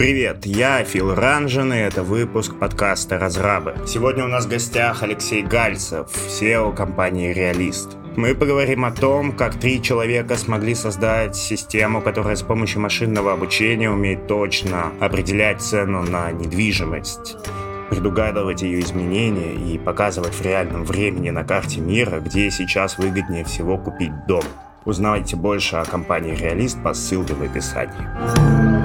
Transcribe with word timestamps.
Привет, 0.00 0.46
я 0.46 0.82
Фил 0.82 1.14
Ранжин, 1.14 1.74
и 1.74 1.76
это 1.76 2.02
выпуск 2.02 2.58
подкаста 2.58 3.18
«Разрабы». 3.18 3.74
Сегодня 3.86 4.24
у 4.24 4.28
нас 4.28 4.46
в 4.46 4.48
гостях 4.48 5.02
Алексей 5.02 5.42
Гальцев, 5.42 6.08
SEO 6.26 6.74
компании 6.74 7.34
«Реалист». 7.34 7.98
Мы 8.16 8.34
поговорим 8.34 8.86
о 8.86 8.92
том, 8.92 9.32
как 9.32 9.60
три 9.60 9.82
человека 9.82 10.38
смогли 10.38 10.74
создать 10.74 11.36
систему, 11.36 12.00
которая 12.00 12.36
с 12.36 12.40
помощью 12.40 12.80
машинного 12.80 13.34
обучения 13.34 13.90
умеет 13.90 14.26
точно 14.26 14.90
определять 15.00 15.60
цену 15.60 16.02
на 16.02 16.32
недвижимость 16.32 17.36
предугадывать 17.90 18.62
ее 18.62 18.80
изменения 18.80 19.52
и 19.52 19.76
показывать 19.76 20.32
в 20.32 20.40
реальном 20.40 20.84
времени 20.84 21.28
на 21.28 21.44
карте 21.44 21.80
мира, 21.80 22.20
где 22.20 22.50
сейчас 22.50 22.96
выгоднее 22.96 23.44
всего 23.44 23.76
купить 23.76 24.12
дом. 24.26 24.44
Узнавайте 24.86 25.36
больше 25.36 25.76
о 25.76 25.84
компании 25.84 26.34
«Реалист» 26.34 26.82
по 26.82 26.94
ссылке 26.94 27.34
в 27.34 27.42
описании. 27.42 28.79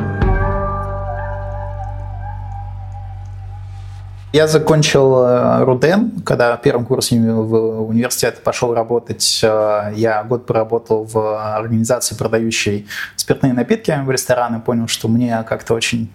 Я 4.35 4.47
закончил 4.47 5.23
э, 5.23 5.63
РУДН, 5.63 6.19
когда 6.25 6.57
первым 6.57 6.85
курсе 6.85 7.15
в 7.17 7.87
университет 7.87 8.43
пошел 8.43 8.73
работать. 8.73 9.39
Э, 9.41 9.93
я 9.95 10.25
год 10.25 10.45
поработал 10.45 11.05
в 11.05 11.55
организации, 11.55 12.15
продающей 12.15 12.85
спиртные 13.15 13.53
напитки 13.53 13.97
в 14.03 14.11
рестораны. 14.11 14.59
Понял, 14.59 14.89
что 14.89 15.07
мне 15.07 15.41
как-то 15.47 15.73
очень 15.73 16.11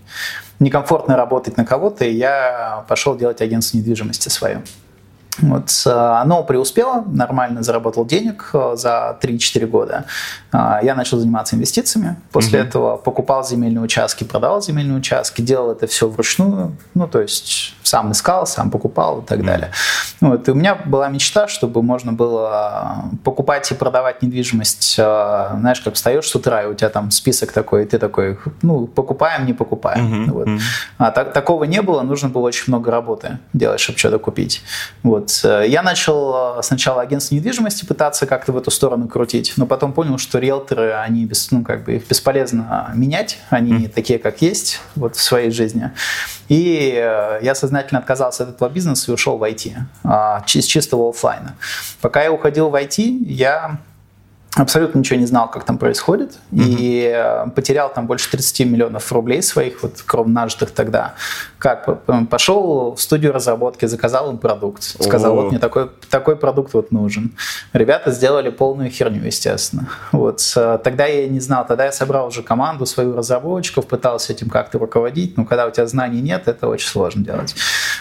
некомфортно 0.59 1.17
работать 1.17 1.57
на 1.57 1.65
кого-то, 1.65 2.05
и 2.05 2.13
я 2.13 2.85
пошел 2.89 3.17
делать 3.17 3.41
агентство 3.41 3.79
недвижимости 3.79 4.29
свое. 4.29 4.61
Вот, 5.39 5.71
э, 5.87 5.91
оно 5.91 6.43
преуспело, 6.45 7.03
нормально 7.07 7.63
заработал 7.63 8.05
денег 8.05 8.51
за 8.75 9.17
3-4 9.23 9.67
года. 9.67 10.05
Э, 10.53 10.79
я 10.83 10.95
начал 10.95 11.19
заниматься 11.19 11.57
инвестициями. 11.57 12.17
После 12.33 12.61
угу. 12.61 12.69
этого 12.69 12.97
покупал 12.97 13.45
земельные 13.45 13.83
участки, 13.83 14.25
продавал 14.25 14.63
земельные 14.63 14.99
участки, 14.99 15.43
делал 15.43 15.73
это 15.73 15.87
все 15.87 16.09
вручную. 16.09 16.77
Ну, 16.95 17.09
то 17.09 17.21
есть 17.21 17.75
сам 17.83 18.13
искал, 18.13 18.47
сам 18.47 18.71
покупал 18.71 19.21
и 19.21 19.25
так 19.25 19.45
далее. 19.45 19.73
Вот, 20.21 20.47
и 20.49 20.51
у 20.53 20.55
меня 20.55 20.75
была 20.75 21.09
мечта, 21.09 21.49
чтобы 21.49 21.83
можно 21.83 22.13
было 22.13 23.05
покупать 23.25 23.71
и 23.73 23.75
продавать 23.75 24.23
недвижимость. 24.23 24.95
Знаешь, 24.97 25.81
как 25.81 25.95
встаешь 25.95 26.27
с 26.27 26.35
утра, 26.35 26.63
и 26.63 26.67
у 26.67 26.75
тебя 26.75 26.89
там 26.91 27.11
список 27.11 27.53
такой, 27.53 27.83
и 27.83 27.87
ты 27.87 27.99
такой, 27.99 28.39
ну, 28.63 28.87
покупаем, 28.87 29.47
не 29.47 29.55
покупаем. 29.55 30.29
Угу. 30.29 30.33
Вот. 30.33 30.49
А 30.99 31.11
так, 31.11 31.33
такого 31.33 31.65
не 31.65 31.83
было, 31.83 32.03
нужно 32.03 32.29
было 32.29 32.43
очень 32.43 32.65
много 32.69 32.91
работы 32.91 33.39
делать, 33.53 33.81
чтобы 33.81 33.99
что-то 33.99 34.19
купить. 34.19 34.63
Вот. 35.03 35.41
Э, 35.45 35.65
я 35.67 35.83
начал 35.83 36.59
э, 36.59 36.63
сначала 36.63 37.03
агентство 37.03 37.35
недвижимости 37.35 37.85
пытаться 37.85 38.27
как-то 38.27 38.53
в 38.53 38.57
эту 38.57 38.71
сторону 38.71 39.09
крутить, 39.09 39.55
но 39.57 39.67
потом 39.67 39.93
понял, 39.93 40.19
что 40.19 40.39
риэлторы, 40.41 40.93
они 40.95 41.25
без, 41.25 41.51
ну, 41.51 41.63
как 41.63 41.85
бы 41.85 41.97
их 41.97 42.09
бесполезно 42.09 42.91
менять, 42.95 43.39
они 43.51 43.87
mm. 43.87 43.89
такие, 43.91 44.19
как 44.19 44.43
есть 44.43 44.81
вот 44.97 45.17
в 45.17 45.23
своей 45.23 45.51
жизни. 45.51 45.91
И 46.49 46.93
э, 46.97 47.39
я 47.43 47.55
сознательно 47.55 48.01
отказался 48.01 48.43
от 48.43 48.51
этого 48.51 48.69
бизнеса 48.69 49.11
и 49.11 49.15
ушел 49.15 49.39
в 49.39 49.43
IT, 49.45 49.73
а, 50.03 50.45
из 50.53 50.65
чистого 50.65 51.11
офлайна. 51.11 51.55
Пока 52.01 52.23
я 52.23 52.33
уходил 52.33 52.71
в 52.71 52.75
IT, 52.75 53.25
я 53.25 53.79
абсолютно 54.57 54.99
ничего 54.99 55.19
не 55.19 55.27
знал, 55.27 55.49
как 55.49 55.65
там 55.65 55.79
происходит, 55.79 56.33
mm-hmm. 56.53 56.77
и 56.79 57.13
э, 57.15 57.51
потерял 57.51 57.93
там 57.93 58.07
больше 58.07 58.31
30 58.31 58.67
миллионов 58.67 59.11
рублей 59.13 59.43
своих, 59.43 59.83
вот 59.83 60.03
кровно 60.05 60.43
нажитых 60.43 60.73
тогда. 60.73 61.15
Как? 61.59 62.05
Пошел 62.29 62.95
в 62.95 63.01
студию 63.01 63.33
разработки, 63.33 63.87
заказал 63.87 64.31
им 64.31 64.39
продукт, 64.39 64.83
сказал, 64.83 65.35
oh. 65.35 65.43
вот 65.43 65.51
мне 65.51 65.61
такой, 65.61 65.91
такой 66.11 66.37
продукт 66.37 66.75
вот 66.75 66.91
нужен. 66.91 67.33
Ребята 67.73 68.11
сделали 68.11 68.51
полную 68.51 68.91
херню, 68.91 69.25
естественно. 69.25 69.89
Вот. 70.11 70.41
Э, 70.57 70.79
тогда 70.83 71.07
я 71.07 71.29
не 71.29 71.41
знал, 71.41 71.65
тогда 71.65 71.85
я 71.85 71.93
собрал 71.93 72.27
уже 72.27 72.43
команду, 72.43 72.87
свою 72.87 73.15
разработчиков, 73.15 73.87
пытался 73.87 74.33
этим 74.33 74.49
как-то 74.49 74.79
руководить, 74.79 75.37
но 75.37 75.45
когда 75.45 75.67
у 75.67 75.71
тебя 75.71 75.87
знаний 75.87 76.21
нет, 76.21 76.49
это 76.49 76.67
очень 76.67 76.89
сложно 76.89 77.25
делать. 77.25 77.55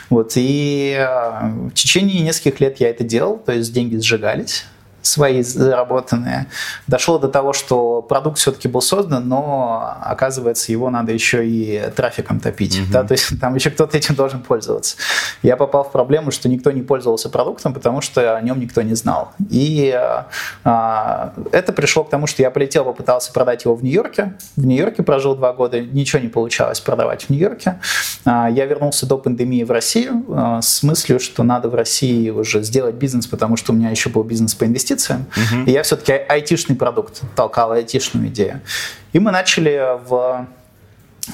Вот. 0.10 0.32
И 0.36 0.98
э, 1.00 1.50
в 1.70 1.74
течение 1.74 2.22
нескольких 2.22 2.60
лет 2.60 2.80
я 2.80 2.90
это 2.90 3.04
делал, 3.04 3.38
то 3.38 3.52
есть 3.52 3.72
деньги 3.72 3.98
сжигались, 3.98 4.66
свои 5.02 5.42
заработанные. 5.42 6.48
Дошло 6.88 7.18
до 7.18 7.28
того, 7.28 7.54
что 7.54 8.02
продукт 8.02 8.38
все-таки 8.38 8.68
был 8.68 8.82
создан, 8.82 9.28
но 9.28 9.98
оказывается 10.02 10.72
его 10.72 10.90
надо 10.90 11.12
еще 11.12 11.48
и 11.48 11.92
трафиком 11.96 12.40
топить. 12.40 12.78
Mm-hmm. 12.78 12.92
Да? 12.92 13.04
То 13.04 13.14
есть 13.14 13.40
там 13.40 13.56
еще 13.56 13.70
кто-то 13.70 13.98
этим 13.98 14.16
должен 14.16 14.42
пользоваться. 14.42 14.98
Я 15.42 15.56
попал 15.56 15.84
в 15.84 15.92
проблему, 15.92 16.32
что 16.32 16.50
никто 16.50 16.72
не 16.72 16.82
пользовался 16.82 17.30
продуктом, 17.30 17.74
потому 17.74 18.02
что 18.02 18.36
о 18.36 18.42
нем 18.42 18.60
никто 18.60 18.82
не 18.82 18.94
знал. 18.94 19.32
И 19.50 19.98
а, 20.64 21.34
это 21.52 21.74
пришло 21.74 22.04
к 22.04 22.10
тому, 22.10 22.28
что 22.28 22.42
я 22.42 22.52
полетел, 22.52 22.84
попытался 22.86 23.32
продать 23.32 23.66
его 23.66 23.76
в 23.76 23.84
Нью-Йорке. 23.84 24.34
В 24.56 24.66
Нью-Йорке 24.66 25.04
прожил 25.04 25.36
два 25.36 25.54
года, 25.54 25.80
ничего 25.80 26.22
не 26.22 26.28
получалось 26.28 26.80
продавать 26.80 27.24
в 27.24 27.30
Нью-Йорке. 27.30 27.80
А, 28.26 28.50
я 28.50 28.66
вернулся 28.66 29.06
до 29.06 29.18
пандемии 29.18 29.64
в 29.64 29.72
Россию 29.72 30.26
а, 30.30 30.62
с 30.62 30.84
мыслью, 30.84 31.20
что 31.20 31.44
надо 31.44 31.70
в 31.70 31.76
России 31.76 32.30
уже 32.30 32.64
сделать 32.64 32.96
бизнес, 32.96 33.28
потому 33.28 33.56
что 33.56 33.72
у 33.72 33.76
меня 33.76 33.90
еще 33.90 34.10
был 34.10 34.24
бизнес 34.24 34.56
по 34.56 34.66
инвестициям 34.66 34.89
инвестициям. 34.90 35.26
Угу. 35.36 35.64
И 35.70 35.72
я 35.72 35.84
все-таки 35.84 36.14
айтишный 36.14 36.76
продукт 36.76 37.22
толкал, 37.36 37.72
айтишную 37.72 38.28
идею. 38.28 38.62
И 39.14 39.20
мы 39.20 39.32
начали 39.32 39.98
в 40.08 40.48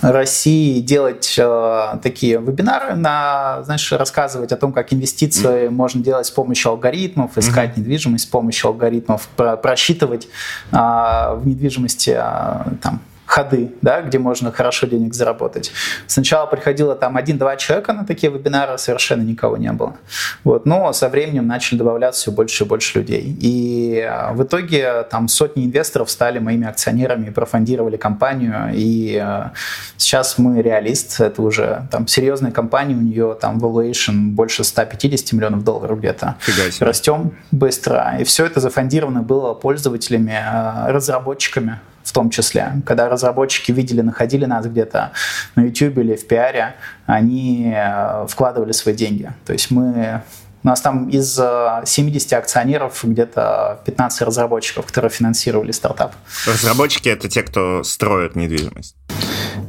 России 0.01 0.81
делать 0.81 1.35
э, 1.37 1.97
такие 2.03 2.39
вебинары, 2.39 2.95
на, 2.95 3.63
знаешь, 3.63 3.89
рассказывать 3.93 4.51
о 4.51 4.57
том, 4.57 4.73
как 4.73 4.91
инвестиции 4.91 5.67
mm-hmm. 5.67 5.69
можно 5.69 6.03
делать 6.03 6.25
с 6.25 6.31
помощью 6.31 6.71
алгоритмов, 6.71 7.37
искать 7.37 7.69
mm-hmm. 7.69 7.79
недвижимость 7.79 8.23
с 8.25 8.27
помощью 8.27 8.69
алгоритмов, 8.69 9.29
про- 9.37 9.55
просчитывать 9.55 10.27
э, 10.71 10.75
в 10.75 11.41
недвижимости 11.45 12.09
э, 12.09 12.75
там 12.81 12.99
ходы, 13.35 13.73
да, 13.81 14.01
где 14.01 14.17
можно 14.17 14.49
хорошо 14.49 14.87
денег 14.87 15.13
заработать. 15.13 15.71
Сначала 16.07 16.45
приходило 16.45 16.95
там 16.95 17.17
один-два 17.17 17.57
человека 17.57 17.91
на 17.91 18.05
такие 18.05 18.31
вебинары, 18.31 18.77
совершенно 18.77 19.23
никого 19.23 19.57
не 19.57 19.73
было. 19.73 19.97
Вот. 20.45 20.65
Но 20.65 20.93
со 20.93 21.09
временем 21.09 21.45
начали 21.45 21.77
добавляться 21.77 22.21
все 22.21 22.31
больше 22.31 22.63
и 22.63 22.67
больше 22.67 22.99
людей. 22.99 23.37
И 23.41 23.99
а, 23.99 24.31
в 24.31 24.43
итоге 24.43 25.03
там 25.11 25.27
сотни 25.27 25.65
инвесторов 25.65 26.09
стали 26.09 26.39
моими 26.39 26.65
акционерами 26.65 27.29
профондировали 27.29 27.97
компанию. 27.97 28.71
И 28.73 29.17
а, 29.17 29.51
сейчас 29.97 30.37
мы 30.37 30.61
реалист, 30.61 31.19
это 31.19 31.41
уже 31.41 31.89
там 31.91 32.07
серьезная 32.07 32.51
компания, 32.51 32.95
у 32.95 33.01
нее 33.01 33.37
там 33.41 33.57
valuation 33.57 34.29
больше 34.29 34.63
150 34.63 35.33
миллионов 35.33 35.65
долларов 35.65 35.99
где-то. 35.99 36.37
Растем 36.79 37.33
быстро. 37.51 38.15
И 38.17 38.23
все 38.23 38.45
это 38.45 38.61
зафондировано 38.61 39.23
было 39.23 39.53
пользователями, 39.53 40.33
а, 40.33 40.87
разработчиками 40.87 41.81
том 42.15 42.29
числе. 42.29 42.81
Когда 42.85 43.09
разработчики 43.09 43.73
видели, 43.73 44.01
находили 44.01 44.45
нас 44.45 44.65
где-то 44.65 45.11
на 45.55 45.63
YouTube 45.63 45.97
или 45.97 46.15
в 46.15 46.25
пиаре, 46.25 46.75
они 47.05 47.73
э, 47.75 48.25
вкладывали 48.27 48.71
свои 48.71 48.95
деньги. 48.95 49.31
То 49.45 49.53
есть 49.53 49.69
мы 49.69 50.21
у 50.63 50.67
нас 50.67 50.81
там 50.81 51.09
из 51.09 51.35
70 51.35 52.33
э, 52.33 52.35
акционеров 52.37 53.03
где-то 53.03 53.81
15 53.85 54.21
разработчиков, 54.21 54.85
которые 54.87 55.11
финансировали 55.11 55.71
стартап. 55.71 56.15
Разработчики— 56.47 57.09
это 57.09 57.27
те, 57.27 57.43
кто 57.43 57.83
строят 57.83 58.35
недвижимость? 58.35 58.95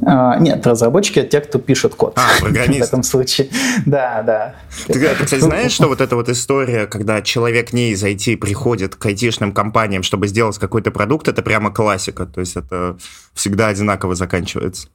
А, 0.09 0.37
нет, 0.39 0.65
разработчики— 0.65 1.19
это 1.19 1.29
те, 1.29 1.41
кто 1.41 1.59
пишет 1.59 1.93
код. 1.93 2.17
А, 2.17 2.39
программист. 2.39 2.79
В 2.85 2.87
этом 2.87 3.03
случае. 3.03 3.49
Да, 3.85 4.23
да. 4.25 4.55
Ты, 4.87 4.93
ты, 4.93 5.25
кстати, 5.25 5.41
знаешь, 5.41 5.73
что 5.73 5.87
вот 5.87 5.99
эта 5.99 6.15
вот 6.15 6.29
история, 6.29 6.87
когда 6.87 7.21
человек 7.21 7.73
не 7.73 7.91
из 7.91 8.03
IT 8.03 8.37
приходит 8.37 8.95
к 8.95 9.05
айтишным 9.05 9.51
компаниям, 9.51 10.03
чтобы 10.03 10.27
сделать 10.27 10.57
какой-то 10.57 10.91
продукт, 10.91 11.27
это 11.27 11.41
прямо 11.41 11.71
классика. 11.71 12.25
То 12.25 12.39
есть 12.39 12.55
это 12.55 12.97
всегда 13.33 13.67
одинаково 13.67 14.15
заканчивается. 14.15 14.87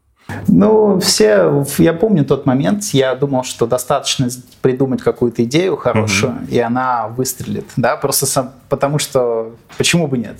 Ну, 0.49 0.99
все, 1.01 1.65
я 1.79 1.93
помню 1.93 2.25
тот 2.25 2.47
момент, 2.47 2.85
я 2.93 3.15
думал, 3.15 3.45
что 3.45 3.67
достаточно 3.67 4.29
придумать 4.61 5.03
какую-то 5.03 5.45
идею 5.45 5.77
хорошую, 5.77 6.33
mm-hmm. 6.33 6.51
и 6.51 6.59
она 6.59 7.09
выстрелит, 7.09 7.67
да, 7.77 7.97
просто 7.97 8.27
сам, 8.27 8.53
потому 8.69 8.99
что 8.99 9.55
почему 9.77 10.07
бы 10.07 10.19
нет? 10.19 10.37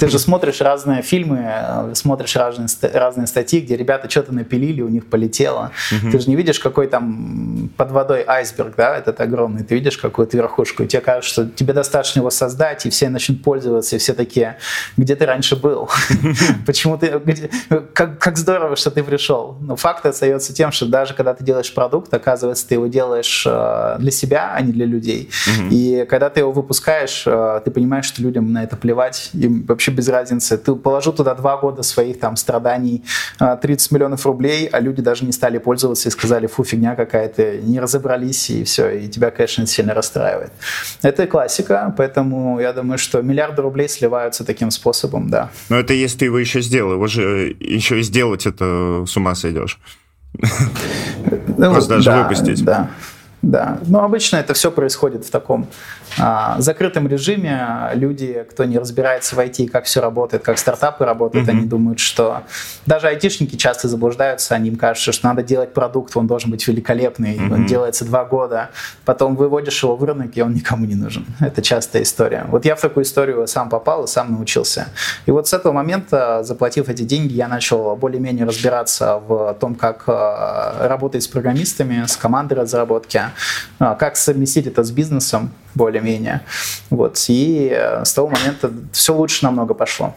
Ты 0.00 0.08
же 0.08 0.18
смотришь 0.18 0.60
разные 0.60 1.02
фильмы, 1.02 1.44
э, 1.44 1.94
смотришь 1.94 2.36
разные, 2.36 2.68
разные 2.92 3.26
статьи, 3.26 3.60
где 3.60 3.76
ребята 3.76 4.10
что-то 4.10 4.32
напилили, 4.32 4.82
у 4.82 4.88
них 4.88 5.06
полетело. 5.06 5.70
Mm-hmm. 5.92 6.10
Ты 6.10 6.18
же 6.18 6.30
не 6.30 6.36
видишь, 6.36 6.58
какой 6.58 6.86
там 6.86 7.70
под 7.76 7.90
водой 7.90 8.24
айсберг, 8.26 8.74
да, 8.76 8.96
этот 8.96 9.20
огромный, 9.20 9.64
ты 9.64 9.74
видишь 9.74 9.98
какую-то 9.98 10.36
верхушку, 10.36 10.82
и 10.82 10.86
тебе 10.86 11.02
кажется, 11.02 11.30
что 11.30 11.46
тебе 11.46 11.72
достаточно 11.72 12.20
его 12.20 12.30
создать, 12.30 12.86
и 12.86 12.90
все 12.90 13.08
начнут 13.08 13.42
пользоваться, 13.42 13.96
и 13.96 13.98
все 13.98 14.14
такие, 14.14 14.56
где 14.96 15.14
ты 15.14 15.26
раньше 15.26 15.56
был? 15.56 15.90
Почему 16.66 16.96
ты, 16.98 17.20
как 17.94 18.36
здорово, 18.36 18.76
что 18.76 18.90
ты 18.90 19.02
пришел 19.02 19.17
пришел. 19.18 19.56
Но 19.60 19.74
факт 19.74 20.06
остается 20.06 20.54
тем, 20.54 20.70
что 20.70 20.86
даже 20.86 21.12
когда 21.12 21.34
ты 21.34 21.42
делаешь 21.42 21.74
продукт, 21.74 22.14
оказывается, 22.14 22.68
ты 22.68 22.74
его 22.74 22.86
делаешь 22.86 23.44
э, 23.46 23.96
для 23.98 24.12
себя, 24.12 24.52
а 24.54 24.60
не 24.60 24.72
для 24.72 24.86
людей. 24.86 25.28
Угу. 25.46 25.68
И 25.70 26.06
когда 26.08 26.30
ты 26.30 26.40
его 26.40 26.52
выпускаешь, 26.52 27.24
э, 27.26 27.60
ты 27.64 27.72
понимаешь, 27.72 28.04
что 28.04 28.22
людям 28.22 28.52
на 28.52 28.62
это 28.62 28.76
плевать, 28.76 29.30
им 29.32 29.64
вообще 29.66 29.90
без 29.90 30.08
разницы. 30.08 30.56
Ты 30.56 30.76
положил 30.76 31.12
туда 31.12 31.34
два 31.34 31.56
года 31.56 31.82
своих 31.82 32.20
там 32.20 32.36
страданий, 32.36 33.02
30 33.38 33.90
э, 33.90 33.94
миллионов 33.94 34.24
рублей, 34.24 34.68
а 34.70 34.78
люди 34.78 35.02
даже 35.02 35.24
не 35.24 35.32
стали 35.32 35.58
пользоваться 35.58 36.08
и 36.08 36.12
сказали, 36.12 36.46
фу, 36.46 36.62
фигня 36.62 36.94
какая-то, 36.94 37.58
не 37.58 37.80
разобрались, 37.80 38.50
и 38.50 38.62
все, 38.62 38.90
и 38.90 39.08
тебя, 39.08 39.32
конечно, 39.32 39.66
сильно 39.66 39.94
расстраивает. 39.94 40.52
Это 41.02 41.26
классика, 41.26 41.92
поэтому 41.96 42.60
я 42.60 42.72
думаю, 42.72 42.98
что 42.98 43.20
миллиарды 43.22 43.62
рублей 43.62 43.88
сливаются 43.88 44.44
таким 44.44 44.70
способом, 44.70 45.28
да. 45.28 45.50
Но 45.68 45.76
это 45.76 45.92
если 45.92 46.18
ты 46.18 46.24
его 46.26 46.38
еще 46.38 46.60
сделал, 46.60 46.92
его 46.92 47.06
же 47.08 47.56
еще 47.58 47.98
и 47.98 48.02
сделать 48.02 48.46
это 48.46 49.04
с 49.08 49.16
ума 49.16 49.34
сойдешь. 49.34 49.78
Ну, 51.56 51.72
Просто 51.72 51.96
даже 51.96 52.12
выпустить. 52.12 52.64
Да. 52.64 52.90
Да, 53.42 53.78
но 53.86 54.02
обычно 54.02 54.36
это 54.36 54.52
все 54.52 54.72
происходит 54.72 55.24
в 55.24 55.30
таком 55.30 55.68
а, 56.18 56.56
закрытом 56.60 57.06
режиме. 57.06 57.90
Люди, 57.94 58.44
кто 58.50 58.64
не 58.64 58.78
разбирается 58.78 59.36
в 59.36 59.38
IT, 59.38 59.68
как 59.68 59.84
все 59.84 60.00
работает, 60.00 60.42
как 60.42 60.58
стартапы 60.58 61.04
работают, 61.04 61.46
mm-hmm. 61.46 61.52
они 61.52 61.66
думают, 61.66 62.00
что 62.00 62.42
даже 62.84 63.06
айтишники 63.06 63.54
часто 63.54 63.86
заблуждаются, 63.86 64.56
они 64.56 64.70
им 64.70 64.76
кажется, 64.76 65.12
что 65.12 65.28
надо 65.28 65.44
делать 65.44 65.72
продукт, 65.72 66.16
он 66.16 66.26
должен 66.26 66.50
быть 66.50 66.66
великолепный, 66.66 67.36
mm-hmm. 67.36 67.54
он 67.54 67.66
делается 67.66 68.04
два 68.04 68.24
года, 68.24 68.70
потом 69.04 69.36
выводишь 69.36 69.82
его 69.84 69.94
в 69.94 70.02
рынок, 70.02 70.36
и 70.36 70.42
он 70.42 70.52
никому 70.52 70.84
не 70.84 70.96
нужен. 70.96 71.24
Это 71.38 71.62
частая 71.62 72.02
история. 72.02 72.44
Вот 72.48 72.64
я 72.64 72.74
в 72.74 72.80
такую 72.80 73.04
историю 73.04 73.46
сам 73.46 73.68
попал 73.68 74.04
и 74.04 74.06
сам 74.08 74.32
научился. 74.32 74.88
И 75.26 75.30
вот 75.30 75.46
с 75.46 75.52
этого 75.52 75.72
момента, 75.72 76.42
заплатив 76.42 76.88
эти 76.88 77.02
деньги, 77.02 77.34
я 77.34 77.46
начал 77.46 77.94
более-менее 77.94 78.46
разбираться 78.46 79.18
в 79.18 79.56
том, 79.60 79.76
как 79.76 80.04
а, 80.08 80.88
работать 80.88 81.22
с 81.22 81.28
программистами, 81.28 82.04
с 82.04 82.16
командой 82.16 82.54
разработки, 82.54 83.27
а, 83.78 83.94
как 83.94 84.16
совместить 84.16 84.66
это 84.66 84.82
с 84.84 84.90
бизнесом 84.90 85.52
более-менее. 85.74 86.42
Вот. 86.90 87.24
И 87.28 87.70
э, 87.72 88.04
с 88.04 88.12
того 88.12 88.28
момента 88.28 88.72
все 88.92 89.14
лучше 89.14 89.44
намного 89.44 89.74
пошло. 89.74 90.14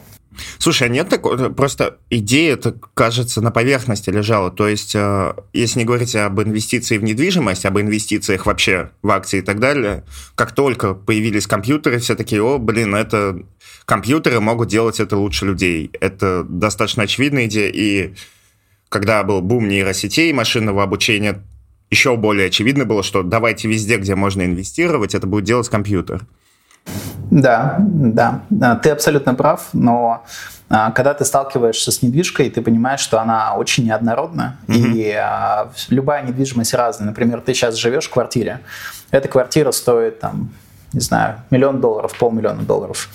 Слушай, 0.58 0.88
а 0.88 0.90
нет 0.90 1.10
такого, 1.10 1.50
просто 1.50 1.98
идея, 2.10 2.54
это, 2.54 2.74
кажется, 2.94 3.42
на 3.42 3.52
поверхности 3.52 4.10
лежала. 4.10 4.50
То 4.50 4.68
есть, 4.68 4.96
э, 4.96 5.34
если 5.54 5.80
не 5.80 5.86
говорить 5.86 6.16
об 6.16 6.42
инвестиции 6.42 6.98
в 6.98 7.04
недвижимость, 7.04 7.66
об 7.66 7.80
инвестициях 7.80 8.46
вообще 8.46 8.92
в 9.02 9.12
акции 9.12 9.40
и 9.40 9.42
так 9.42 9.60
далее, 9.60 10.04
как 10.36 10.54
только 10.54 10.94
появились 10.94 11.48
компьютеры, 11.48 12.00
все 12.00 12.16
такие, 12.16 12.42
о, 12.42 12.57
блин, 12.60 12.96
это 12.96 13.40
компьютеры 13.86 14.40
могут 14.40 14.69
делать 14.69 15.00
это 15.00 15.18
лучше 15.18 15.46
людей. 15.46 15.92
Это 16.00 16.44
достаточно 16.48 17.04
очевидная 17.04 17.46
идея, 17.48 17.69
и 17.69 18.14
когда 18.90 19.24
был 19.24 19.42
бум 19.42 19.68
нейросетей, 19.68 20.31
машинного 20.34 20.84
обучения, 20.84 21.44
еще 21.92 22.16
более 22.16 22.48
очевидно 22.48 22.86
было, 22.86 23.04
что 23.04 23.22
давайте 23.22 23.68
везде, 23.68 23.98
где 23.98 24.16
можно 24.16 24.44
инвестировать, 24.44 25.14
это 25.14 25.28
будет 25.28 25.44
делать 25.44 25.70
компьютер. 25.70 26.26
Да, 27.30 27.76
да, 27.80 28.42
ты 28.82 28.90
абсолютно 28.90 29.36
прав, 29.36 29.70
но 29.74 30.26
а, 30.70 30.92
когда 30.92 31.14
ты 31.14 31.26
сталкиваешься 31.26 31.92
с 31.92 32.02
недвижкой, 32.02 32.50
ты 32.50 32.62
понимаешь, 32.62 33.02
что 33.02 33.22
она 33.22 33.56
очень 33.56 33.86
неоднородна, 33.86 34.58
mm-hmm. 34.68 34.94
и 34.94 35.12
а, 35.12 35.72
любая 35.90 36.24
недвижимость 36.24 36.74
разная. 36.74 37.08
Например, 37.08 37.42
ты 37.42 37.54
сейчас 37.54 37.76
живешь 37.76 38.08
в 38.08 38.10
квартире, 38.10 38.62
эта 39.12 39.28
квартира 39.28 39.72
стоит 39.72 40.20
там, 40.20 40.50
не 40.94 41.02
знаю, 41.02 41.42
миллион 41.52 41.82
долларов, 41.82 42.18
полмиллиона 42.18 42.64
долларов. 42.64 43.10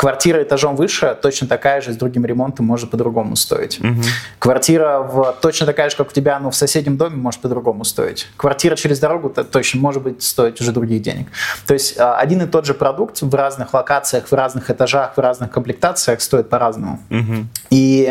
Квартира 0.00 0.42
этажом 0.42 0.76
выше 0.76 1.14
точно 1.20 1.46
такая 1.46 1.82
же, 1.82 1.92
с 1.92 1.96
другим 1.96 2.24
ремонтом 2.24 2.64
может 2.64 2.90
по-другому 2.90 3.36
стоить. 3.36 3.78
Угу. 3.80 4.00
Квартира 4.38 5.00
в, 5.00 5.36
точно 5.42 5.66
такая 5.66 5.90
же, 5.90 5.96
как 5.96 6.08
у 6.08 6.12
тебя, 6.12 6.38
но 6.38 6.50
в 6.50 6.56
соседнем 6.56 6.96
доме 6.96 7.16
может 7.16 7.42
по-другому 7.42 7.84
стоить. 7.84 8.26
Квартира 8.38 8.76
через 8.76 8.98
дорогу 8.98 9.28
точно 9.28 9.78
может 9.78 10.02
быть 10.02 10.22
стоить 10.22 10.58
уже 10.58 10.72
других 10.72 11.02
денег. 11.02 11.26
То 11.66 11.74
есть 11.74 12.00
а, 12.00 12.16
один 12.16 12.40
и 12.40 12.46
тот 12.46 12.64
же 12.64 12.72
продукт 12.72 13.20
в 13.20 13.34
разных 13.34 13.74
локациях, 13.74 14.28
в 14.28 14.32
разных 14.32 14.70
этажах, 14.70 15.18
в 15.18 15.20
разных 15.20 15.50
комплектациях 15.50 16.22
стоит 16.22 16.48
по-разному. 16.48 16.98
Угу. 17.10 17.34
И 17.68 18.10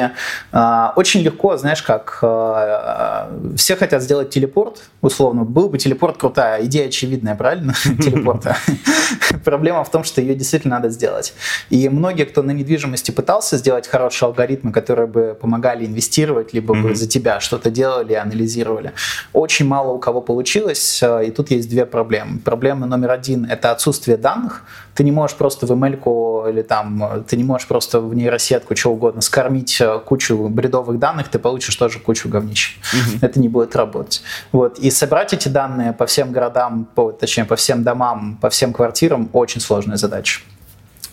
а, 0.51 0.93
очень 0.95 1.21
легко, 1.21 1.57
знаешь, 1.57 1.81
как 1.81 2.19
а, 2.21 3.31
все 3.57 3.75
хотят 3.75 4.03
сделать 4.03 4.29
телепорт, 4.29 4.83
условно. 5.01 5.43
Был 5.43 5.69
бы 5.69 5.79
телепорт 5.79 6.17
крутая, 6.17 6.63
идея 6.65 6.89
очевидная, 6.89 7.33
правильно? 7.33 7.73
Телепорта. 7.83 8.55
Проблема 9.43 9.83
в 9.83 9.89
том, 9.89 10.03
что 10.03 10.21
ее 10.21 10.35
действительно 10.35 10.75
надо 10.75 10.89
сделать. 10.89 11.33
И 11.71 11.78
и 11.79 11.89
многие, 11.89 12.25
кто 12.25 12.41
на 12.43 12.51
недвижимости 12.51 13.11
пытался 13.11 13.57
сделать 13.57 13.87
хорошие 13.87 14.27
алгоритмы, 14.27 14.71
которые 14.71 15.07
бы 15.07 15.37
помогали 15.39 15.85
инвестировать, 15.85 16.53
либо 16.53 16.75
mm-hmm. 16.75 16.81
бы 16.81 16.95
за 16.95 17.07
тебя 17.07 17.39
что-то 17.39 17.69
делали, 17.69 18.13
анализировали, 18.13 18.93
очень 19.33 19.65
мало 19.65 19.93
у 19.93 19.99
кого 19.99 20.21
получилось. 20.21 21.01
Э, 21.01 21.25
и 21.25 21.31
тут 21.31 21.51
есть 21.51 21.69
две 21.69 21.85
проблемы. 21.85 22.39
Проблема 22.39 22.85
номер 22.85 23.11
один– 23.11 23.45
это 23.49 23.71
отсутствие 23.71 24.17
данных. 24.17 24.63
Ты 24.95 25.03
не 25.03 25.11
можешь 25.11 25.37
просто 25.37 25.65
в 25.65 25.71
ML 25.71 26.49
или 26.49 26.61
там, 26.61 27.23
ты 27.27 27.37
не 27.37 27.43
можешь 27.43 27.67
просто 27.67 28.01
в 28.01 28.13
нейросетку, 28.13 28.75
что 28.75 28.91
угодно, 28.91 29.21
скормить 29.21 29.79
э, 29.79 29.99
кучу 30.05 30.49
бредовых 30.49 30.99
данных, 30.99 31.29
ты 31.29 31.39
получишь 31.39 31.75
тоже 31.75 31.99
кучу 31.99 32.29
говнищ. 32.29 32.77
Mm-hmm. 32.81 33.17
Это 33.21 33.39
не 33.39 33.49
будет 33.49 33.75
работать. 33.75 34.21
Вот. 34.51 34.79
И 34.79 34.91
собрать 34.91 35.33
эти 35.33 35.47
данные 35.47 35.93
по 35.93 36.05
всем 36.05 36.31
городам, 36.31 36.87
по, 36.95 37.11
точнее, 37.11 37.45
по 37.45 37.55
всем 37.55 37.83
домам, 37.83 38.37
по 38.41 38.49
всем 38.49 38.73
квартирам– 38.73 39.29
очень 39.33 39.61
сложная 39.61 39.97
задача. 39.97 40.41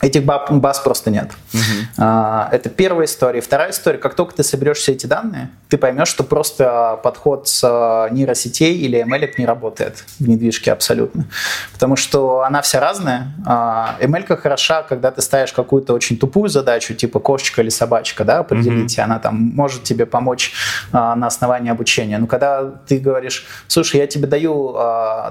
Этих 0.02 0.24
баз 0.24 0.80
просто 0.80 1.10
нет. 1.10 1.30
Угу. 1.54 2.04
Это 2.04 2.68
первая 2.68 3.06
история. 3.06 3.40
Вторая 3.40 3.70
история, 3.70 3.96
как 3.98 4.14
только 4.14 4.34
ты 4.34 4.42
соберешь 4.42 4.76
все 4.76 4.92
эти 4.92 5.06
данные, 5.06 5.48
ты 5.70 5.78
поймешь, 5.78 6.08
что 6.08 6.22
просто 6.22 7.00
подход 7.02 7.48
с 7.48 7.62
а, 7.64 8.08
нейросетей 8.10 8.76
или 8.76 9.02
ML 9.02 9.32
не 9.38 9.46
работает 9.46 10.04
в 10.20 10.28
недвижке 10.28 10.72
абсолютно. 10.72 11.24
Потому 11.72 11.96
что 11.96 12.42
она 12.42 12.60
вся 12.60 12.78
разная. 12.78 13.32
ML 13.46 14.24
а, 14.28 14.36
хороша, 14.36 14.82
когда 14.82 15.10
ты 15.10 15.22
ставишь 15.22 15.52
какую-то 15.52 15.94
очень 15.94 16.18
тупую 16.18 16.50
задачу, 16.50 16.94
типа 16.94 17.18
кошечка 17.18 17.62
или 17.62 17.70
собачка, 17.70 18.24
да, 18.24 18.40
определить, 18.40 18.98
угу. 18.98 19.04
она 19.04 19.18
там 19.18 19.34
может 19.36 19.82
тебе 19.82 20.04
помочь 20.04 20.52
на 20.92 21.26
основании 21.26 21.70
обучения. 21.70 22.18
Но 22.18 22.26
когда 22.26 22.64
ты 22.86 22.98
говоришь, 22.98 23.46
слушай, 23.66 23.96
я 23.96 24.06
тебе 24.06 24.26
даю 24.26 24.74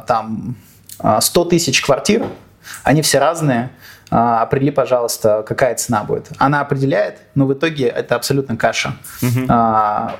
там 0.07 0.55
100 1.19 1.45
тысяч 1.45 1.81
квартир, 1.81 2.25
они 2.83 3.01
все 3.01 3.19
разные, 3.19 3.69
определи, 4.17 4.71
пожалуйста, 4.71 5.43
какая 5.45 5.75
цена 5.75 6.03
будет. 6.03 6.29
Она 6.37 6.61
определяет, 6.61 7.19
но 7.35 7.45
в 7.45 7.53
итоге 7.53 7.87
это 7.87 8.15
абсолютно 8.15 8.55
каша. 8.55 8.93
Угу. 9.21 9.53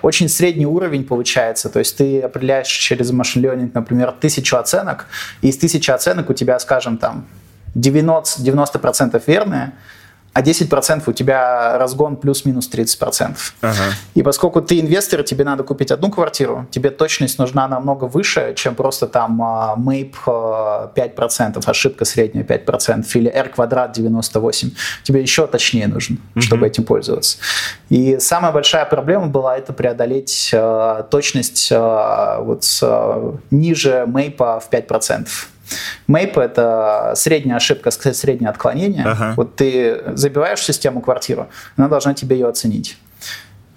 Очень 0.02 0.28
средний 0.28 0.66
уровень 0.66 1.06
получается, 1.06 1.70
то 1.70 1.80
есть 1.80 1.98
ты 1.98 2.22
определяешь 2.22 2.68
через 2.68 3.12
машин 3.12 3.46
learning, 3.46 3.72
например, 3.74 4.12
тысячу 4.12 4.58
оценок, 4.58 5.06
и 5.42 5.48
из 5.48 5.58
тысячи 5.58 5.92
оценок 5.92 6.30
у 6.30 6.34
тебя, 6.34 6.60
скажем, 6.60 6.98
там 6.98 7.26
90%, 7.76 8.40
90% 8.40 9.24
верные, 9.28 9.74
а 10.36 10.42
10% 10.42 11.04
у 11.08 11.14
тебя 11.14 11.78
разгон 11.78 12.18
плюс-минус 12.18 12.70
30%. 12.70 13.38
Ага. 13.62 13.74
И 14.16 14.22
поскольку 14.22 14.62
ты 14.62 14.82
инвестор, 14.82 15.24
тебе 15.24 15.46
надо 15.46 15.64
купить 15.64 15.92
одну 15.92 16.12
квартиру, 16.12 16.68
тебе 16.72 16.90
точность 16.90 17.40
нужна 17.40 17.70
намного 17.70 18.04
выше, 18.04 18.54
чем 18.58 18.76
просто 18.76 19.08
там 19.08 19.42
MAPE 19.42 20.12
а, 20.28 20.92
5%, 20.94 21.64
а, 21.66 21.70
ошибка 21.70 22.04
средняя 22.04 22.44
5%, 22.44 23.06
или 23.14 23.30
R 23.30 23.48
квадрат 23.48 23.94
98. 23.94 24.72
Тебе 25.04 25.22
еще 25.22 25.48
точнее 25.48 25.88
нужно, 25.88 26.18
угу. 26.36 26.42
чтобы 26.42 26.68
этим 26.68 26.84
пользоваться. 26.84 27.38
И 27.88 28.18
самая 28.20 28.52
большая 28.52 28.84
проблема 28.84 29.28
была 29.28 29.58
это 29.58 29.72
преодолеть 29.72 30.50
э, 30.52 31.04
точность 31.10 31.72
э, 31.72 32.38
вот 32.42 32.66
э, 32.82 33.32
ниже 33.52 34.04
MAPE 34.06 34.60
в 34.60 34.70
5%. 34.70 35.28
Мейп— 36.08 36.38
это 36.40 37.14
средняя 37.16 37.58
ошибка, 37.58 37.92
среднее 37.92 38.50
отклонение. 38.50 39.06
Ага. 39.06 39.34
Вот 39.38 39.56
ты 39.56 40.02
забиваешь 40.14 40.60
систему 40.60 41.02
квартиру, 41.02 41.48
она 41.78 41.88
должна 41.88 42.14
тебе 42.14 42.38
ее 42.38 42.48
оценить. 42.48 42.98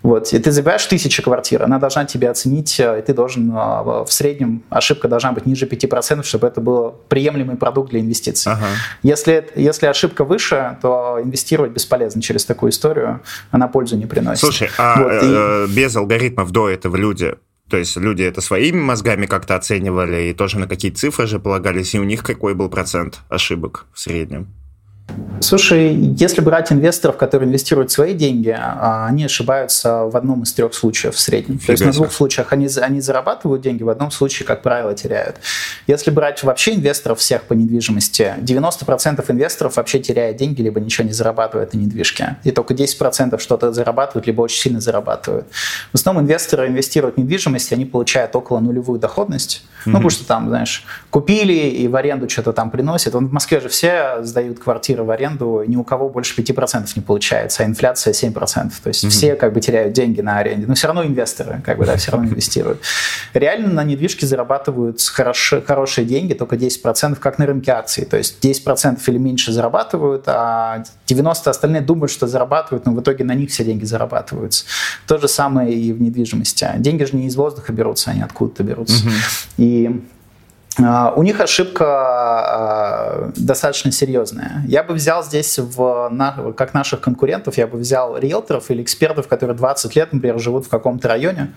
Вот, 0.03 0.33
и 0.33 0.39
ты 0.39 0.53
забираешь 0.53 0.87
тысячу 0.87 1.23
квартир, 1.23 1.65
она 1.65 1.79
должна 1.79 2.05
тебе 2.05 2.31
оценить, 2.31 2.79
э, 2.79 3.01
и 3.01 3.03
ты 3.03 3.13
должен 3.13 3.51
э, 3.51 3.55
в 3.55 4.07
среднем, 4.09 4.63
ошибка 4.71 5.09
должна 5.09 5.33
быть 5.33 5.45
ниже 5.45 5.67
5%, 5.67 6.23
чтобы 6.23 6.47
это 6.47 6.61
был 6.61 6.95
приемлемый 7.09 7.57
продукт 7.57 7.91
для 7.91 8.01
инвестиций. 8.01 8.53
Ага. 8.53 8.67
Если, 9.03 9.49
если 9.57 9.87
ошибка 9.87 10.25
выше, 10.25 10.79
то 10.81 11.19
инвестировать 11.23 11.73
бесполезно 11.73 12.23
через 12.23 12.45
такую 12.45 12.71
историю, 12.71 13.21
она 13.51 13.67
пользу 13.67 13.97
не 13.97 14.07
приносит. 14.07 14.41
Слушай, 14.41 14.71
а 14.79 15.03
вот, 15.03 15.13
э, 15.13 15.67
и... 15.69 15.75
без 15.75 15.97
алгоритмов 15.97 16.53
до 16.53 16.69
этого 16.69 16.97
люди 16.97 17.35
то 17.69 17.77
есть 17.77 17.97
люди 17.97 18.23
это 18.23 18.41
своими 18.41 18.81
мозгами 18.81 19.27
как-то 19.27 19.55
оценивали 19.57 20.31
и 20.31 20.35
тоже 20.35 20.59
на 20.59 20.67
какие 20.67 20.91
цифры 20.91 21.27
же 21.27 21.39
полагались, 21.39 21.95
и 21.95 22.01
у 22.01 22.05
них 22.05 22.23
какой 22.23 22.55
был 22.55 22.69
процент 22.69 23.21
ошибок 23.29 23.87
в 23.93 24.01
среднем? 24.01 24.58
Слушай, 25.41 25.95
если 25.95 26.41
брать 26.41 26.73
инвесторов, 26.73 27.17
которые 27.17 27.49
инвестируют 27.49 27.91
свои 27.91 28.13
деньги, 28.15 28.55
а, 28.57 29.07
они 29.07 29.25
ошибаются 29.25 30.05
в 30.05 30.17
одном 30.17 30.43
из 30.43 30.53
трех 30.53 30.75
случаев 30.75 31.15
в 31.15 31.21
среднем. 31.21 31.59
Фига 31.59 31.67
То 31.67 31.73
есть 31.73 31.85
на 31.85 31.93
двух 31.93 32.13
случаях 32.13 32.53
они, 32.53 32.69
они 32.81 33.01
зарабатывают 33.01 33.63
деньги, 33.63 33.83
в 33.83 33.89
одном 33.89 34.11
случае, 34.11 34.47
как 34.47 34.63
правило, 34.63 34.95
теряют. 34.95 35.37
Если 35.87 36.11
брать 36.11 36.43
вообще 36.43 36.75
инвесторов 36.75 37.21
всех 37.21 37.43
по 37.45 37.53
недвижимости, 37.53 38.35
90% 38.39 39.25
инвесторов 39.29 39.77
вообще 39.77 40.01
теряют 40.01 40.37
деньги, 40.37 40.61
либо 40.61 40.81
ничего 40.81 41.07
не 41.07 41.13
зарабатывают 41.13 41.73
на 41.73 41.79
недвижке. 41.79 42.37
И 42.45 42.51
только 42.51 42.75
10% 42.75 43.39
что-то 43.39 43.73
зарабатывают, 43.73 44.27
либо 44.27 44.43
очень 44.43 44.61
сильно 44.61 44.81
зарабатывают. 44.81 45.47
В 45.93 45.95
основном 45.95 46.25
инвесторы 46.25 46.67
инвестируют 46.69 47.17
в 47.17 47.19
недвижимость, 47.19 47.73
они 47.73 47.85
получают 47.85 48.35
около 48.35 48.59
нулевую 48.61 48.99
доходность. 48.99 49.63
Mm-hmm. 49.63 49.83
Ну, 49.87 49.93
потому 49.93 50.11
что 50.11 50.27
там, 50.27 50.49
знаешь, 50.49 50.85
купили 51.11 51.53
и 51.53 51.87
в 51.89 51.97
аренду 51.97 52.29
что-то 52.29 52.53
там 52.53 52.71
приносят. 52.71 53.15
Вон 53.15 53.29
в 53.29 53.33
Москве 53.33 53.61
же 53.61 53.69
все 53.69 54.19
сдают 54.23 54.59
квартиры 54.59 54.98
квартиры 54.99 55.05
в 55.05 55.11
аренду, 55.11 55.65
ни 55.67 55.77
у 55.77 55.85
кого 55.85 56.09
больше 56.09 56.41
5% 56.41 56.89
не 56.97 57.03
получается, 57.03 57.63
а 57.63 57.67
инфляция 57.67 58.13
7%. 58.13 58.33
То 58.83 58.89
есть 58.89 59.05
mm-hmm. 59.05 59.09
все 59.09 59.35
как 59.37 59.53
бы 59.53 59.61
теряют 59.61 59.93
деньги 59.93 60.21
на 60.21 60.39
аренде, 60.39 60.67
но 60.67 60.75
все 60.75 60.89
равно 60.89 61.05
инвесторы 61.05 61.63
как 61.65 61.79
бы, 61.79 61.87
да, 61.87 61.97
все 61.97 62.13
равно 62.13 62.29
инвестируют. 62.31 62.81
Реально 63.35 63.73
на 63.73 63.85
недвижке 63.85 64.27
зарабатывают 64.27 65.01
хорошие, 65.01 65.63
хорошие 65.63 66.05
деньги, 66.05 66.35
только 66.35 66.57
10%, 66.57 67.17
как 67.17 67.39
на 67.39 67.47
рынке 67.47 67.73
акций. 67.73 68.05
То 68.05 68.17
есть 68.17 68.45
10% 68.45 68.99
или 69.07 69.19
меньше 69.19 69.53
зарабатывают, 69.53 70.25
а 70.27 70.83
90% 71.07 71.49
остальные 71.49 71.83
думают, 71.83 72.11
что 72.11 72.27
зарабатывают, 72.27 72.87
но 72.87 72.93
в 72.93 73.01
итоге 73.01 73.25
на 73.25 73.35
них 73.35 73.51
все 73.51 73.65
деньги 73.65 73.85
зарабатываются. 73.85 74.65
То 75.07 75.19
же 75.19 75.29
самое 75.29 75.73
и 75.73 75.93
в 75.93 76.01
недвижимости. 76.01 76.67
Деньги 76.79 77.05
же 77.05 77.17
не 77.17 77.27
из 77.27 77.37
воздуха 77.37 77.73
берутся, 77.73 78.11
они 78.11 78.23
откуда-то 78.23 78.63
берутся. 78.63 79.05
Mm-hmm. 79.05 79.45
И 79.59 80.01
у 80.79 81.23
них 81.23 81.41
ошибка 81.41 81.87
а, 81.87 83.33
достаточно 83.35 83.91
серьезная. 83.91 84.63
Я 84.69 84.85
бы 84.85 84.95
взял 84.95 85.25
здесь, 85.25 85.59
в, 85.59 86.53
как 86.57 86.73
наших 86.73 87.01
конкурентов, 87.01 87.59
я 87.59 87.67
бы 87.67 87.79
взял 87.79 88.17
риэлторов 88.17 88.71
или 88.71 88.83
экспертов, 88.83 89.27
которые 89.27 89.57
20 89.57 89.97
лет, 89.97 90.13
например, 90.13 90.39
живут 90.39 90.67
в 90.67 90.69
каком-то 90.69 91.09
районе, 91.09 91.53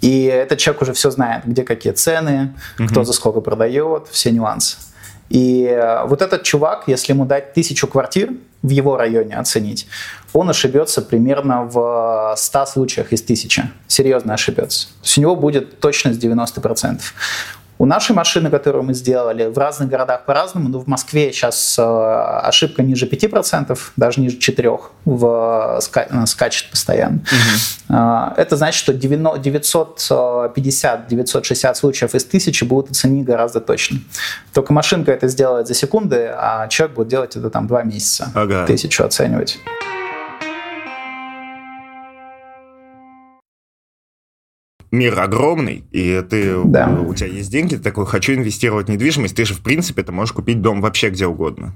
и 0.00 0.24
этот 0.24 0.58
человек 0.58 0.82
уже 0.82 0.92
все 0.92 1.10
знает, 1.10 1.44
где 1.46 1.62
какие 1.62 1.92
цены, 1.92 2.54
угу. 2.78 2.88
кто 2.88 3.04
за 3.04 3.12
сколько 3.12 3.40
продает, 3.40 4.08
все 4.10 4.30
нюансы. 4.30 4.76
И 5.30 5.64
э, 5.64 6.04
вот 6.06 6.20
этот 6.20 6.42
чувак, 6.42 6.84
если 6.88 7.12
ему 7.12 7.24
дать 7.24 7.54
тысячу 7.54 7.86
квартир 7.86 8.30
в 8.62 8.68
его 8.68 8.98
районе 8.98 9.36
оценить, 9.36 9.86
он 10.34 10.50
ошибется 10.50 11.00
примерно 11.00 11.62
в 11.62 12.34
100 12.36 12.66
случаях 12.66 13.12
из 13.12 13.22
тысячи. 13.22 13.62
Серьезно 13.86 14.34
ошибется. 14.34 14.88
То 14.88 15.04
есть 15.04 15.18
у 15.18 15.20
него 15.22 15.36
будет 15.36 15.80
точность 15.80 16.22
90%. 16.22 17.00
У 17.78 17.86
нашей 17.86 18.14
машины, 18.14 18.50
которую 18.50 18.82
мы 18.84 18.92
сделали, 18.94 19.46
в 19.46 19.58
разных 19.58 19.88
городах 19.88 20.24
по-разному, 20.24 20.68
но 20.68 20.78
в 20.78 20.86
Москве 20.86 21.32
сейчас 21.32 21.76
э, 21.78 21.82
ошибка 21.82 22.82
ниже 22.82 23.06
5%, 23.06 23.76
даже 23.96 24.20
ниже 24.20 24.36
4% 24.38 24.80
в, 25.04 25.78
ска, 25.80 26.06
э, 26.08 26.26
скачет 26.26 26.70
постоянно. 26.70 27.22
Угу. 27.88 27.96
Это 28.36 28.56
значит, 28.56 28.78
что 28.78 28.92
950-960 28.92 31.74
случаев 31.74 32.14
из 32.14 32.24
1000 32.24 32.64
будут 32.66 32.92
оценить 32.92 33.24
гораздо 33.24 33.60
точно. 33.60 33.98
Только 34.52 34.72
машинка 34.72 35.10
это 35.10 35.26
сделает 35.28 35.66
за 35.66 35.74
секунды, 35.74 36.30
а 36.32 36.68
человек 36.68 36.94
будет 36.96 37.08
делать 37.08 37.34
это 37.36 37.50
там 37.50 37.66
2 37.66 37.82
месяца, 37.82 38.30
ага. 38.34 38.64
тысячу 38.66 39.04
оценивать. 39.04 39.58
Мир 44.92 45.18
огромный, 45.18 45.84
и 45.90 46.22
ты, 46.28 46.62
да. 46.64 46.88
у 46.88 47.14
тебя 47.14 47.28
есть 47.28 47.50
деньги, 47.50 47.74
ты 47.74 47.82
такой, 47.82 48.06
хочу 48.06 48.34
инвестировать 48.34 48.86
в 48.86 48.90
недвижимость, 48.90 49.34
ты 49.34 49.44
же, 49.44 49.54
в 49.54 49.62
принципе, 49.62 50.02
ты 50.02 50.12
можешь 50.12 50.32
купить 50.32 50.60
дом 50.60 50.80
вообще 50.80 51.08
где 51.08 51.26
угодно. 51.26 51.74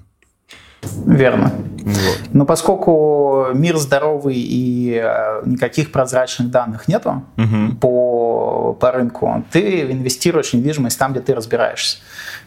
Верно. 1.06 1.52
Вот. 1.78 2.20
Но 2.32 2.44
поскольку 2.44 3.48
мир 3.54 3.76
здоровый 3.78 4.36
и 4.36 5.00
э, 5.02 5.42
никаких 5.46 5.90
прозрачных 5.90 6.50
данных 6.50 6.86
нету 6.86 7.24
угу. 7.36 7.76
по, 7.80 8.72
по 8.74 8.92
рынку, 8.92 9.44
ты 9.50 9.82
инвестируешь 9.90 10.50
в 10.50 10.54
недвижимость 10.54 10.98
там, 10.98 11.12
где 11.12 11.20
ты 11.20 11.34
разбираешься. 11.34 11.98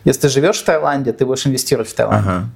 Если 0.06 0.22
ты 0.22 0.30
живешь 0.30 0.60
в 0.60 0.64
Таиланде, 0.64 1.12
ты 1.12 1.26
будешь 1.26 1.46
инвестировать 1.48 1.90
в 1.90 1.96
Таиланд. 1.96 2.28
Ага. 2.28 2.50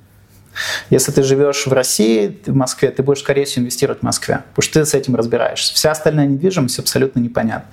Если 0.90 1.12
ты 1.12 1.24
живешь 1.24 1.66
в 1.66 1.74
России, 1.74 2.40
в 2.46 2.56
Москве, 2.56 2.92
ты 2.92 3.04
будешь, 3.04 3.20
скорее 3.20 3.46
всего, 3.46 3.64
инвестировать 3.64 4.00
в 4.00 4.04
Москве, 4.04 4.44
потому 4.54 4.64
что 4.64 4.80
ты 4.80 4.86
с 4.86 4.94
этим 4.94 5.16
разбираешься. 5.16 5.74
Вся 5.74 5.92
остальная 5.92 6.26
недвижимость 6.26 6.80
абсолютно 6.80 7.20
непонятна. 7.20 7.70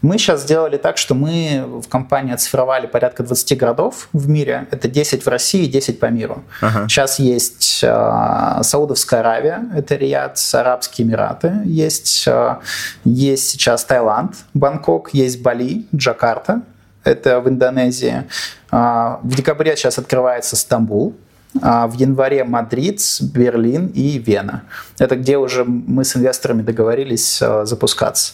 Мы 0.00 0.18
сейчас 0.18 0.42
сделали 0.42 0.76
так, 0.76 0.98
что 0.98 1.14
мы 1.14 1.64
в 1.66 1.88
компании 1.88 2.34
оцифровали 2.34 2.86
порядка 2.86 3.22
20 3.22 3.58
городов 3.58 4.08
в 4.12 4.28
мире. 4.28 4.66
Это 4.70 4.88
10 4.88 5.24
в 5.24 5.28
России, 5.28 5.66
10 5.66 6.00
по 6.00 6.06
миру. 6.06 6.42
Ага. 6.60 6.88
Сейчас 6.88 7.18
есть 7.18 7.80
э, 7.82 8.58
Саудовская 8.62 9.20
Аравия, 9.20 9.64
это 9.74 9.96
Риад, 9.96 10.38
Арабские 10.52 11.06
Эмираты. 11.06 11.52
Есть, 11.64 12.24
э, 12.26 12.56
есть 13.04 13.50
сейчас 13.50 13.84
Таиланд, 13.84 14.34
Бангкок, 14.54 15.10
есть 15.12 15.42
Бали, 15.42 15.86
Джакарта, 15.94 16.62
это 17.04 17.40
в 17.40 17.48
Индонезии. 17.48 18.24
Э, 18.70 19.16
в 19.22 19.34
декабре 19.34 19.76
сейчас 19.76 19.98
открывается 19.98 20.56
Стамбул, 20.56 21.14
а 21.14 21.16
в 21.54 21.92
январе 21.96 22.44
Мадрид, 22.44 23.00
Берлин 23.20 23.88
и 23.88 24.18
Вена. 24.18 24.62
Это 24.98 25.16
где 25.16 25.36
уже 25.36 25.64
мы 25.64 26.04
с 26.04 26.16
инвесторами 26.16 26.62
договорились 26.62 27.40
э, 27.42 27.66
запускаться. 27.66 28.32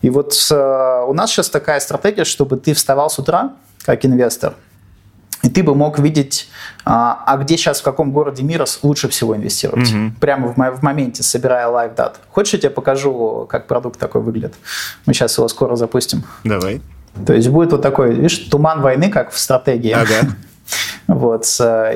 И 0.00 0.10
вот 0.10 0.34
э, 0.50 1.04
у 1.08 1.12
нас 1.12 1.30
сейчас 1.30 1.50
такая 1.50 1.80
стратегия, 1.80 2.24
чтобы 2.24 2.56
ты 2.56 2.74
вставал 2.74 3.10
с 3.10 3.18
утра 3.18 3.52
как 3.84 4.04
инвестор, 4.04 4.54
и 5.42 5.48
ты 5.48 5.62
бы 5.62 5.74
мог 5.74 5.98
видеть, 5.98 6.48
а, 6.84 7.24
а 7.26 7.36
где 7.36 7.56
сейчас, 7.56 7.80
в 7.80 7.82
каком 7.82 8.12
городе 8.12 8.44
мира 8.44 8.64
лучше 8.82 9.08
всего 9.08 9.36
инвестировать. 9.36 9.90
Mm-hmm. 9.90 10.12
Прямо 10.20 10.48
в, 10.48 10.54
в 10.54 10.82
моменте, 10.82 11.24
собирая 11.24 11.66
live 11.66 11.94
data. 11.96 12.20
Хочешь, 12.30 12.54
я 12.54 12.58
тебе 12.60 12.70
покажу, 12.70 13.46
как 13.50 13.66
продукт 13.66 13.98
такой 13.98 14.22
выглядит? 14.22 14.54
Мы 15.04 15.14
сейчас 15.14 15.36
его 15.36 15.48
скоро 15.48 15.74
запустим. 15.74 16.22
Давай. 16.44 16.80
То 17.26 17.32
есть 17.34 17.48
будет 17.48 17.72
вот 17.72 17.82
такой, 17.82 18.14
видишь, 18.14 18.38
туман 18.38 18.80
войны, 18.80 19.10
как 19.10 19.32
в 19.32 19.38
стратегии. 19.38 19.90
Ага. 19.90 20.28
Вот. 21.06 21.46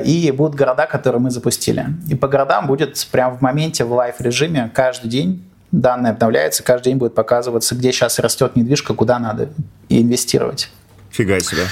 И 0.05 0.33
будут 0.35 0.55
города, 0.55 0.85
которые 0.85 1.21
мы 1.21 1.31
запустили. 1.31 1.85
И 2.07 2.15
по 2.15 2.27
городам 2.27 2.67
будет 2.67 3.07
прямо 3.11 3.35
в 3.35 3.41
моменте 3.41 3.83
в 3.83 3.93
live-режиме 3.93 4.71
каждый 4.73 5.09
день 5.09 5.43
данные 5.71 6.11
обновляются, 6.11 6.63
каждый 6.63 6.89
день 6.89 6.97
будет 6.97 7.13
показываться, 7.15 7.75
где 7.75 7.91
сейчас 7.91 8.19
растет 8.19 8.55
недвижка, 8.55 8.93
куда 8.93 9.19
надо 9.19 9.49
инвестировать. 9.89 10.69
Фига 11.11 11.39
себе 11.39 11.63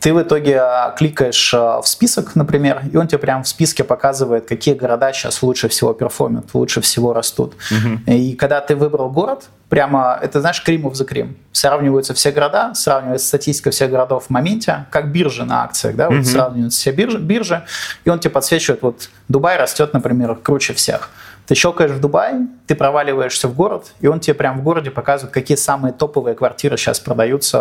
ты 0.00 0.14
в 0.14 0.22
итоге 0.22 0.60
а, 0.60 0.94
кликаешь 0.96 1.52
а, 1.54 1.80
в 1.82 1.88
список, 1.88 2.36
например, 2.36 2.82
и 2.92 2.96
он 2.96 3.08
тебе 3.08 3.18
прямо 3.18 3.42
в 3.42 3.48
списке 3.48 3.84
показывает, 3.84 4.46
какие 4.46 4.74
города 4.74 5.12
сейчас 5.12 5.42
лучше 5.42 5.68
всего 5.68 5.92
перформят, 5.92 6.54
лучше 6.54 6.80
всего 6.80 7.12
растут. 7.12 7.54
Угу. 7.70 8.12
И 8.12 8.34
когда 8.34 8.60
ты 8.60 8.76
выбрал 8.76 9.10
город, 9.10 9.44
прямо, 9.68 10.18
это 10.22 10.40
знаешь, 10.40 10.62
Кримов 10.62 10.94
за 10.94 11.04
Крим. 11.04 11.36
Сравниваются 11.52 12.14
все 12.14 12.30
города, 12.30 12.74
сравнивается 12.74 13.26
статистика 13.26 13.70
всех 13.70 13.90
городов 13.90 14.26
в 14.26 14.30
моменте, 14.30 14.86
как 14.90 15.10
биржи 15.12 15.44
на 15.44 15.64
акциях, 15.64 15.96
да, 15.96 16.08
вот 16.08 16.20
угу. 16.20 16.24
сравниваются 16.24 16.78
все 16.78 16.92
биржи, 16.92 17.18
биржи, 17.18 17.64
и 18.04 18.10
он 18.10 18.18
тебе 18.18 18.30
подсвечивает, 18.30 18.82
вот 18.82 19.10
Дубай 19.28 19.56
растет, 19.56 19.92
например, 19.92 20.36
круче 20.36 20.74
всех. 20.74 21.10
Ты 21.48 21.54
щелкаешь 21.54 21.92
в 21.92 22.00
Дубай, 22.00 22.34
ты 22.66 22.74
проваливаешься 22.74 23.48
в 23.48 23.54
город, 23.54 23.92
и 24.02 24.06
он 24.06 24.20
тебе 24.20 24.34
прямо 24.34 24.60
в 24.60 24.62
городе 24.62 24.90
показывает, 24.90 25.32
какие 25.32 25.56
самые 25.56 25.94
топовые 25.94 26.34
квартиры 26.34 26.76
сейчас 26.76 27.00
продаются 27.00 27.58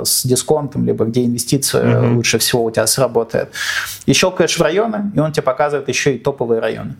э, 0.00 0.02
с 0.04 0.24
дисконтом, 0.24 0.84
либо 0.84 1.04
где 1.04 1.24
инвестиции 1.24 1.82
mm-hmm. 1.82 2.14
лучше 2.14 2.38
всего 2.38 2.64
у 2.64 2.70
тебя 2.70 2.86
сработает. 2.86 3.48
И 4.06 4.12
щелкаешь 4.12 4.56
в 4.56 4.62
районы, 4.62 5.10
и 5.12 5.18
он 5.18 5.32
тебе 5.32 5.42
показывает 5.42 5.88
еще 5.88 6.14
и 6.14 6.18
топовые 6.18 6.60
районы 6.60 6.94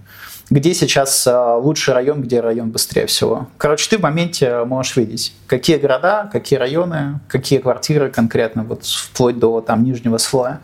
где 0.48 0.74
сейчас 0.74 1.26
э, 1.26 1.54
лучший 1.56 1.92
район, 1.92 2.22
где 2.22 2.40
район 2.40 2.70
быстрее 2.70 3.06
всего. 3.06 3.48
Короче, 3.58 3.90
ты 3.90 3.98
в 3.98 4.02
моменте 4.02 4.62
можешь 4.64 4.96
видеть, 4.96 5.34
какие 5.48 5.76
города, 5.76 6.30
какие 6.32 6.56
районы, 6.56 7.18
какие 7.26 7.58
квартиры 7.58 8.10
конкретно, 8.10 8.62
вот 8.62 8.84
вплоть 8.84 9.40
до 9.40 9.60
там 9.60 9.82
нижнего 9.82 10.18
слоя. 10.18 10.60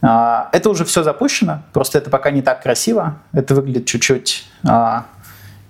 А, 0.00 0.48
это 0.52 0.70
уже 0.70 0.84
все 0.84 1.02
запущено, 1.02 1.62
просто 1.72 1.98
это 1.98 2.10
пока 2.10 2.30
не 2.30 2.42
так 2.42 2.62
красиво. 2.62 3.18
Это 3.32 3.54
выглядит 3.54 3.86
чуть-чуть 3.86 4.46
а, 4.66 5.06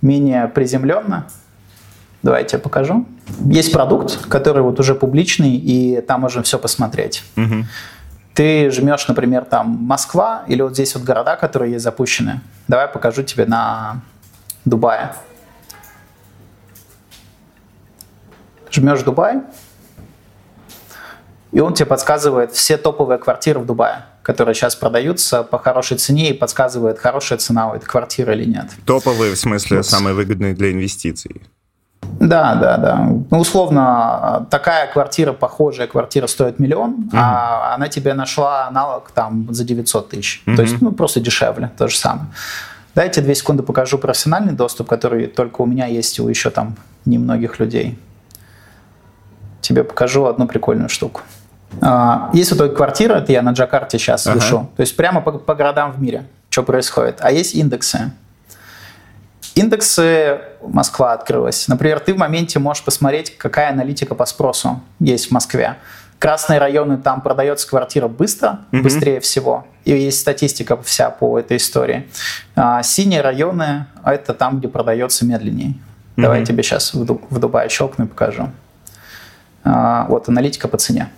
менее 0.03 0.49
приземленно. 0.49 1.27
Давайте 2.23 2.57
я 2.57 2.63
покажу. 2.63 3.07
Есть 3.45 3.73
продукт, 3.73 4.27
который 4.29 4.63
вот 4.63 4.81
уже 4.81 4.95
публичный, 4.95 5.55
и 5.57 6.01
там 6.01 6.23
можно 6.23 6.43
все 6.43 6.59
посмотреть. 6.59 7.23
Угу. 7.37 7.65
Ты 8.35 8.71
жмешь, 8.71 9.07
например, 9.09 9.45
там 9.45 9.71
Москва 9.71 10.45
или 10.47 10.63
вот 10.63 10.75
здесь 10.75 10.95
вот 10.95 11.05
города, 11.05 11.37
которые 11.37 11.73
есть 11.73 11.85
запущены. 11.85 12.41
Давай 12.67 12.89
покажу 12.89 13.23
тебе 13.23 13.47
на 13.47 14.01
Дубае. 14.65 15.15
Жмешь 18.71 19.03
Дубай, 19.03 19.41
и 21.53 21.61
он 21.61 21.73
тебе 21.73 21.87
подсказывает 21.87 22.53
все 22.53 22.77
топовые 22.77 23.19
квартиры 23.19 23.61
в 23.61 23.67
Дубае 23.67 24.05
которые 24.29 24.55
сейчас 24.55 24.77
продаются 24.77 25.43
по 25.43 25.59
хорошей 25.59 25.97
цене 25.97 26.29
и 26.29 26.33
подсказывает, 26.35 26.99
хорошая 26.99 27.39
цена 27.39 27.71
у 27.71 27.75
этой 27.75 27.87
квартиры 27.87 28.35
или 28.35 28.45
нет. 28.45 28.67
Топовые, 28.85 29.35
в 29.35 29.39
смысле, 29.39 29.79
вот. 29.79 29.87
самые 29.87 30.13
выгодные 30.13 30.53
для 30.53 30.71
инвестиций? 30.71 31.41
Да, 32.21 32.55
да, 32.57 32.77
да. 32.77 32.97
Ну, 33.31 33.39
условно, 33.39 34.47
такая 34.51 34.93
квартира, 34.93 35.33
похожая 35.33 35.87
квартира 35.87 36.27
стоит 36.27 36.59
миллион, 36.59 36.91
угу. 36.91 37.11
а 37.15 37.75
она 37.75 37.89
тебе 37.89 38.13
нашла 38.13 38.67
аналог 38.67 39.11
там 39.13 39.47
за 39.51 39.65
900 39.65 40.11
тысяч. 40.11 40.43
Угу. 40.47 40.57
То 40.57 40.63
есть, 40.63 40.83
ну, 40.83 40.93
просто 40.93 41.21
дешевле, 41.21 41.71
то 41.79 41.89
же 41.89 41.97
самое. 41.97 42.27
Дайте 42.95 43.23
две 43.23 43.35
секунды 43.35 43.63
покажу 43.63 43.97
профессиональный 43.97 44.53
доступ, 44.53 44.89
который 44.89 45.29
только 45.29 45.63
у 45.63 45.67
меня 45.67 45.87
есть, 45.87 46.19
и 46.19 46.23
у 46.23 46.29
еще 46.29 46.51
там 46.51 46.77
немногих 47.07 47.61
людей. 47.61 47.99
Тебе 49.63 49.85
покажу 49.85 50.27
одну 50.27 50.47
прикольную 50.47 50.91
штуку. 50.91 51.23
А, 51.81 52.31
есть 52.33 52.53
вот 52.53 52.61
эта 52.61 52.75
квартира, 52.75 53.15
это 53.15 53.33
я 53.33 53.43
на 53.43 53.51
Джакарте 53.51 53.99
сейчас 53.99 54.27
ага. 54.27 54.37
вешу, 54.37 54.71
то 54.77 54.81
есть 54.81 54.97
прямо 54.97 55.21
по, 55.21 55.33
по 55.33 55.55
городам 55.55 55.93
в 55.93 56.01
мире, 56.01 56.25
что 56.51 56.63
происходит. 56.63 57.19
А 57.21 57.31
есть 57.31 57.55
индексы. 57.55 58.13
Индексы 59.55 60.41
Москва 60.63 61.13
открылась. 61.13 61.67
Например, 61.69 61.99
ты 61.99 62.15
в 62.15 62.17
моменте 62.17 62.59
можешь 62.59 62.85
посмотреть, 62.85 63.37
какая 63.37 63.71
аналитика 63.71 64.15
по 64.15 64.25
спросу 64.25 64.81
есть 65.01 65.29
в 65.29 65.31
Москве. 65.33 65.77
Красные 66.19 66.59
районы, 66.59 66.99
там 66.99 67.21
продается 67.21 67.69
квартира 67.69 68.09
быстро, 68.09 68.61
mm-hmm. 68.71 68.83
быстрее 68.83 69.21
всего. 69.21 69.67
И 69.85 69.93
есть 69.93 70.21
статистика 70.21 70.81
вся 70.83 71.11
по 71.11 71.39
этой 71.39 71.57
истории. 71.57 72.09
А, 72.57 72.83
синие 72.83 73.21
районы– 73.21 73.87
это 74.05 74.35
там, 74.35 74.59
где 74.59 74.69
продается 74.69 75.25
медленнее. 75.25 75.71
Mm-hmm. 75.71 76.23
Давай 76.23 76.41
я 76.41 76.47
тебе 76.47 76.63
сейчас 76.63 76.93
в, 76.95 77.05
Дуб, 77.05 77.25
в 77.31 77.39
Дубае 77.39 77.69
щелкну 77.69 78.07
и 78.07 78.09
покажу. 78.09 78.51
А, 79.65 80.07
вот 80.09 80.29
аналитика 80.29 80.67
по 80.67 80.77
цене. 80.77 81.09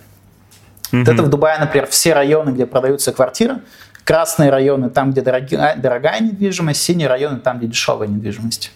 Mm-hmm. 0.91 0.99
Вот 0.99 1.07
это 1.07 1.23
в 1.23 1.29
Дубае, 1.29 1.59
например, 1.59 1.87
все 1.87 2.13
районы, 2.13 2.51
где 2.51 2.65
продаются 2.65 3.11
квартиры, 3.11 3.59
красные 4.03 4.49
районы 4.49 4.89
там, 4.89 5.11
где 5.11 5.21
дорогая, 5.21 5.75
дорогая 5.75 6.19
недвижимость, 6.19 6.81
синие 6.81 7.07
районы 7.07 7.39
там, 7.39 7.57
где 7.57 7.67
дешевая 7.67 8.07
недвижимость. 8.07 8.71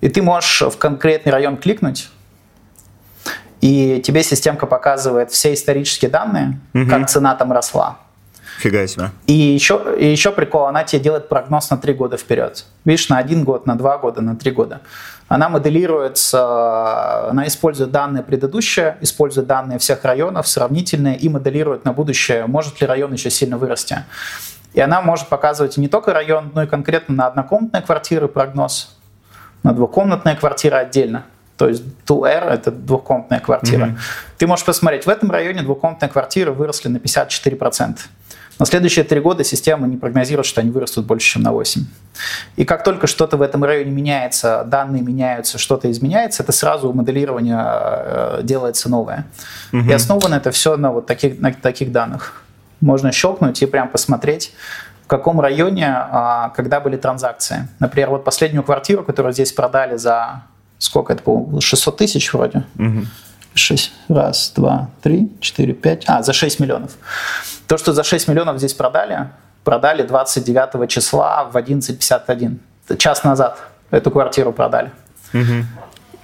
И 0.00 0.08
ты 0.08 0.20
можешь 0.22 0.62
в 0.62 0.76
конкретный 0.78 1.32
район 1.32 1.56
кликнуть, 1.56 2.10
и 3.60 4.02
тебе 4.04 4.24
системка 4.24 4.66
показывает 4.66 5.30
все 5.30 5.54
исторические 5.54 6.10
данные, 6.10 6.58
угу. 6.74 6.88
как 6.88 7.08
цена 7.08 7.34
там 7.36 7.52
росла. 7.52 7.98
Фига 8.58 8.86
себе. 8.86 9.10
И 9.26 9.32
еще, 9.32 9.96
и 9.98 10.06
еще 10.06 10.30
прикол, 10.30 10.66
она 10.66 10.84
тебе 10.84 11.00
делает 11.02 11.28
прогноз 11.28 11.70
на 11.70 11.76
три 11.78 11.94
года 11.94 12.16
вперед. 12.16 12.64
Видишь, 12.84 13.08
на 13.08 13.18
один 13.18 13.44
год, 13.44 13.66
на 13.66 13.76
два 13.76 13.98
года, 13.98 14.20
на 14.20 14.36
три 14.36 14.50
года. 14.50 14.80
Она 15.32 15.48
моделируется, 15.48 17.30
она 17.30 17.46
использует 17.46 17.90
данные 17.90 18.22
предыдущие, 18.22 18.98
использует 19.00 19.46
данные 19.46 19.78
всех 19.78 20.04
районов, 20.04 20.46
сравнительные, 20.46 21.16
и 21.16 21.30
моделирует 21.30 21.86
на 21.86 21.94
будущее, 21.94 22.44
может 22.46 22.82
ли 22.82 22.86
район 22.86 23.14
еще 23.14 23.30
сильно 23.30 23.56
вырасти. 23.56 24.04
И 24.74 24.80
она 24.82 25.00
может 25.00 25.28
показывать 25.28 25.78
не 25.78 25.88
только 25.88 26.12
район, 26.12 26.52
но 26.54 26.64
и 26.64 26.66
конкретно 26.66 27.14
на 27.14 27.26
однокомнатные 27.28 27.80
квартиры 27.80 28.28
прогноз, 28.28 28.94
на 29.62 29.72
двухкомнатные 29.72 30.36
квартиры 30.36 30.76
отдельно. 30.76 31.24
То 31.56 31.66
есть 31.66 31.82
2R– 32.06 32.50
это 32.50 32.70
двухкомнатная 32.70 33.40
квартира. 33.40 33.86
Mm-hmm. 33.86 33.98
Ты 34.36 34.46
можешь 34.46 34.66
посмотреть, 34.66 35.06
в 35.06 35.08
этом 35.08 35.30
районе 35.30 35.62
двухкомнатные 35.62 36.10
квартиры 36.10 36.52
выросли 36.52 36.88
на 36.88 36.98
54%. 36.98 38.00
На 38.62 38.66
следующие 38.66 39.04
три 39.04 39.18
года 39.18 39.42
система 39.42 39.88
не 39.88 39.96
прогнозирует, 39.96 40.46
что 40.46 40.60
они 40.60 40.70
вырастут 40.70 41.04
больше, 41.04 41.32
чем 41.32 41.42
на 41.42 41.48
8%. 41.48 41.80
И 42.54 42.64
как 42.64 42.84
только 42.84 43.08
что-то 43.08 43.36
в 43.36 43.42
этом 43.42 43.64
районе 43.64 43.90
меняется, 43.90 44.62
данные 44.64 45.02
меняются, 45.02 45.58
что-то 45.58 45.90
изменяется, 45.90 46.44
это 46.44 46.52
сразу 46.52 46.92
моделирование 46.92 47.60
э, 47.60 48.40
делается 48.44 48.88
новое. 48.88 49.26
Угу. 49.72 49.90
И 49.90 49.92
основано 49.92 50.36
это 50.36 50.52
все 50.52 50.76
на 50.76 50.92
вот 50.92 51.06
таких, 51.06 51.40
на 51.40 51.52
таких 51.52 51.90
данных. 51.90 52.44
Можно 52.80 53.10
щелкнуть 53.10 53.60
и 53.60 53.66
прям 53.66 53.88
посмотреть, 53.88 54.52
в 55.02 55.08
каком 55.08 55.40
районе, 55.40 55.88
а, 55.88 56.50
когда 56.50 56.78
были 56.78 56.96
транзакции. 56.96 57.66
Например, 57.80 58.10
вот 58.10 58.22
последнюю 58.22 58.62
квартиру, 58.62 59.02
которую 59.02 59.32
здесь 59.32 59.50
продали 59.50 59.96
за 59.96 60.44
сколько 60.78 61.14
это 61.14 61.24
было? 61.24 61.60
600 61.60 61.96
тысяч 61.96 62.32
вроде. 62.32 62.62
Угу. 62.78 63.06
6, 63.54 63.92
раз, 64.08 64.52
два, 64.54 64.90
три, 65.02 65.30
четыре, 65.40 65.74
пять. 65.74 66.04
А, 66.06 66.22
за 66.22 66.32
6 66.32 66.60
миллионов. 66.60 66.92
То, 67.66 67.78
что 67.78 67.92
за 67.92 68.02
6 68.04 68.28
миллионов 68.28 68.58
здесь 68.58 68.74
продали, 68.74 69.30
продали 69.64 70.02
29 70.02 70.90
числа 70.90 71.44
в 71.44 71.56
11.51. 71.56 72.58
Час 72.96 73.24
назад 73.24 73.58
эту 73.90 74.10
квартиру 74.10 74.52
продали. 74.52 74.90
Угу. 75.32 75.64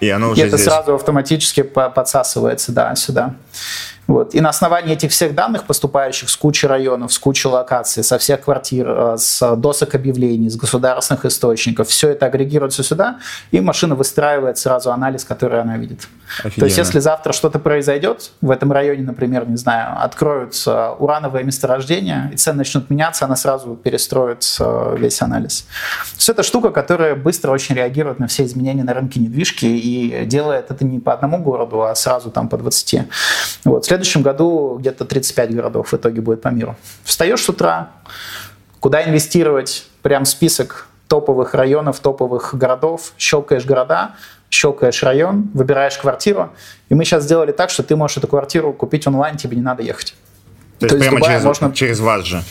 И 0.00 0.10
оно 0.10 0.30
уже 0.30 0.42
это 0.42 0.56
здесь. 0.56 0.68
сразу 0.68 0.94
автоматически 0.94 1.62
подсасывается, 1.62 2.72
да, 2.72 2.94
сюда. 2.94 3.34
Вот. 4.08 4.34
И 4.34 4.40
на 4.40 4.48
основании 4.48 4.94
этих 4.94 5.10
всех 5.10 5.34
данных, 5.34 5.64
поступающих 5.64 6.30
с 6.30 6.36
кучи 6.36 6.64
районов, 6.64 7.12
с 7.12 7.18
кучи 7.18 7.46
локаций, 7.46 8.02
со 8.02 8.16
всех 8.16 8.40
квартир, 8.40 8.88
э, 8.88 9.14
с 9.18 9.56
досок 9.56 9.94
объявлений, 9.94 10.48
с 10.48 10.56
государственных 10.56 11.26
источников, 11.26 11.88
все 11.88 12.08
это 12.08 12.24
агрегируется 12.24 12.82
сюда, 12.82 13.18
и 13.50 13.60
машина 13.60 13.94
выстраивает 13.94 14.56
сразу 14.56 14.90
анализ, 14.92 15.24
который 15.24 15.60
она 15.60 15.76
видит. 15.76 16.08
Офигенно. 16.38 16.60
То 16.60 16.64
есть, 16.64 16.78
если 16.78 17.00
завтра 17.00 17.34
что-то 17.34 17.58
произойдет, 17.58 18.30
в 18.40 18.50
этом 18.50 18.72
районе, 18.72 19.02
например, 19.02 19.46
не 19.46 19.56
знаю, 19.56 20.02
откроются 20.02 20.92
урановые 20.92 21.44
месторождения, 21.44 22.30
и 22.32 22.36
цены 22.36 22.58
начнут 22.58 22.88
меняться, 22.88 23.26
она 23.26 23.36
сразу 23.36 23.74
перестроит 23.76 24.42
э, 24.58 24.96
весь 24.98 25.20
анализ. 25.20 25.62
То 26.12 26.16
есть, 26.16 26.28
это 26.30 26.42
штука, 26.42 26.70
которая 26.70 27.14
быстро 27.14 27.50
очень 27.50 27.74
реагирует 27.74 28.20
на 28.20 28.26
все 28.26 28.44
изменения 28.44 28.84
на 28.84 28.94
рынке 28.94 29.20
недвижки 29.20 29.66
и 29.66 30.24
делает 30.24 30.70
это 30.70 30.82
не 30.86 30.98
по 30.98 31.12
одному 31.12 31.42
городу, 31.42 31.82
а 31.82 31.94
сразу 31.94 32.30
там 32.30 32.48
по 32.48 32.56
20. 32.56 33.02
Вот 33.64 33.84
следующем 33.98 34.22
году 34.22 34.76
где-то 34.78 35.04
35 35.04 35.54
городов 35.54 35.92
в 35.92 35.94
итоге 35.94 36.20
будет 36.20 36.42
по 36.42 36.48
миру. 36.48 36.76
Встаешь 37.04 37.42
с 37.42 37.48
утра, 37.48 37.90
куда 38.80 39.02
инвестировать, 39.02 39.86
прям 40.02 40.24
список 40.24 40.86
топовых 41.08 41.54
районов, 41.54 42.00
топовых 42.00 42.54
городов, 42.54 43.12
щелкаешь 43.18 43.64
города, 43.64 44.12
щелкаешь 44.50 45.02
район, 45.02 45.50
выбираешь 45.54 45.96
квартиру. 45.98 46.50
И 46.88 46.94
мы 46.94 47.04
сейчас 47.04 47.24
сделали 47.24 47.52
так, 47.52 47.70
что 47.70 47.82
ты 47.82 47.96
можешь 47.96 48.18
эту 48.18 48.28
квартиру 48.28 48.72
купить 48.72 49.06
онлайн, 49.06 49.36
тебе 49.36 49.56
не 49.56 49.62
надо 49.62 49.82
ехать. 49.82 50.14
То, 50.78 50.88
То 50.88 50.96
есть 50.96 51.08
прямо 51.08 51.24
через, 51.24 51.44
можно... 51.44 51.72
через 51.72 52.00
вас 52.00 52.24
же? 52.24 52.42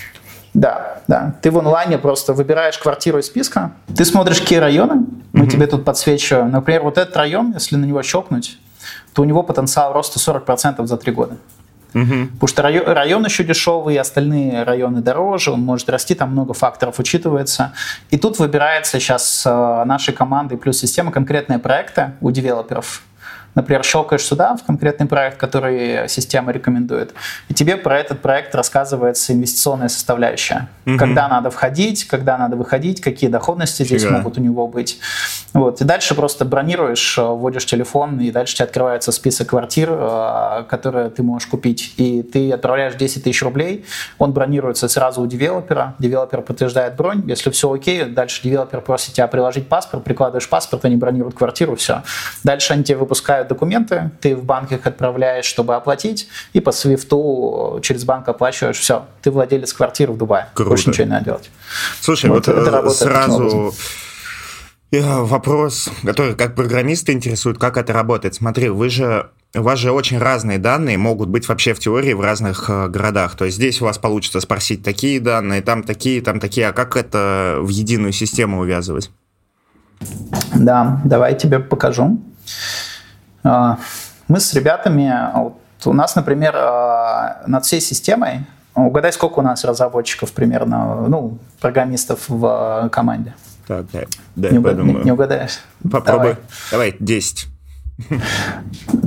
Да, 0.54 1.02
да. 1.08 1.36
Ты 1.42 1.52
в 1.52 1.60
онлайне 1.60 1.98
просто 1.98 2.34
выбираешь 2.34 2.78
квартиру 2.78 3.20
из 3.20 3.28
списка, 3.28 3.72
ты 3.96 4.04
смотришь, 4.06 4.40
какие 4.42 4.60
районы, 4.60 5.06
мы 5.32 5.46
mm-hmm. 5.46 5.50
тебе 5.50 5.68
тут 5.68 5.86
подсвечиваем. 5.86 6.52
Например, 6.52 6.82
вот 6.82 6.98
этот 6.98 7.16
район, 7.16 7.54
если 7.54 7.76
на 7.76 7.86
него 7.86 8.02
щелкнуть, 8.02 8.58
то 9.18 9.24
у 9.24 9.26
него 9.26 9.42
потенциал 9.42 9.94
роста 9.94 10.20
40% 10.20 10.86
за 10.86 10.96
три 10.96 11.12
года. 11.12 11.38
Угу. 11.96 12.28
Потому 12.34 12.48
что 12.48 12.62
район, 12.62 12.86
район 12.86 13.26
еще 13.26 13.44
дешевый, 13.44 13.98
остальные 13.98 14.62
районы 14.62 15.02
дороже, 15.02 15.52
он 15.52 15.62
может 15.62 15.90
расти, 15.90 16.14
там 16.14 16.34
много 16.34 16.54
факторов 16.54 17.00
учитывается. 17.00 17.74
И 18.12 18.20
тут 18.20 18.38
выбирается 18.38 19.00
сейчас 19.00 19.44
э, 19.44 19.84
нашей 19.86 20.14
командой 20.14 20.60
плюс 20.60 20.78
система 20.78 21.12
конкретные 21.12 21.58
проекты 21.58 22.12
у 22.22 22.30
девелоперов, 22.30 23.02
Например, 23.58 23.84
щелкаешь 23.84 24.22
сюда 24.22 24.56
в 24.56 24.64
конкретный 24.64 25.08
проект, 25.08 25.38
который 25.38 26.08
система 26.10 26.52
рекомендует, 26.52 27.16
и 27.50 27.56
тебе 27.56 27.76
про 27.76 27.98
этот 27.98 28.22
проект 28.22 28.54
рассказывается 28.54 29.34
инвестиционная 29.34 29.88
составляющая. 29.88 30.70
Угу. 30.86 30.98
Когда 30.98 31.28
надо 31.28 31.50
входить, 31.50 32.06
когда 32.06 32.38
надо 32.38 32.56
выходить, 32.56 33.02
какие 33.02 33.32
доходности 33.32 33.82
Фига. 33.82 33.98
здесь 33.98 34.12
могут 34.12 34.38
у 34.38 34.42
него 34.42 34.68
быть. 34.68 35.00
Вот. 35.54 35.82
И 35.82 35.86
дальше 35.86 36.14
просто 36.14 36.46
бронируешь, 36.46 37.18
вводишь 37.18 37.66
телефон, 37.66 38.20
и 38.20 38.30
дальше 38.30 38.58
тебе 38.58 38.66
открывается 38.66 39.12
список 39.12 39.48
квартир, 39.48 39.90
э, 39.92 40.64
которые 40.70 41.10
ты 41.10 41.24
можешь 41.24 41.48
купить. 41.48 41.96
И 41.98 42.22
ты 42.22 42.52
отправляешь 42.52 42.94
10 42.94 43.24
тысяч 43.24 43.42
рублей, 43.42 43.86
он 44.20 44.34
бронируется 44.34 44.88
сразу 44.88 45.22
у 45.22 45.26
девелопера, 45.26 45.96
девелопер 45.98 46.44
подтверждает 46.44 46.96
бронь, 46.96 47.24
если 47.26 47.50
все 47.50 47.74
окей, 47.74 48.06
дальше 48.06 48.44
девелопер 48.44 48.82
просит 48.82 49.14
тебя 49.14 49.26
приложить 49.26 49.68
паспорт, 49.68 50.04
прикладываешь 50.04 50.48
паспорт, 50.48 50.86
они 50.86 50.96
бронируют 50.96 51.36
квартиру, 51.36 51.76
все. 51.76 52.04
Дальше 52.44 52.74
они 52.74 52.84
тебе 52.84 52.98
выпускают 52.98 53.47
документы, 53.48 54.12
ты 54.22 54.36
в 54.36 54.44
банк 54.44 54.72
их 54.72 54.86
отправляешь, 54.86 55.46
чтобы 55.46 55.76
оплатить, 55.76 56.28
и 56.54 56.60
по 56.60 56.72
свифту 56.72 57.80
через 57.84 58.04
банк 58.04 58.28
оплачиваешь, 58.28 58.78
все, 58.78 59.06
ты 59.22 59.32
владелец 59.32 59.74
квартиры 59.74 60.14
в 60.14 60.18
Дубае. 60.18 60.48
Круто. 60.54 60.70
Больше 60.70 60.90
ничего 60.90 61.06
не 61.06 61.12
надо 61.12 61.26
делать. 61.26 61.50
Слушай, 62.02 62.30
вот, 62.30 62.48
вот 62.48 62.58
это 62.58 62.90
сразу 62.90 63.74
э, 64.92 65.02
вопрос, 65.02 65.90
который 66.04 66.36
как 66.36 66.56
программиста 66.56 67.12
интересует, 67.12 67.58
как 67.58 67.78
это 67.78 67.94
работает. 67.94 68.36
Смотри, 68.36 68.70
вы 68.70 68.90
же 68.90 69.30
у 69.56 69.62
вас 69.62 69.80
же 69.80 69.92
очень 69.92 70.18
разные 70.18 70.58
данные 70.58 70.98
могут 70.98 71.30
быть 71.30 71.48
вообще 71.48 71.74
в 71.74 71.80
теории 71.80 72.14
в 72.14 72.22
разных 72.22 72.70
э, 72.70 72.88
городах. 72.90 73.36
То 73.36 73.46
есть 73.46 73.58
здесь 73.58 73.82
у 73.82 73.86
вас 73.86 73.98
получится 73.98 74.40
спросить 74.42 74.84
такие 74.84 75.20
данные, 75.20 75.62
там 75.62 75.84
такие, 75.84 76.22
там 76.22 76.40
такие. 76.40 76.68
А 76.68 76.74
как 76.74 76.96
это 76.96 77.58
в 77.62 77.70
единую 77.70 78.12
систему 78.12 78.60
увязывать? 78.60 79.10
Да, 80.54 81.02
давай 81.06 81.32
я 81.32 81.38
тебе 81.38 81.60
покажу. 81.60 82.20
А, 83.48 83.80
мы 84.28 84.40
с 84.40 84.54
ребятами, 84.54 85.10
а, 85.10 85.32
вот 85.36 85.54
у 85.86 85.94
нас, 85.94 86.16
например, 86.16 86.54
а, 86.56 87.44
над 87.48 87.66
всей 87.66 87.82
системой, 87.82 88.46
угадай, 88.76 89.14
сколько 89.14 89.40
у 89.40 89.42
нас 89.42 89.64
разработчиков 89.64 90.32
примерно, 90.34 91.08
ну, 91.08 91.40
программистов 91.60 92.26
в 92.28 92.90
команде? 92.92 93.34
Так, 93.68 93.86
да, 93.92 94.02
да 94.36 94.50
не, 94.50 94.60
подумаю. 94.60 95.00
Не, 95.00 95.04
не 95.06 95.12
угадаешь? 95.12 95.60
Попробуй. 95.84 96.36
Давай, 96.72 96.92
Давай 96.92 96.96
10. 97.00 97.48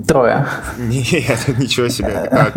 Трое. 0.08 0.46
Нет, 0.78 1.48
ничего 1.58 1.88
себе. 1.88 2.28
Как? 2.28 2.54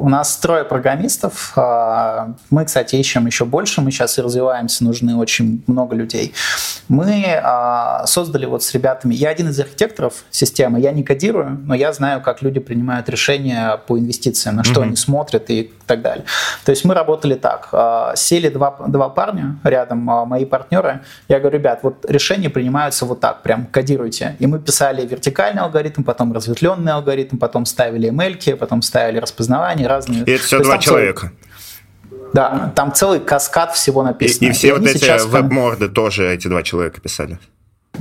У 0.00 0.08
нас 0.08 0.36
трое 0.38 0.64
программистов. 0.64 1.52
А, 1.56 2.34
мы, 2.48 2.64
кстати, 2.64 2.96
ищем 2.96 3.26
еще 3.26 3.44
больше. 3.44 3.82
Мы 3.82 3.90
сейчас 3.90 4.18
и 4.18 4.22
развиваемся, 4.22 4.82
нужны 4.82 5.14
очень 5.16 5.62
много 5.66 5.94
людей. 5.94 6.32
Мы 6.88 7.38
а, 7.42 8.06
создали 8.06 8.46
вот 8.46 8.62
с 8.62 8.72
ребятами... 8.72 9.14
Я 9.14 9.28
один 9.28 9.50
из 9.50 9.60
архитекторов 9.60 10.24
системы. 10.30 10.80
Я 10.80 10.92
не 10.92 11.02
кодирую, 11.02 11.60
но 11.66 11.74
я 11.74 11.92
знаю, 11.92 12.22
как 12.22 12.40
люди 12.40 12.58
принимают 12.58 13.10
решения 13.10 13.76
по 13.86 13.98
инвестициям, 13.98 14.56
на 14.56 14.64
что 14.64 14.80
mm-hmm. 14.80 14.84
они 14.84 14.96
смотрят 14.96 15.50
и 15.50 15.70
так 15.86 16.00
далее. 16.00 16.24
То 16.64 16.70
есть 16.70 16.84
мы 16.86 16.94
работали 16.94 17.34
так. 17.34 17.68
А, 17.72 18.14
сели 18.16 18.48
два, 18.48 18.74
два 18.88 19.10
парня 19.10 19.58
рядом, 19.64 19.98
мои 19.98 20.46
партнеры. 20.46 21.02
Я 21.28 21.40
говорю, 21.40 21.58
ребят, 21.58 21.80
вот 21.82 22.06
решения 22.08 22.48
принимаются 22.48 23.04
вот 23.04 23.20
так, 23.20 23.42
прям 23.42 23.66
кодируйте. 23.66 24.36
И 24.38 24.46
мы 24.46 24.58
писали 24.58 25.06
вертикально 25.06 25.41
вертикальный 25.42 25.62
алгоритм, 25.62 26.02
потом 26.02 26.32
разветвленный 26.32 26.92
алгоритм, 26.92 27.38
потом 27.38 27.66
ставили 27.66 28.10
ML, 28.10 28.56
потом 28.56 28.82
ставили 28.82 29.18
распознавание, 29.18 29.86
разные. 29.86 30.24
И 30.24 30.30
это 30.30 30.44
все 30.44 30.58
То 30.58 30.64
два 30.64 30.78
человека. 30.78 31.32
Целый... 32.10 32.30
Да, 32.32 32.72
там 32.74 32.92
целый 32.94 33.20
каскад 33.20 33.74
всего 33.74 34.02
написано. 34.02 34.46
И, 34.46 34.50
и 34.50 34.52
все 34.52 34.68
и 34.68 34.72
вот 34.72 34.86
эти 34.86 34.98
сейчас... 34.98 35.24
веб-морды 35.24 35.88
тоже 35.88 36.32
эти 36.32 36.48
два 36.48 36.62
человека 36.62 37.00
писали? 37.00 37.38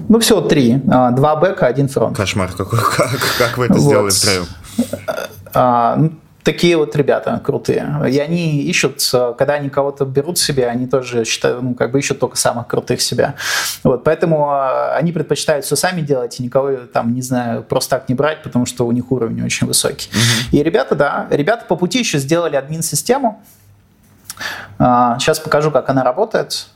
Ну, 0.07 0.19
всего 0.19 0.41
три. 0.41 0.81
А, 0.89 1.11
два 1.11 1.35
бэка, 1.35 1.67
один 1.67 1.89
фронт. 1.89 2.15
Кошмар 2.15 2.51
какой. 2.51 2.79
Как, 2.97 3.19
как 3.37 3.57
вы 3.57 3.65
это 3.65 3.73
вот. 3.73 3.81
сделали 3.81 4.09
втроем? 4.09 4.45
А, 5.53 5.95
ну, 5.97 6.13
такие 6.43 6.77
вот 6.77 6.95
ребята 6.95 7.41
крутые. 7.43 7.87
И 8.09 8.19
они 8.19 8.61
ищут, 8.63 9.01
когда 9.37 9.53
они 9.53 9.69
кого-то 9.69 10.05
берут 10.05 10.37
себе, 10.37 10.67
они 10.67 10.87
тоже 10.87 11.25
считают, 11.25 11.61
ну, 11.61 11.73
как 11.73 11.91
бы 11.91 11.99
ищут 11.99 12.19
только 12.19 12.37
самых 12.37 12.67
крутых 12.67 13.01
себя. 13.01 13.35
Вот, 13.83 14.03
поэтому 14.03 14.49
а, 14.49 14.95
они 14.95 15.11
предпочитают 15.11 15.65
все 15.65 15.75
сами 15.75 16.01
делать 16.01 16.39
и 16.39 16.43
никого 16.43 16.71
там, 16.93 17.13
не 17.13 17.21
знаю, 17.21 17.63
просто 17.63 17.97
так 17.97 18.09
не 18.09 18.15
брать, 18.15 18.43
потому 18.43 18.65
что 18.65 18.85
у 18.85 18.91
них 18.91 19.11
уровень 19.11 19.43
очень 19.43 19.67
высокий. 19.67 20.09
Угу. 20.09 20.57
И 20.57 20.63
ребята, 20.63 20.95
да, 20.95 21.27
ребята 21.29 21.65
по 21.65 21.75
пути 21.75 21.99
еще 21.99 22.17
сделали 22.17 22.55
админ-систему. 22.55 23.41
Сейчас 24.77 25.39
а, 25.39 25.43
покажу, 25.43 25.71
как 25.71 25.89
она 25.89 26.03
работает. 26.03 26.67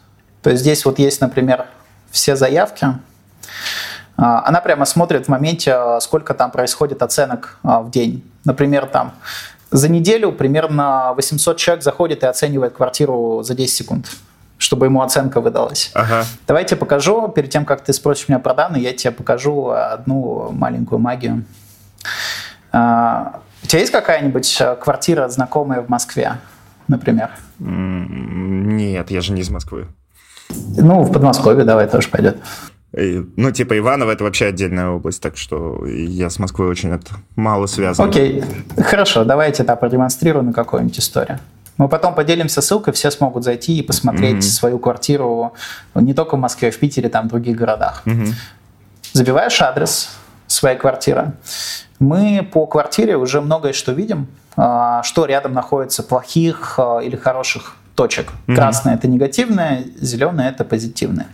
То 0.41 0.51
есть 0.51 0.62
здесь 0.62 0.86
вот 0.86 0.99
есть, 0.99 1.21
например, 1.21 1.65
все 2.12 2.36
заявки. 2.36 2.88
Она 4.17 4.62
прямо 4.62 4.86
смотрит 4.86 5.25
в 5.25 5.30
моменте, 5.30 5.78
сколько 5.99 6.34
там 6.34 6.49
происходит 6.51 7.01
оценок 7.01 7.58
в 7.63 7.89
день. 7.89 8.23
Например, 8.45 8.86
там 8.86 9.13
за 9.76 9.90
неделю 9.90 10.32
примерно 10.32 11.14
800 11.16 11.58
человек 11.58 11.84
заходит 11.84 12.24
и 12.24 12.26
оценивает 12.26 12.74
квартиру 12.74 13.42
за 13.44 13.56
10 13.56 13.76
секунд 13.76 14.12
чтобы 14.58 14.86
ему 14.86 15.02
оценка 15.02 15.42
выдалась. 15.42 15.92
Ага. 15.94 16.24
Давайте 16.48 16.78
покажу, 16.78 17.28
перед 17.28 17.50
тем, 17.50 17.66
как 17.66 17.82
ты 17.82 17.92
спросишь 17.92 18.30
меня 18.30 18.40
про 18.40 18.54
данные, 18.54 18.84
я 18.84 18.94
тебе 18.94 19.12
покажу 19.12 19.70
одну 19.70 20.50
маленькую 20.54 21.00
магию. 21.00 21.44
А, 22.72 23.42
у 23.64 23.68
тебя 23.68 23.82
есть 23.82 23.92
какая-нибудь 23.92 24.62
квартира 24.82 25.28
знакомая 25.28 25.82
в 25.82 25.90
Москве, 25.90 26.38
например? 26.88 27.32
Нет, 27.60 29.12
я 29.12 29.22
же 29.22 29.34
не 29.34 29.42
из 29.42 29.50
Москвы. 29.50 29.88
Ну, 30.50 31.02
в 31.02 31.12
Подмосковье 31.12 31.66
давай 31.66 31.88
тоже 31.88 32.08
пойдет. 32.10 32.38
Ну, 32.97 33.51
типа 33.51 33.77
Иваново 33.77 34.12
это 34.12 34.23
вообще 34.23 34.45
отдельная 34.45 34.89
область, 34.89 35.21
так 35.21 35.36
что 35.36 35.86
я 35.86 36.29
с 36.29 36.39
Москвой 36.39 36.69
очень 36.69 36.91
это 36.91 37.15
мало 37.36 37.65
связан. 37.65 38.08
Окей, 38.08 38.41
хорошо, 38.77 39.25
давайте 39.25 39.63
это 39.63 39.75
продемонстрирую 39.75 40.45
на 40.45 40.53
какую-нибудь 40.53 40.99
историю. 40.99 41.39
Мы 41.77 41.89
потом 41.89 42.15
поделимся 42.15 42.62
ссылкой, 42.62 42.93
все 42.93 43.12
смогут 43.12 43.43
зайти 43.43 43.77
и 43.77 43.81
посмотреть 43.81 44.38
mm-hmm. 44.38 44.41
свою 44.41 44.79
квартиру 44.79 45.53
не 45.93 46.13
только 46.13 46.38
в 46.38 46.39
Москве, 46.39 46.69
а 46.69 46.71
в 46.71 46.77
Питере, 46.77 47.10
там 47.10 47.25
в 47.25 47.29
других 47.29 47.58
городах. 47.58 48.03
Mm-hmm. 48.05 48.34
Забиваешь 49.12 49.62
адрес 49.62 50.10
своей 50.47 50.77
квартиры. 50.77 51.34
Мы 51.99 52.47
по 52.49 52.65
квартире 52.65 53.17
уже 53.17 53.41
многое 53.41 53.73
что 53.73 53.91
видим, 53.91 54.27
а, 54.55 55.03
что 55.03 55.25
рядом 55.25 55.51
находится 55.51 56.01
плохих 56.01 56.75
а, 56.77 56.99
или 56.99 57.17
хороших 57.17 57.75
точек. 57.95 58.27
Mm-hmm. 58.47 58.55
Красное 58.55 58.95
это 58.95 59.10
негативное, 59.10 59.84
зеленое 59.99 60.49
это 60.49 60.63
позитивное. 60.63 61.27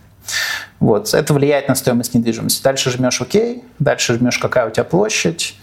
Вот, 0.81 1.13
это 1.13 1.31
влияет 1.35 1.67
на 1.67 1.75
стоимость 1.75 2.15
недвижимости. 2.15 2.63
Дальше 2.63 2.89
жмешь 2.89 3.21
ОК, 3.21 3.61
дальше 3.77 4.15
жмешь, 4.15 4.39
какая 4.39 4.67
у 4.67 4.71
тебя 4.71 4.83
площадь, 4.83 5.55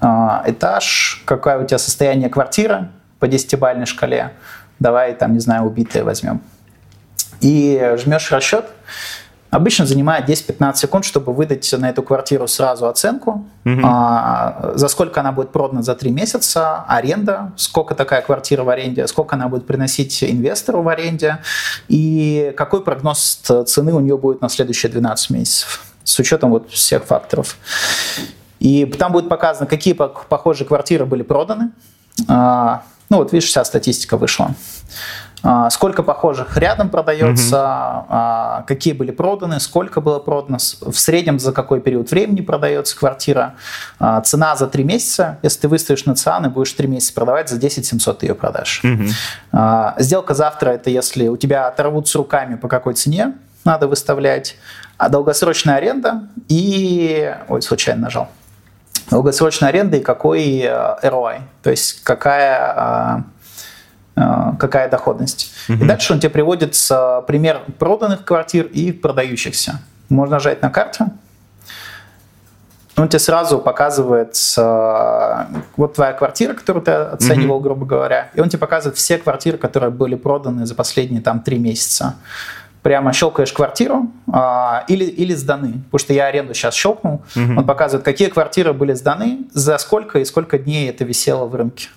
а, 0.00 0.42
этаж, 0.46 1.22
какое 1.26 1.58
у 1.58 1.66
тебя 1.66 1.76
состояние 1.76 2.30
квартиры 2.30 2.88
по 3.18 3.28
десятибальной 3.28 3.84
шкале. 3.84 4.32
Давай, 4.78 5.14
там, 5.14 5.34
не 5.34 5.40
знаю, 5.40 5.64
убитые 5.64 6.04
возьмем. 6.04 6.40
И 7.42 7.96
жмешь 7.98 8.32
расчет, 8.32 8.64
Обычно 9.52 9.84
занимает 9.84 10.26
10-15 10.30 10.76
секунд, 10.76 11.04
чтобы 11.04 11.34
выдать 11.34 11.70
на 11.76 11.90
эту 11.90 12.02
квартиру 12.02 12.48
сразу 12.48 12.88
оценку, 12.88 13.44
угу. 13.66 13.80
а, 13.84 14.72
за 14.76 14.88
сколько 14.88 15.20
она 15.20 15.30
будет 15.30 15.52
продана 15.52 15.82
за 15.82 15.94
3 15.94 16.10
месяца, 16.10 16.84
аренда, 16.88 17.52
сколько 17.56 17.94
такая 17.94 18.22
квартира 18.22 18.64
в 18.64 18.70
аренде, 18.70 19.06
сколько 19.06 19.36
она 19.36 19.48
будет 19.48 19.66
приносить 19.66 20.24
инвестору 20.24 20.80
в 20.80 20.88
аренде, 20.88 21.40
и 21.88 22.54
какой 22.56 22.82
прогноз 22.82 23.42
цены 23.66 23.92
у 23.92 24.00
нее 24.00 24.16
будет 24.16 24.40
на 24.40 24.48
следующие 24.48 24.90
12 24.90 25.28
месяцев 25.28 25.84
с 26.02 26.18
учетом 26.18 26.50
вот 26.50 26.70
всех 26.70 27.04
факторов. 27.04 27.58
И 28.58 28.86
там 28.86 29.12
будет 29.12 29.28
показано, 29.28 29.66
какие 29.66 29.92
похожие 29.92 30.66
квартиры 30.66 31.04
были 31.04 31.22
проданы. 31.22 31.72
А, 32.26 32.84
ну 33.10 33.18
вот 33.18 33.34
видишь, 33.34 33.50
вся 33.50 33.66
статистика 33.66 34.16
вышла. 34.16 34.54
А, 35.42 35.70
сколько 35.70 36.02
похожих 36.02 36.56
рядом 36.56 36.88
продается, 36.88 38.04
угу. 38.08 38.66
какие 38.66 38.92
были 38.92 39.10
проданы, 39.10 39.58
сколько 39.58 40.00
было 40.00 40.20
продано, 40.20 40.58
в 40.58 40.94
среднем 40.94 41.40
за 41.40 41.52
какой 41.52 41.80
период 41.80 42.10
времени 42.10 42.42
продается 42.42 42.96
квартира, 42.96 43.54
а, 43.98 44.20
цена 44.20 44.54
за 44.54 44.68
3 44.68 44.84
месяца, 44.84 45.38
если 45.42 45.62
ты 45.62 45.68
выставишь 45.68 46.04
на 46.04 46.14
ЦИАН 46.14 46.46
и 46.46 46.48
будешь 46.48 46.72
3 46.72 46.86
месяца 46.86 47.12
продавать, 47.14 47.48
за 47.48 47.58
10 47.58 47.84
700 47.84 48.18
ты 48.20 48.26
ее 48.26 48.34
продашь. 48.34 48.82
Угу. 48.84 49.62
Сделка 49.98 50.34
завтра, 50.34 50.70
это 50.70 50.90
если 50.90 51.28
у 51.28 51.36
тебя 51.36 51.66
оторвут 51.66 52.08
с 52.08 52.14
руками, 52.14 52.54
по 52.54 52.68
какой 52.68 52.94
цене 52.94 53.34
надо 53.64 53.88
выставлять, 53.88 54.56
а 54.96 55.08
долгосрочная 55.08 55.76
аренда 55.76 56.28
и... 56.48 57.34
Ой, 57.48 57.62
случайно 57.62 58.02
нажал 58.02 58.28
долгосрочная 59.10 59.70
аренда 59.70 59.96
и 59.98 60.00
какой 60.00 60.60
ROI, 60.60 61.40
то 61.62 61.70
есть 61.70 62.02
какая 62.02 62.74
Э, 62.76 63.22
какая 64.14 64.90
доходность. 64.90 65.52
Угу. 65.68 65.84
И 65.84 65.86
дальше 65.86 66.12
он 66.12 66.20
тебе 66.20 66.30
приводит 66.30 66.72
пример 67.26 67.62
проданных 67.78 68.24
квартир 68.24 68.66
и 68.66 68.92
продающихся. 68.92 69.80
Можно 70.08 70.36
нажать 70.36 70.60
на 70.60 70.70
карту, 70.70 71.10
он 72.96 73.08
тебе 73.08 73.18
сразу 73.18 73.58
показывает 73.58 74.36
э, 74.58 75.44
вот 75.76 75.94
твоя 75.94 76.12
квартира, 76.12 76.52
которую 76.52 76.84
ты 76.84 76.92
оценивал, 76.92 77.58
mm 77.58 77.62
грубо 77.62 77.86
говоря, 77.86 78.30
и 78.34 78.40
он 78.40 78.48
тебе 78.48 78.58
показывает 78.58 78.98
все 78.98 79.16
квартиры, 79.16 79.56
которые 79.56 79.90
были 79.90 80.14
проданы 80.14 80.66
за 80.66 80.74
последние 80.74 81.22
там 81.22 81.40
три 81.40 81.58
месяца. 81.58 82.16
Прямо 82.82 83.12
щелкаешь 83.12 83.52
квартиру 83.52 84.10
а, 84.30 84.84
или, 84.88 85.04
или 85.04 85.34
сданы, 85.34 85.74
потому 85.84 85.98
что 86.00 86.12
я 86.12 86.26
аренду 86.26 86.52
сейчас 86.52 86.74
щелкнул. 86.74 87.22
mm 87.34 87.58
Он 87.58 87.66
показывает, 87.66 88.04
какие 88.04 88.28
квартиры 88.28 88.72
были 88.72 88.92
сданы, 88.92 89.46
за 89.52 89.78
сколько 89.78 90.18
и 90.18 90.24
сколько 90.24 90.58
дней 90.58 90.90
это 90.90 91.04
висело 91.04 91.46
в 91.46 91.54
рынке. 91.54 91.88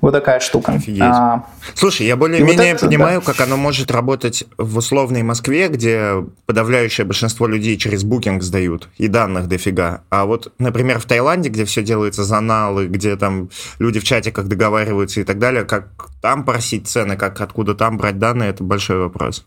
Вот 0.00 0.12
такая 0.12 0.40
штука. 0.40 0.72
Офигеть. 0.72 1.02
А, 1.02 1.44
Слушай, 1.74 2.06
я 2.06 2.16
более-менее 2.16 2.72
вот 2.72 2.80
понимаю, 2.80 3.20
да. 3.20 3.32
как 3.32 3.40
оно 3.40 3.56
может 3.56 3.90
работать 3.90 4.44
в 4.56 4.78
условной 4.78 5.22
Москве, 5.22 5.68
где 5.68 6.24
подавляющее 6.46 7.04
большинство 7.04 7.46
людей 7.46 7.76
через 7.76 8.02
букинг 8.02 8.42
сдают, 8.42 8.88
и 8.96 9.08
данных 9.08 9.46
дофига. 9.48 10.02
А 10.08 10.24
вот, 10.24 10.52
например, 10.58 11.00
в 11.00 11.04
Таиланде, 11.04 11.50
где 11.50 11.64
все 11.64 11.82
делается 11.82 12.24
за 12.24 12.40
налы, 12.40 12.86
где 12.86 13.16
там 13.16 13.50
люди 13.78 14.00
в 14.00 14.04
чатиках 14.04 14.46
договариваются 14.46 15.20
и 15.20 15.24
так 15.24 15.38
далее, 15.38 15.64
как 15.64 15.88
там 16.22 16.44
просить 16.44 16.88
цены, 16.88 17.16
как 17.16 17.40
откуда 17.40 17.74
там 17.74 17.98
брать 17.98 18.18
данные, 18.18 18.50
это 18.50 18.64
большой 18.64 18.98
вопрос. 18.98 19.46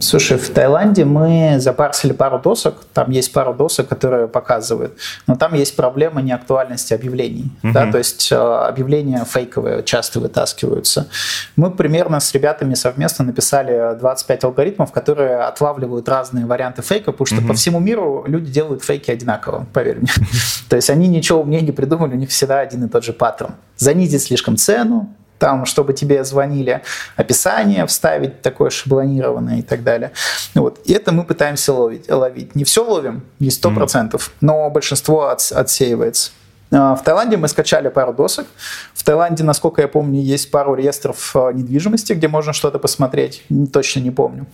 Слушай, 0.00 0.38
в 0.38 0.48
Таиланде 0.50 1.04
мы 1.04 1.56
запарсили 1.58 2.12
пару 2.12 2.38
досок, 2.38 2.84
там 2.94 3.10
есть 3.10 3.32
пару 3.32 3.54
досок, 3.54 3.88
которые 3.88 4.28
показывают, 4.28 4.96
но 5.26 5.36
там 5.36 5.54
есть 5.54 5.76
проблема 5.76 6.22
неактуальности 6.22 6.94
объявлений, 6.94 7.50
uh-huh. 7.62 7.72
да, 7.72 7.90
то 7.90 7.98
есть 7.98 8.30
э, 8.32 8.36
объявления 8.36 9.24
фейковые 9.24 9.82
часто 9.82 10.20
вытаскиваются. 10.20 11.08
Мы 11.56 11.70
примерно 11.70 12.20
с 12.20 12.32
ребятами 12.32 12.74
совместно 12.74 13.24
написали 13.24 13.98
25 13.98 14.44
алгоритмов, 14.44 14.92
которые 14.92 15.40
отлавливают 15.40 16.08
разные 16.08 16.46
варианты 16.46 16.82
фейка, 16.82 17.12
потому 17.12 17.26
что 17.26 17.36
uh-huh. 17.36 17.48
по 17.48 17.54
всему 17.54 17.80
миру 17.80 18.24
люди 18.26 18.50
делают 18.50 18.82
фейки 18.82 19.10
одинаково, 19.10 19.66
поверь 19.72 19.98
мне. 19.98 20.10
То 20.68 20.76
есть 20.76 20.88
они 20.90 21.08
ничего 21.08 21.40
умнее 21.40 21.62
не 21.62 21.72
придумали, 21.72 22.12
у 22.12 22.18
них 22.18 22.30
всегда 22.30 22.60
один 22.60 22.84
и 22.84 22.88
тот 22.88 23.04
же 23.04 23.12
паттерн. 23.12 23.54
Занизить 23.76 24.22
слишком 24.22 24.56
цену, 24.56 25.14
там, 25.40 25.64
чтобы 25.64 25.94
тебе 25.94 26.22
звонили, 26.22 26.82
описание 27.16 27.86
вставить 27.86 28.42
такое 28.42 28.70
шаблонированное 28.70 29.58
и 29.58 29.62
так 29.62 29.82
далее. 29.82 30.12
Вот. 30.54 30.80
И 30.84 30.92
это 30.92 31.12
мы 31.12 31.24
пытаемся 31.24 31.72
ловить. 31.72 32.08
ловить. 32.10 32.54
Не 32.54 32.64
все 32.64 32.84
ловим, 32.84 33.22
не 33.40 33.50
сто 33.50 33.70
процентов, 33.70 34.28
mm-hmm. 34.28 34.36
но 34.42 34.70
большинство 34.70 35.28
от, 35.28 35.50
отсеивается. 35.50 36.30
А, 36.70 36.94
в 36.94 37.02
Таиланде 37.02 37.38
мы 37.38 37.48
скачали 37.48 37.88
пару 37.88 38.12
досок. 38.12 38.46
В 38.94 39.02
Таиланде, 39.02 39.42
насколько 39.42 39.80
я 39.80 39.88
помню, 39.88 40.20
есть 40.20 40.50
пару 40.50 40.74
реестров 40.74 41.34
а, 41.34 41.52
недвижимости, 41.52 42.12
где 42.12 42.28
можно 42.28 42.52
что-то 42.52 42.78
посмотреть. 42.78 43.42
Точно 43.72 44.00
не 44.00 44.10
помню. 44.10 44.46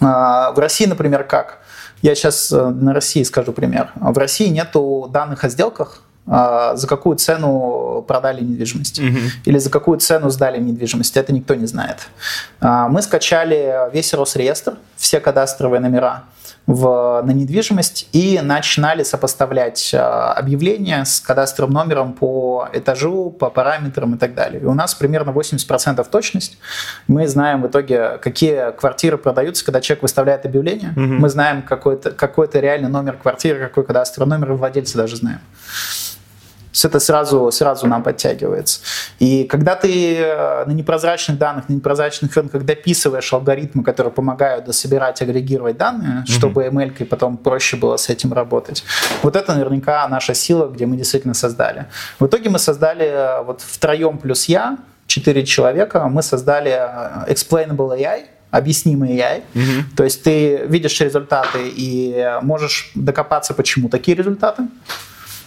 А, 0.00 0.50
в 0.50 0.58
России, 0.58 0.86
например, 0.86 1.22
как? 1.24 1.58
Я 2.02 2.14
сейчас 2.14 2.52
э, 2.52 2.68
на 2.68 2.94
России 2.94 3.24
скажу 3.24 3.52
пример. 3.52 3.90
В 3.96 4.16
России 4.18 4.46
нету 4.46 5.08
данных 5.12 5.42
о 5.42 5.48
сделках, 5.48 6.02
за 6.28 6.86
какую 6.86 7.16
цену 7.16 8.04
продали 8.06 8.42
недвижимость 8.42 8.98
угу. 9.00 9.18
или 9.44 9.58
за 9.58 9.70
какую 9.70 9.98
цену 9.98 10.30
сдали 10.30 10.58
недвижимость, 10.58 11.16
это 11.16 11.32
никто 11.32 11.54
не 11.54 11.66
знает. 11.66 12.08
А, 12.60 12.88
мы 12.88 13.02
скачали 13.02 13.90
весь 13.92 14.12
Росреестр, 14.14 14.74
все 14.96 15.20
кадастровые 15.20 15.80
номера 15.80 16.24
в, 16.66 17.22
на 17.24 17.30
недвижимость 17.30 18.08
и 18.12 18.40
начинали 18.42 19.02
сопоставлять 19.02 19.94
а, 19.94 20.34
объявления 20.34 21.04
с 21.04 21.20
кадастровым 21.20 21.72
номером 21.72 22.12
по 22.12 22.68
этажу, 22.74 23.30
по 23.30 23.48
параметрам 23.48 24.14
и 24.14 24.18
так 24.18 24.34
далее. 24.34 24.60
И 24.60 24.64
у 24.64 24.74
нас 24.74 24.94
примерно 24.94 25.30
80% 25.30 26.06
точность. 26.10 26.58
Мы 27.06 27.26
знаем 27.26 27.62
в 27.62 27.68
итоге, 27.68 28.18
какие 28.18 28.72
квартиры 28.72 29.16
продаются, 29.16 29.64
когда 29.64 29.80
человек 29.80 30.02
выставляет 30.02 30.44
объявление. 30.44 30.90
Угу. 30.90 31.00
Мы 31.00 31.28
знаем 31.30 31.62
какой-то 31.62 32.10
какой 32.10 32.48
реальный 32.52 32.90
номер 32.90 33.16
квартиры, 33.16 33.60
какой 33.60 33.84
кадастровый 33.84 34.28
номер, 34.28 34.52
и 34.52 34.56
владельцы 34.56 34.96
даже 34.96 35.16
знаем. 35.16 35.40
Это 36.84 37.00
сразу, 37.00 37.50
сразу 37.50 37.86
нам 37.86 38.02
подтягивается. 38.02 38.80
И 39.18 39.44
когда 39.44 39.74
ты 39.74 40.16
э, 40.16 40.64
на 40.66 40.72
непрозрачных 40.72 41.38
данных, 41.38 41.68
на 41.68 41.74
непрозрачных 41.74 42.34
рынках 42.36 42.64
дописываешь 42.64 43.32
алгоритмы, 43.32 43.82
которые 43.82 44.12
помогают 44.12 44.64
дособирать, 44.64 45.22
агрегировать 45.22 45.76
данные, 45.76 46.24
mm-hmm. 46.24 46.30
чтобы 46.30 46.66
ML 46.66 47.04
потом 47.06 47.36
проще 47.36 47.76
было 47.76 47.96
с 47.96 48.08
этим 48.08 48.32
работать, 48.32 48.84
вот 49.22 49.36
это 49.36 49.54
наверняка 49.54 50.06
наша 50.08 50.34
сила, 50.34 50.68
где 50.68 50.86
мы 50.86 50.96
действительно 50.96 51.34
создали. 51.34 51.86
В 52.18 52.26
итоге 52.26 52.50
мы 52.50 52.58
создали 52.58 53.06
э, 53.06 53.42
вот 53.42 53.60
втроем 53.60 54.18
плюс 54.18 54.46
я, 54.46 54.78
четыре 55.06 55.44
человека, 55.44 56.08
мы 56.08 56.22
создали 56.22 56.70
э, 56.70 57.32
Explainable 57.32 57.98
AI, 57.98 58.26
объяснимый 58.50 59.16
AI. 59.16 59.42
Угу. 59.54 59.96
То 59.96 60.04
есть 60.04 60.22
ты 60.22 60.62
видишь 60.66 61.00
результаты 61.00 61.58
и 61.76 62.38
можешь 62.42 62.92
докопаться, 62.94 63.54
почему 63.54 63.88
такие 63.88 64.16
результаты 64.16 64.62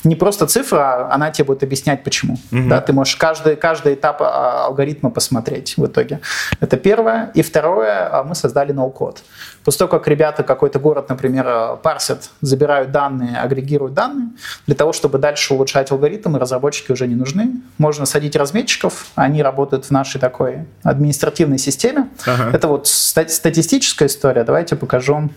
не 0.04 0.16
просто 0.16 0.48
цифра, 0.48 1.12
она 1.12 1.32
тебе 1.32 1.46
будет 1.46 1.64
объяснять, 1.64 2.04
почему. 2.04 2.38
Угу. 2.52 2.70
Да, 2.70 2.82
ты 2.82 2.94
можешь 2.94 3.16
каждый, 3.16 3.56
каждый 3.56 3.94
этап 3.94 4.22
а, 4.22 4.66
алгоритма 4.66 5.10
посмотреть 5.10 5.78
в 5.78 5.86
итоге. 5.86 6.22
Это 6.60 6.78
первое. 6.78 7.32
И 7.34 7.42
второе, 7.42 8.10
а, 8.12 8.24
мы 8.24 8.36
создали 8.36 8.72
ноу-код. 8.72 9.24
После 9.64 9.80
того, 9.80 9.90
как 9.90 10.08
ребята, 10.08 10.44
какой-то 10.44 10.80
город, 10.80 11.10
например, 11.10 11.78
парсят, 11.84 12.32
забирают 12.42 12.92
данные, 12.92 13.38
агрегируют 13.38 13.94
данные, 13.94 14.30
для 14.66 14.76
того, 14.76 14.92
чтобы 14.94 15.20
дальше 15.20 15.54
улучшать 15.54 15.92
алгоритмы, 15.92 16.40
разработчики 16.40 16.92
уже 16.92 17.08
не 17.08 17.16
нужны. 17.16 17.62
Можно 17.78 18.06
садить 18.06 18.36
разметчиков, 18.36 19.08
они 19.16 19.44
работают 19.44 19.86
в 19.86 19.92
нашей 19.92 20.20
такой 20.20 20.66
административной 20.84 21.60
системе. 21.60 22.10
Ага. 22.26 22.50
Это 22.56 22.68
вот 22.68 22.88
статистическая 22.88 24.08
история. 24.08 24.44
Давайте 24.44 24.76
покажу 24.76 25.30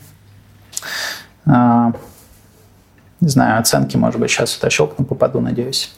а, 1.46 1.92
не 3.24 3.30
знаю, 3.30 3.58
оценки, 3.58 3.96
может 3.96 4.20
быть, 4.20 4.30
сейчас 4.30 4.56
это 4.56 4.70
щелкну, 4.70 5.04
попаду, 5.04 5.40
надеюсь. 5.40 5.90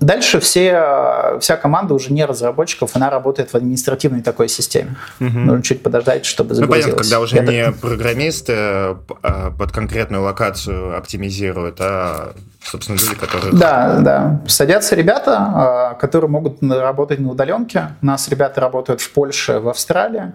Дальше 0.00 0.38
все, 0.38 1.38
вся 1.40 1.56
команда 1.56 1.94
уже 1.94 2.12
не 2.12 2.24
разработчиков, 2.24 2.94
она 2.94 3.10
работает 3.10 3.50
в 3.50 3.54
административной 3.56 4.22
такой 4.22 4.48
системе. 4.48 4.96
Угу. 5.20 5.30
Нужно 5.30 5.62
чуть 5.62 5.82
подождать, 5.82 6.24
чтобы 6.24 6.54
загрузилось. 6.54 6.86
Ну, 6.86 6.90
понятно, 6.92 7.02
когда 7.02 7.20
уже 7.20 7.36
Я 7.36 7.42
не 7.42 7.64
так... 7.64 7.76
программисты 7.80 8.52
а, 8.56 9.50
под 9.58 9.72
конкретную 9.72 10.22
локацию 10.22 10.96
оптимизируют, 10.96 11.80
а, 11.80 12.34
собственно, 12.62 12.96
люди, 12.96 13.14
которые... 13.16 13.52
Да, 13.52 13.98
да. 13.98 14.40
Садятся 14.46 14.94
ребята, 14.94 15.36
а, 15.36 15.94
которые 15.94 16.30
могут 16.30 16.62
работать 16.62 17.18
на 17.18 17.30
удаленке. 17.30 17.88
У 18.00 18.06
нас 18.06 18.28
ребята 18.28 18.60
работают 18.60 19.00
в 19.00 19.10
Польше, 19.10 19.58
в 19.58 19.68
Австралии. 19.68 20.32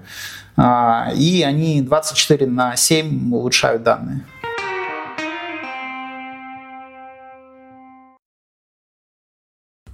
А, 0.56 1.10
и 1.15 1.41
они 1.43 1.82
24 1.82 2.47
на 2.47 2.76
7 2.76 3.34
улучшают 3.34 3.84
данные. 3.84 4.26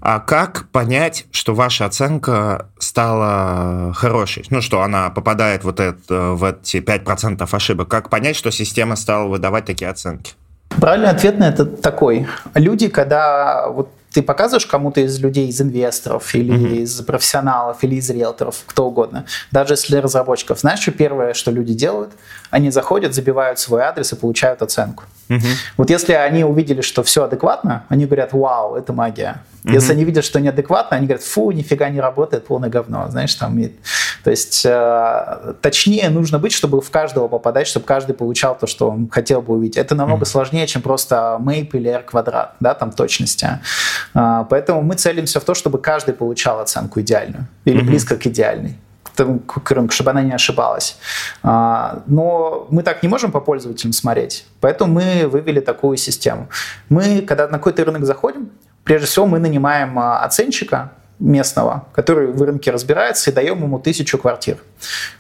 А 0.02 0.20
как 0.20 0.70
понять, 0.72 1.26
что 1.32 1.54
ваша 1.54 1.86
оценка 1.86 2.70
стала 2.80 3.94
хорошей? 3.94 4.46
Ну, 4.50 4.62
что 4.62 4.82
она 4.82 5.10
попадает 5.10 5.64
вот 5.64 5.80
это, 5.80 6.32
в 6.32 6.44
эти 6.44 6.78
5% 6.78 7.48
ошибок. 7.52 7.90
Как 7.90 8.10
понять, 8.10 8.36
что 8.36 8.52
система 8.52 8.96
стала 8.96 9.28
выдавать 9.28 9.66
такие 9.66 9.90
оценки? 9.90 10.34
Правильный 10.70 11.10
ответ 11.10 11.38
на 11.40 11.50
это 11.50 11.66
такой. 11.66 12.28
Люди, 12.54 12.88
когда 12.88 13.68
вот 13.68 13.90
ты 14.12 14.24
показываешь 14.24 14.66
кому-то 14.66 15.02
из 15.02 15.20
людей, 15.20 15.50
из 15.50 15.62
инвесторов 15.62 16.34
или 16.34 16.54
mm-hmm. 16.54 16.78
из 16.78 17.02
профессионалов 17.02 17.84
или 17.84 17.96
из 17.96 18.10
риэлторов, 18.10 18.64
кто 18.66 18.88
угодно, 18.88 19.26
даже 19.52 19.74
если 19.74 19.98
разработчиков, 19.98 20.60
знаешь, 20.60 20.80
что 20.80 20.92
первое, 20.92 21.34
что 21.34 21.52
люди 21.52 21.74
делают? 21.74 22.12
Они 22.50 22.72
заходят, 22.72 23.14
забивают 23.14 23.60
свой 23.60 23.82
адрес 23.82 24.12
и 24.14 24.16
получают 24.16 24.62
оценку. 24.62 25.04
Mm-hmm. 25.30 25.56
Вот 25.78 25.90
если 25.90 26.14
они 26.14 26.44
увидели, 26.44 26.82
что 26.82 27.04
все 27.04 27.26
адекватно, 27.26 27.86
они 27.88 28.06
говорят, 28.06 28.34
вау, 28.34 28.76
это 28.76 28.94
магия. 28.94 29.44
Mm-hmm. 29.64 29.74
Если 29.74 29.94
они 29.94 30.04
видят, 30.04 30.26
что 30.26 30.40
неадекватно, 30.40 30.98
они 30.98 31.06
говорят, 31.06 31.24
фу, 31.24 31.52
нифига 31.52 31.90
не 31.90 32.00
работает, 32.00 32.48
полное 32.48 32.70
говно. 32.70 33.08
Знаешь, 33.10 33.36
там, 33.36 33.58
и... 33.60 33.72
то 34.24 34.32
есть 34.32 34.66
э, 34.66 35.54
точнее 35.62 36.10
нужно 36.10 36.40
быть, 36.40 36.52
чтобы 36.52 36.82
в 36.82 36.90
каждого 36.90 37.28
попадать, 37.28 37.68
чтобы 37.68 37.86
каждый 37.86 38.14
получал 38.14 38.58
то, 38.58 38.66
что 38.66 38.90
он 38.90 39.10
хотел 39.10 39.42
бы 39.42 39.54
увидеть. 39.54 39.78
Это 39.78 39.96
намного 39.96 40.24
mm-hmm. 40.24 40.30
сложнее, 40.30 40.68
чем 40.68 40.82
просто 40.82 41.38
мейп 41.40 41.76
или 41.76 41.90
r 41.90 42.02
квадрат, 42.04 42.56
да, 42.60 42.74
там 42.74 42.92
точности. 42.92 43.60
А, 44.14 44.46
поэтому 44.46 44.82
мы 44.82 44.96
целимся 44.96 45.40
в 45.40 45.44
то, 45.44 45.54
чтобы 45.54 45.78
каждый 45.78 46.14
получал 46.16 46.60
оценку 46.60 47.02
идеальную 47.02 47.48
или 47.66 47.82
mm-hmm. 47.82 47.86
близко 47.86 48.16
к 48.16 48.26
идеальной 48.26 48.78
к 49.26 49.72
рынку, 49.72 49.94
чтобы 49.94 50.12
она 50.12 50.22
не 50.22 50.32
ошибалась. 50.32 50.98
А, 51.44 52.04
но 52.08 52.68
мы 52.70 52.84
так 52.84 53.04
не 53.04 53.10
можем 53.10 53.32
по 53.32 53.40
пользователям 53.40 53.94
смотреть, 53.94 54.46
поэтому 54.62 54.94
мы 54.94 55.28
вывели 55.28 55.60
такую 55.60 55.98
систему. 55.98 56.50
Мы, 56.90 57.22
когда 57.22 57.48
на 57.48 57.58
какой-то 57.58 57.86
рынок 57.86 58.06
заходим, 58.06 58.50
прежде 58.84 59.08
всего 59.08 59.26
мы 59.26 59.40
нанимаем 59.40 59.98
а, 60.00 60.24
оценщика, 60.24 60.92
местного, 61.20 61.86
который 61.94 62.28
в 62.32 62.42
рынке 62.42 62.72
разбирается, 62.72 63.30
и 63.30 63.34
даем 63.34 63.62
ему 63.62 63.80
тысячу 63.80 64.18
квартир. 64.18 64.58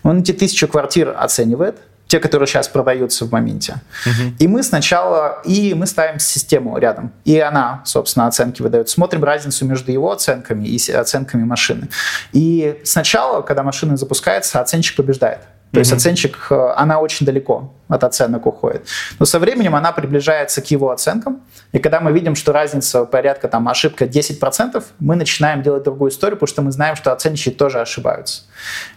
Он 0.04 0.20
эти 0.20 0.32
тысячу 0.32 0.68
квартир 0.68 1.14
оценивает, 1.18 1.78
те, 2.10 2.20
которые 2.20 2.48
сейчас 2.48 2.68
продаются 2.68 3.26
в 3.26 3.32
моменте. 3.32 3.76
Угу. 4.06 4.34
И 4.40 4.48
мы 4.48 4.64
сначала, 4.64 5.42
и 5.46 5.76
мы 5.76 5.86
ставим 5.86 6.18
систему 6.18 6.76
рядом, 6.80 7.14
и 7.24 7.40
она, 7.40 7.84
собственно, 7.86 8.26
оценки 8.26 8.64
выдает. 8.64 8.90
Смотрим 8.90 9.24
разницу 9.24 9.64
между 9.66 9.92
его 9.92 10.12
оценками 10.12 10.66
и 10.66 10.92
оценками 10.92 11.44
машины. 11.44 11.88
И 12.34 12.82
сначала, 12.84 13.44
когда 13.44 13.62
машина 13.62 13.96
запускается, 13.96 14.60
оценщик 14.60 14.96
побеждает. 14.96 15.42
То 15.72 15.78
mm 15.78 15.80
есть 15.82 15.94
оценщик, 15.94 16.48
э, 16.50 16.74
она 16.78 17.00
очень 17.00 17.28
далеко 17.28 17.72
от 17.88 18.04
оценок 18.04 18.48
уходит. 18.48 18.88
Но 19.20 19.26
со 19.28 19.38
временем 19.38 19.76
она 19.76 19.92
приближается 19.92 20.64
к 20.64 20.72
его 20.72 20.90
оценкам. 20.90 21.42
И 21.74 21.78
когда 21.78 22.00
мы 22.00 22.12
видим, 22.12 22.36
что 22.36 22.54
разница 22.54 23.06
порядка, 23.06 23.48
там, 23.48 23.68
ошибка 23.68 24.06
10%, 24.06 24.84
мы 24.98 25.16
начинаем 25.16 25.62
делать 25.62 25.84
другую 25.84 26.10
историю, 26.10 26.38
потому 26.38 26.48
что 26.48 26.62
мы 26.64 26.72
знаем, 26.72 26.96
что 26.96 27.12
оценщики 27.12 27.56
тоже 27.56 27.80
ошибаются. 27.80 28.46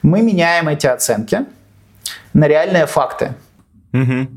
Мы 0.01 0.22
меняем 0.22 0.66
эти 0.68 0.87
оценки, 0.87 1.44
на 2.33 2.48
реальные 2.48 2.87
факты. 2.87 3.35
Угу. 3.92 4.29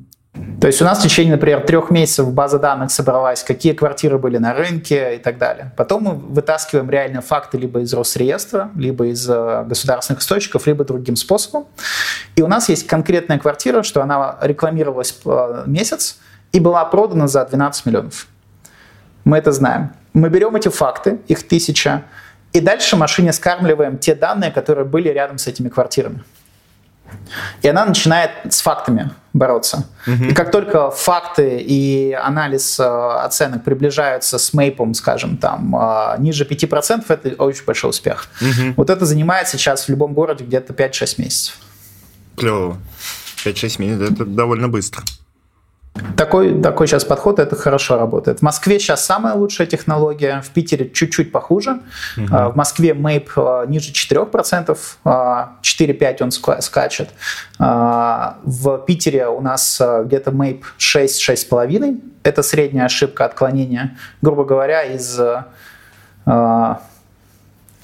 То 0.59 0.67
есть 0.67 0.81
у 0.81 0.85
нас 0.85 0.99
в 0.99 1.03
течение, 1.03 1.33
например, 1.33 1.61
трех 1.61 1.91
месяцев 1.91 2.31
база 2.31 2.59
данных 2.59 2.91
собралась, 2.91 3.43
какие 3.43 3.73
квартиры 3.73 4.17
были 4.17 4.37
на 4.37 4.53
рынке 4.53 5.15
и 5.15 5.17
так 5.19 5.37
далее. 5.37 5.71
Потом 5.77 6.03
мы 6.03 6.13
вытаскиваем 6.13 6.89
реальные 6.89 7.21
факты 7.21 7.57
либо 7.57 7.81
из 7.81 7.93
Росреестра, 7.93 8.69
либо 8.75 9.07
из 9.07 9.29
э, 9.29 9.63
государственных 9.65 10.21
источников, 10.21 10.67
либо 10.67 10.83
другим 10.83 11.15
способом. 11.15 11.67
И 12.35 12.41
у 12.41 12.47
нас 12.47 12.69
есть 12.69 12.87
конкретная 12.87 13.39
квартира, 13.39 13.83
что 13.83 14.01
она 14.01 14.37
рекламировалась 14.41 15.17
э, 15.25 15.63
месяц 15.67 16.19
и 16.51 16.59
была 16.59 16.83
продана 16.85 17.27
за 17.27 17.45
12 17.45 17.85
миллионов. 17.85 18.27
Мы 19.23 19.37
это 19.37 19.51
знаем. 19.51 19.93
Мы 20.13 20.29
берем 20.29 20.55
эти 20.55 20.69
факты, 20.69 21.19
их 21.27 21.47
тысяча, 21.47 22.03
и 22.53 22.61
дальше 22.61 22.95
машине 22.95 23.33
скармливаем 23.33 23.97
те 23.97 24.15
данные, 24.15 24.51
которые 24.51 24.85
были 24.85 25.09
рядом 25.09 25.37
с 25.37 25.47
этими 25.47 25.69
квартирами. 25.69 26.23
И 27.61 27.67
она 27.67 27.85
начинает 27.85 28.31
с 28.49 28.61
фактами 28.61 29.11
бороться. 29.33 29.87
Угу. 30.07 30.25
И 30.25 30.33
как 30.33 30.51
только 30.51 30.91
факты 30.91 31.59
и 31.59 32.13
анализ 32.13 32.79
э, 32.79 32.83
оценок 32.83 33.63
приближаются 33.63 34.37
с 34.37 34.53
мейпом, 34.53 34.93
скажем, 34.93 35.37
там, 35.37 35.75
э, 35.75 36.15
ниже 36.19 36.45
5%, 36.45 37.03
это 37.07 37.43
очень 37.43 37.65
большой 37.65 37.89
успех. 37.89 38.29
Угу. 38.41 38.73
Вот 38.77 38.89
это 38.89 39.05
занимает 39.05 39.47
сейчас 39.47 39.85
в 39.85 39.89
любом 39.89 40.13
городе 40.13 40.45
где-то 40.45 40.73
5-6 40.73 41.21
месяцев. 41.21 41.57
Клево. 42.37 42.77
5-6 43.43 43.81
месяцев, 43.81 44.11
это 44.11 44.25
довольно 44.25 44.69
быстро. 44.69 45.03
Такой, 46.17 46.61
такой 46.61 46.87
сейчас 46.87 47.05
подход, 47.05 47.39
это 47.39 47.55
хорошо 47.55 47.97
работает. 47.97 48.39
В 48.39 48.41
Москве 48.41 48.79
сейчас 48.79 49.05
самая 49.05 49.33
лучшая 49.33 49.65
технология, 49.65 50.41
в 50.41 50.49
Питере 50.49 50.89
чуть-чуть 50.89 51.31
похуже. 51.31 51.79
Угу. 52.17 52.25
В 52.27 52.55
Москве 52.55 52.91
MAPE 52.91 53.29
а, 53.37 53.65
ниже 53.65 53.91
4%, 53.91 54.77
4-5 55.05 56.17
а, 56.19 56.23
он 56.23 56.31
скачет. 56.61 57.09
В 57.57 58.77
Питере 58.85 59.27
у 59.27 59.39
нас 59.39 59.81
где-то 60.05 60.31
MAPE 60.31 60.63
6-6,5. 60.77 62.01
Это 62.23 62.43
средняя 62.43 62.85
ошибка 62.85 63.25
отклонения, 63.25 63.97
грубо 64.21 64.43
говоря, 64.43 64.83
из 64.83 65.19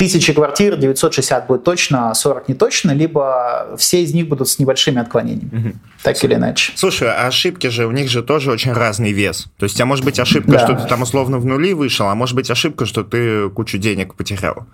тысячи 0.02 0.34
квартир, 0.34 0.78
960 0.78 1.46
будет 1.46 1.64
точно, 1.64 2.12
40 2.16 2.50
не 2.50 2.56
точно, 2.56 2.90
либо 2.90 3.76
все 3.78 4.02
из 4.02 4.16
них 4.16 4.28
будут 4.28 4.50
с 4.50 4.58
небольшими 4.58 5.00
отклонениями, 5.00 5.50
угу. 5.56 5.74
так 6.02 6.18
Слушай, 6.18 6.32
или 6.32 6.40
иначе. 6.40 6.74
Слушай, 6.76 7.10
а 7.10 7.28
ошибки 7.28 7.68
же, 7.68 7.86
у 7.86 7.92
них 7.92 8.10
же 8.10 8.24
тоже 8.24 8.50
очень 8.50 8.74
разный 8.74 9.12
вес. 9.12 9.46
То 9.60 9.66
есть, 9.66 9.80
а 9.80 9.86
может 9.86 10.04
быть 10.04 10.20
ошибка, 10.20 10.54
да. 10.54 10.60
что 10.60 10.74
ты 10.74 10.88
там 10.88 11.04
условно 11.04 11.38
в 11.38 11.46
нули 11.46 11.74
вышел, 11.74 12.08
а 12.08 12.16
может 12.16 12.36
быть 12.36 12.50
ошибка, 12.50 12.88
что 12.88 13.04
ты 13.04 13.52
кучу 13.52 13.78
денег 13.78 14.16
потерял 14.16 14.66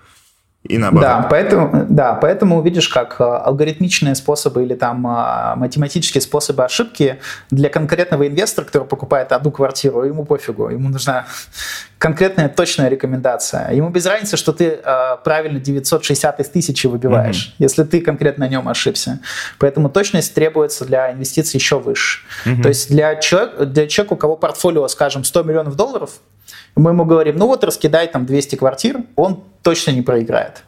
и 0.67 0.77
наоборот. 0.77 1.07
Да, 1.07 1.27
поэтому, 1.29 1.85
да, 1.89 2.13
поэтому 2.13 2.61
видишь, 2.61 2.89
как 2.89 3.17
э, 3.19 3.23
алгоритмичные 3.23 4.15
способы 4.15 4.63
или 4.63 4.75
там 4.75 5.05
э, 5.07 5.55
математические 5.55 6.21
способы 6.21 6.63
ошибки 6.65 7.19
для 7.51 7.69
конкретного 7.69 8.27
инвестора, 8.27 8.65
который 8.65 8.87
покупает 8.87 9.31
одну 9.31 9.51
квартиру, 9.51 10.03
ему 10.03 10.25
пофигу, 10.25 10.69
ему 10.69 10.89
нужна 10.89 11.25
конкретная 11.97 12.49
точная 12.49 12.89
рекомендация. 12.89 13.71
Ему 13.71 13.89
без 13.89 14.05
разницы, 14.05 14.37
что 14.37 14.53
ты 14.53 14.79
э, 14.83 15.17
правильно 15.23 15.59
960 15.59 16.39
из 16.39 16.49
тысячи 16.49 16.87
выбиваешь, 16.87 17.49
mm-hmm. 17.49 17.63
если 17.63 17.83
ты 17.83 18.01
конкретно 18.01 18.45
на 18.45 18.49
нем 18.49 18.67
ошибся. 18.69 19.19
Поэтому 19.59 19.89
точность 19.89 20.33
требуется 20.33 20.85
для 20.85 21.11
инвестиций 21.11 21.57
еще 21.57 21.79
выше. 21.79 22.19
Mm-hmm. 22.45 22.61
То 22.61 22.69
есть 22.69 22.89
для, 22.89 23.15
человека, 23.15 23.65
для 23.65 23.87
человека, 23.87 24.13
у 24.13 24.17
кого 24.17 24.37
портфолио, 24.37 24.87
скажем, 24.87 25.23
100 25.23 25.43
миллионов 25.43 25.75
долларов, 25.75 26.11
мы 26.75 26.91
ему 26.91 27.05
говорим, 27.05 27.37
ну 27.37 27.47
вот 27.47 27.63
раскидай 27.63 28.07
там 28.07 28.25
200 28.25 28.55
квартир, 28.55 29.01
он 29.15 29.43
точно 29.63 29.91
не 29.91 30.01
проиграет. 30.01 30.63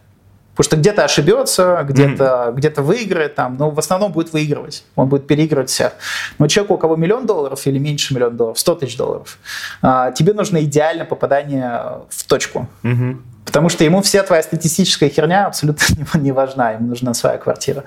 Потому 0.60 0.72
что 0.72 0.76
где-то 0.76 1.06
ошибется, 1.06 1.86
где-то 1.88 2.24
mm-hmm. 2.50 2.56
где 2.56 2.70
выиграет, 2.70 3.34
там, 3.36 3.56
но 3.56 3.70
в 3.70 3.80
основном 3.80 4.12
будет 4.12 4.34
выигрывать. 4.34 4.84
Он 4.98 5.08
будет 5.08 5.26
переигрывать 5.26 5.70
всех. 5.70 5.94
Но 6.38 6.50
человеку, 6.50 6.74
у 6.74 6.78
кого 6.78 6.98
миллион 6.98 7.26
долларов 7.26 7.66
или 7.66 7.80
меньше 7.80 8.14
миллиона 8.14 8.36
долларов, 8.36 8.60
100 8.60 8.76
тысяч 8.76 8.98
долларов, 8.98 9.40
а, 9.82 10.12
тебе 10.12 10.34
нужно 10.34 10.62
идеально 10.66 11.06
попадание 11.06 12.02
в 12.10 12.26
точку. 12.28 12.68
Mm-hmm. 12.84 13.18
Потому 13.46 13.70
что 13.70 13.86
ему 13.86 14.02
вся 14.02 14.22
твоя 14.22 14.44
статистическая 14.44 15.08
херня 15.08 15.46
абсолютно 15.46 15.86
не, 16.16 16.34
важна, 16.34 16.72
ему 16.72 16.88
нужна 16.88 17.14
своя 17.14 17.38
квартира. 17.38 17.86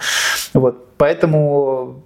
Вот. 0.55 0.97
Поэтому 0.97 2.03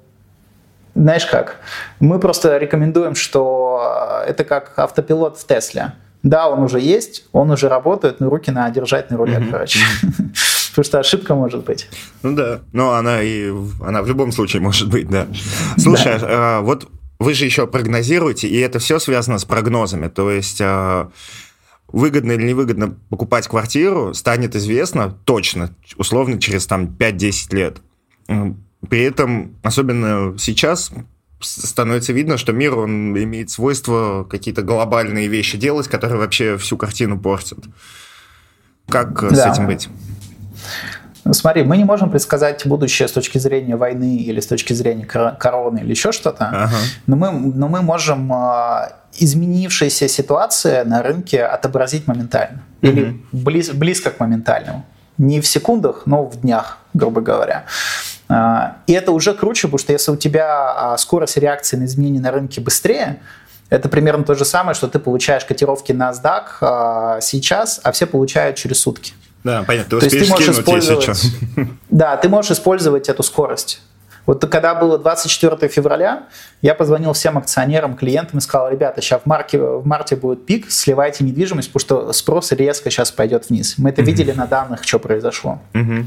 знаешь 0.96 1.26
как? 1.26 1.61
Мы 2.00 2.18
просто 2.18 2.59
рекомендуем, 2.59 3.14
что 3.14 4.24
это 4.26 4.42
как 4.42 4.72
автопилот 4.76 5.38
в 5.38 5.46
Тесле. 5.46 5.92
Да, 6.24 6.48
он 6.48 6.64
уже 6.64 6.81
есть, 6.81 7.24
он 7.31 7.52
уже 7.52 7.68
работает, 7.68 8.18
но 8.18 8.29
руки 8.29 8.50
надо 8.50 8.74
держать 8.74 9.12
на 9.12 9.16
руле, 9.16 9.37
mm-hmm. 9.37 9.50
короче. 9.52 9.79
Потому 10.76 10.84
что 10.84 11.00
ошибка 11.00 11.34
может 11.34 11.64
быть. 11.64 11.88
Ну 12.22 12.34
да, 12.36 12.60
но 12.72 12.92
она 12.92 13.22
и 13.22 13.50
она 13.80 14.02
в 14.02 14.08
любом 14.08 14.30
случае 14.30 14.60
может 14.60 14.90
быть, 14.90 15.08
да. 15.08 15.26
Слушай, 15.78 16.20
да. 16.20 16.26
А, 16.28 16.60
вот 16.60 16.90
вы 17.18 17.32
же 17.32 17.46
еще 17.46 17.66
прогнозируете, 17.66 18.46
и 18.46 18.58
это 18.58 18.78
все 18.78 18.98
связано 18.98 19.38
с 19.38 19.46
прогнозами. 19.46 20.08
То 20.08 20.30
есть 20.30 20.60
а, 20.60 21.10
выгодно 21.88 22.32
или 22.32 22.42
невыгодно 22.42 22.94
покупать 23.08 23.48
квартиру 23.48 24.12
станет 24.12 24.54
известно 24.54 25.16
точно, 25.24 25.74
условно, 25.96 26.38
через 26.38 26.66
там 26.66 26.84
5-10 26.84 27.56
лет. 27.56 27.78
При 28.90 29.00
этом, 29.00 29.56
особенно 29.62 30.36
сейчас, 30.38 30.90
становится 31.40 32.12
видно, 32.12 32.36
что 32.36 32.52
мир, 32.52 32.76
он 32.76 33.16
имеет 33.16 33.48
свойство 33.48 34.26
какие-то 34.28 34.60
глобальные 34.60 35.28
вещи 35.28 35.56
делать, 35.56 35.88
которые 35.88 36.18
вообще 36.18 36.58
всю 36.58 36.76
картину 36.76 37.18
портят. 37.18 37.60
Как 38.88 39.18
да. 39.30 39.52
с 39.52 39.54
этим 39.54 39.66
быть? 39.66 39.88
Смотри, 41.33 41.64
мы 41.64 41.76
не 41.76 41.85
можем 41.85 42.11
предсказать 42.11 42.66
будущее 42.66 43.09
с 43.09 43.12
точки 43.12 43.38
зрения 43.38 43.76
войны 43.76 44.16
или 44.16 44.40
с 44.40 44.46
точки 44.46 44.72
зрения 44.72 45.05
короны 45.05 45.81
или 45.81 45.90
еще 45.90 46.12
что-то, 46.12 46.48
ага. 46.48 46.76
но, 47.07 47.16
мы, 47.16 47.33
но 47.33 47.68
мы 47.68 47.83
можем 47.83 48.33
а, 48.33 48.92
изменившиеся 49.14 50.09
ситуации 50.09 50.83
на 50.85 51.02
рынке 51.02 51.42
отобразить 51.42 52.07
моментально 52.07 52.62
угу. 52.83 52.90
или 52.90 53.20
близ, 53.33 53.70
близко 53.70 54.11
к 54.11 54.20
моментальному. 54.20 54.85
Не 55.18 55.40
в 55.40 55.46
секундах, 55.46 56.02
но 56.05 56.24
в 56.24 56.40
днях, 56.40 56.79
грубо 56.94 57.20
говоря. 57.20 57.64
А, 58.29 58.76
и 58.87 58.92
это 58.92 59.12
уже 59.12 59.35
круче, 59.35 59.66
потому 59.66 59.79
что 59.79 59.92
если 59.92 60.12
у 60.12 60.16
тебя 60.16 60.92
а, 60.92 60.96
скорость 60.96 61.38
реакции 61.38 61.76
на 61.76 61.85
изменения 61.87 62.20
на 62.20 62.31
рынке 62.31 62.61
быстрее, 62.61 63.20
это 63.68 63.88
примерно 63.88 64.22
то 64.22 64.35
же 64.35 64.44
самое, 64.44 64.76
что 64.76 64.87
ты 64.87 65.00
получаешь 65.00 65.44
котировки 65.44 65.90
NASDAQ 65.90 67.20
сейчас, 67.20 67.81
а 67.83 67.90
все 67.90 68.07
получают 68.07 68.57
через 68.57 68.79
сутки. 68.79 69.12
Да, 69.46 69.62
понятно. 69.62 70.00
Ты 70.00 70.09
то 70.09 70.16
есть 70.16 70.26
ты 70.26 70.32
можешь 70.32 70.48
использовать, 70.48 71.20
Да, 71.88 72.16
ты 72.16 72.28
можешь 72.28 72.50
использовать 72.50 73.09
эту 73.09 73.22
скорость. 73.22 73.80
Вот 74.26 74.44
когда 74.44 74.74
было 74.74 74.98
24 74.98 75.68
февраля, 75.68 76.24
я 76.61 76.74
позвонил 76.74 77.12
всем 77.12 77.38
акционерам, 77.38 77.94
клиентам 77.94 78.40
и 78.40 78.42
сказал, 78.42 78.72
ребята, 78.72 79.00
сейчас 79.00 79.22
в 79.22 79.26
марте, 79.26 79.61
в 79.61 79.87
марте 79.87 80.16
будет 80.16 80.46
пик, 80.46 80.68
сливайте 80.68 81.22
недвижимость, 81.22 81.72
потому 81.72 82.09
что 82.09 82.12
спрос 82.12 82.50
резко 82.50 82.90
сейчас 82.90 83.12
пойдет 83.12 83.48
вниз. 83.48 83.76
Мы 83.78 83.90
это 83.90 84.02
mm-hmm. 84.02 84.04
видели 84.04 84.32
на 84.32 84.48
данных, 84.48 84.82
что 84.82 84.98
произошло. 84.98 85.61
Mm-hmm. 85.74 86.04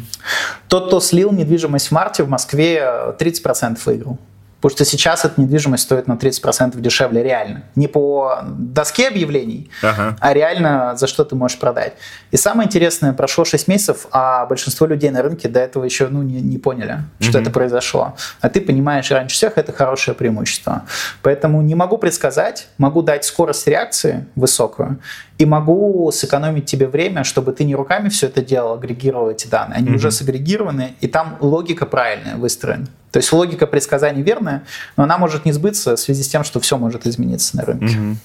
Тот, 0.68 0.88
кто 0.88 1.00
слил 1.00 1.32
недвижимость 1.32 1.88
в 1.88 1.92
марте, 1.94 2.24
в 2.24 2.30
Москве 2.30 2.84
30% 3.18 3.80
выиграл. 3.86 4.20
Потому 4.62 4.76
что 4.76 4.86
сейчас 4.86 5.24
эта 5.24 5.40
недвижимость 5.40 5.84
стоит 5.84 6.08
на 6.08 6.14
30% 6.14 6.80
дешевле 6.80 7.24
реально. 7.24 7.64
Не 7.76 7.88
по 7.88 8.40
доске 8.44 9.08
объявлений, 9.08 9.70
ага. 9.82 10.18
а 10.20 10.34
реально 10.34 10.96
за 10.98 11.08
что 11.08 11.24
ты 11.24 11.36
можешь 11.36 11.58
продать. 11.60 11.94
И 12.32 12.38
самое 12.38 12.68
интересное, 12.68 13.14
прошло 13.14 13.46
6 13.46 13.68
месяцев, 13.70 14.08
а 14.12 14.46
большинство 14.46 14.86
людей 14.86 15.12
на 15.12 15.22
рынке 15.22 15.48
до 15.48 15.60
этого 15.60 15.86
еще 15.86 16.08
ну, 16.10 16.24
не, 16.24 16.42
не 16.42 16.58
поняли, 16.58 17.00
что 17.20 17.38
угу. 17.38 17.44
это 17.44 17.52
произошло. 17.52 18.16
А 18.42 18.50
ты 18.50 18.60
понимаешь 18.60 19.10
раньше 19.12 19.36
всех, 19.36 19.58
это 19.58 19.72
хорошее 19.72 20.16
преимущество. 20.16 20.84
Поэтому 21.22 21.62
не 21.62 21.76
могу 21.76 21.98
предсказать, 21.98 22.68
могу 22.78 23.02
дать 23.02 23.24
скорость 23.24 23.66
реакции 23.68 24.26
высокую, 24.36 25.00
и 25.38 25.46
могу 25.46 26.12
сэкономить 26.12 26.66
тебе 26.66 26.88
время, 26.88 27.24
чтобы 27.24 27.54
ты 27.54 27.64
не 27.64 27.74
руками 27.74 28.10
все 28.10 28.28
это 28.28 28.42
делал, 28.42 28.74
агрегировал 28.74 29.30
эти 29.30 29.48
данные. 29.48 29.78
Они 29.78 29.90
mm 29.90 29.96
уже 29.96 30.12
сагрегированы, 30.12 30.96
и 31.02 31.08
там 31.08 31.38
логика 31.40 31.86
правильная 31.86 32.36
выстроена. 32.36 32.88
То 33.12 33.18
есть 33.18 33.32
логика 33.32 33.68
предсказаний 33.68 34.22
верная, 34.22 34.64
но 34.98 35.04
она 35.04 35.18
может 35.18 35.46
не 35.46 35.52
сбыться 35.52 35.96
в 35.96 36.00
связи 36.00 36.24
с 36.24 36.28
тем, 36.28 36.44
что 36.44 36.60
все 36.60 36.78
может 36.78 37.08
измениться 37.08 37.58
на 37.58 37.66
рынке. 37.66 37.96
mm 37.96 38.16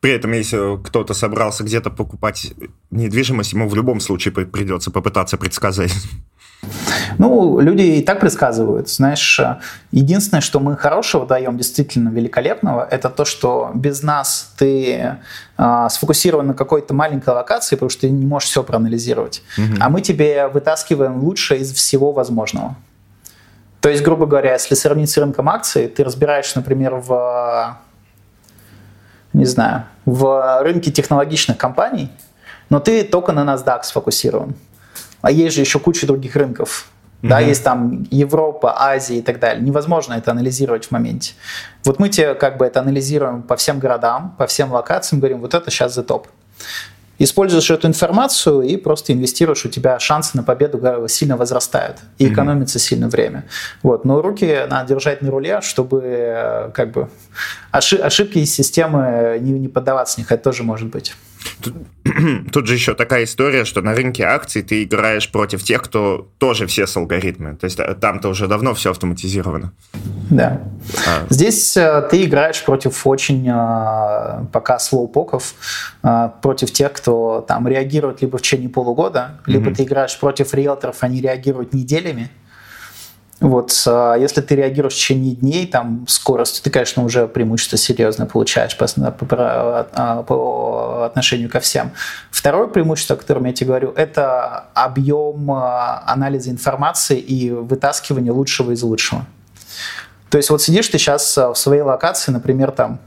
При 0.00 0.12
этом, 0.12 0.32
если 0.32 0.82
кто-то 0.82 1.14
собрался 1.14 1.62
где-то 1.64 1.90
покупать 1.90 2.52
недвижимость, 2.90 3.52
ему 3.52 3.68
в 3.68 3.74
любом 3.74 4.00
случае 4.00 4.32
придется 4.32 4.90
попытаться 4.90 5.36
предсказать. 5.36 5.92
Ну, 7.18 7.60
люди 7.60 7.82
и 7.82 8.02
так 8.02 8.20
предсказывают. 8.20 8.88
Знаешь, 8.88 9.40
единственное, 9.92 10.40
что 10.40 10.60
мы 10.60 10.76
хорошего 10.76 11.26
даем, 11.26 11.56
действительно 11.56 12.08
великолепного, 12.10 12.86
это 12.90 13.08
то, 13.08 13.24
что 13.24 13.70
без 13.74 14.02
нас 14.02 14.52
ты 14.56 15.18
э, 15.58 15.86
сфокусирован 15.90 16.48
на 16.48 16.54
какой-то 16.54 16.94
маленькой 16.94 17.34
локации, 17.34 17.76
потому 17.76 17.90
что 17.90 18.02
ты 18.02 18.10
не 18.10 18.26
можешь 18.26 18.48
все 18.48 18.62
проанализировать. 18.62 19.42
Угу. 19.58 19.76
А 19.80 19.88
мы 19.88 20.00
тебе 20.00 20.48
вытаскиваем 20.48 21.22
лучшее 21.22 21.60
из 21.60 21.72
всего 21.72 22.12
возможного. 22.12 22.76
То 23.80 23.88
есть, 23.88 24.02
грубо 24.02 24.26
говоря, 24.26 24.52
если 24.52 24.74
сравнить 24.74 25.10
с 25.10 25.16
рынком 25.16 25.48
акций, 25.48 25.88
ты 25.88 26.04
разбираешь, 26.04 26.54
например, 26.54 26.96
в 26.96 27.78
не 29.32 29.44
знаю, 29.44 29.84
в 30.04 30.62
рынке 30.62 30.90
технологичных 30.90 31.56
компаний, 31.56 32.10
но 32.68 32.80
ты 32.80 33.04
только 33.04 33.32
на 33.32 33.44
NASDAQ 33.44 33.82
сфокусирован. 33.84 34.54
А 35.22 35.30
есть 35.30 35.54
же 35.54 35.60
еще 35.60 35.78
куча 35.78 36.06
других 36.06 36.34
рынков. 36.36 36.88
Mm-hmm. 37.22 37.28
Да, 37.28 37.40
есть 37.40 37.62
там 37.62 38.06
Европа, 38.10 38.74
Азия 38.80 39.18
и 39.18 39.22
так 39.22 39.38
далее. 39.38 39.62
Невозможно 39.62 40.14
это 40.14 40.30
анализировать 40.30 40.86
в 40.86 40.90
моменте. 40.90 41.34
Вот 41.84 41.98
мы 41.98 42.08
тебе 42.08 42.34
как 42.34 42.56
бы 42.56 42.64
это 42.64 42.80
анализируем 42.80 43.42
по 43.42 43.56
всем 43.56 43.78
городам, 43.78 44.34
по 44.38 44.46
всем 44.46 44.72
локациям, 44.72 45.20
говорим, 45.20 45.40
вот 45.40 45.54
это 45.54 45.70
сейчас 45.70 45.94
за 45.94 46.02
топ. 46.02 46.28
Используешь 47.22 47.70
эту 47.70 47.86
информацию 47.86 48.62
и 48.62 48.78
просто 48.78 49.12
инвестируешь, 49.12 49.66
у 49.66 49.68
тебя 49.68 49.98
шансы 49.98 50.34
на 50.38 50.42
победу 50.42 51.06
сильно 51.06 51.36
возрастают 51.36 51.98
и 52.16 52.24
mm-hmm. 52.24 52.32
экономится 52.32 52.78
сильно 52.78 53.08
время. 53.08 53.44
Вот. 53.82 54.06
Но 54.06 54.22
руки 54.22 54.60
надо 54.70 54.88
держать 54.88 55.20
на 55.20 55.30
руле, 55.30 55.60
чтобы 55.60 56.00
э, 56.02 56.70
как 56.72 56.92
бы 56.92 57.10
ошибки 57.70 58.38
из 58.38 58.54
системы 58.54 59.38
не, 59.40 59.52
не 59.52 59.68
поддаваться 59.68 60.20
них, 60.20 60.30
это 60.32 60.42
тоже 60.42 60.62
может 60.62 60.88
быть. 60.88 61.14
Тут, 61.62 61.74
тут 62.52 62.66
же 62.66 62.74
еще 62.74 62.94
такая 62.94 63.24
история, 63.24 63.64
что 63.64 63.82
на 63.82 63.94
рынке 63.94 64.24
акций 64.24 64.62
ты 64.62 64.82
играешь 64.82 65.30
против 65.30 65.62
тех, 65.62 65.82
кто 65.82 66.28
тоже 66.38 66.66
все 66.66 66.86
с 66.86 66.96
алгоритмами. 66.96 67.56
То 67.56 67.64
есть 67.64 67.78
э, 67.78 67.94
там-то 67.94 68.28
уже 68.28 68.46
давно 68.46 68.74
все 68.74 68.90
автоматизировано. 68.90 69.72
Да. 70.30 70.60
А. 71.06 71.26
Здесь 71.30 71.76
э, 71.76 72.06
ты 72.10 72.24
играешь 72.24 72.62
против 72.64 73.06
очень 73.06 73.48
э, 73.48 74.44
пока 74.52 74.78
слоупоков, 74.78 75.54
э, 76.02 76.30
против 76.42 76.72
тех, 76.72 76.92
кто 76.92 77.44
там 77.46 77.66
реагирует 77.66 78.22
либо 78.22 78.38
в 78.38 78.42
течение 78.42 78.68
полугода, 78.68 79.40
либо 79.46 79.70
mm-hmm. 79.70 79.74
ты 79.74 79.82
играешь 79.84 80.18
против 80.18 80.54
риэлторов, 80.54 80.96
они 81.00 81.20
реагируют 81.20 81.72
неделями. 81.72 82.30
Вот, 83.40 83.72
а, 83.86 84.14
если 84.16 84.42
ты 84.42 84.54
реагируешь 84.54 84.94
в 84.94 84.96
течение 84.96 85.34
дней, 85.34 85.66
там, 85.66 86.04
скорость, 86.06 86.62
ты, 86.62 86.70
конечно, 86.70 87.02
уже 87.02 87.26
преимущество 87.26 87.78
серьезно 87.78 88.26
получаешь 88.26 88.76
по, 88.76 88.86
по, 88.86 89.88
а, 89.94 90.22
по 90.22 91.04
отношению 91.06 91.48
ко 91.48 91.60
всем. 91.60 91.92
Второе 92.30 92.68
преимущество, 92.68 93.16
о 93.16 93.18
котором 93.18 93.46
я 93.46 93.52
тебе 93.54 93.68
говорю, 93.68 93.92
это 93.96 94.66
объем 94.74 95.50
а, 95.52 96.04
анализа 96.06 96.50
информации 96.50 97.18
и 97.18 97.50
вытаскивания 97.50 98.32
лучшего 98.32 98.72
из 98.72 98.82
лучшего. 98.82 99.24
То 100.28 100.36
есть 100.36 100.50
вот 100.50 100.60
сидишь 100.60 100.88
ты 100.88 100.98
сейчас 100.98 101.36
в 101.36 101.54
своей 101.54 101.82
локации, 101.82 102.30
например, 102.30 102.70
там, 102.72 103.00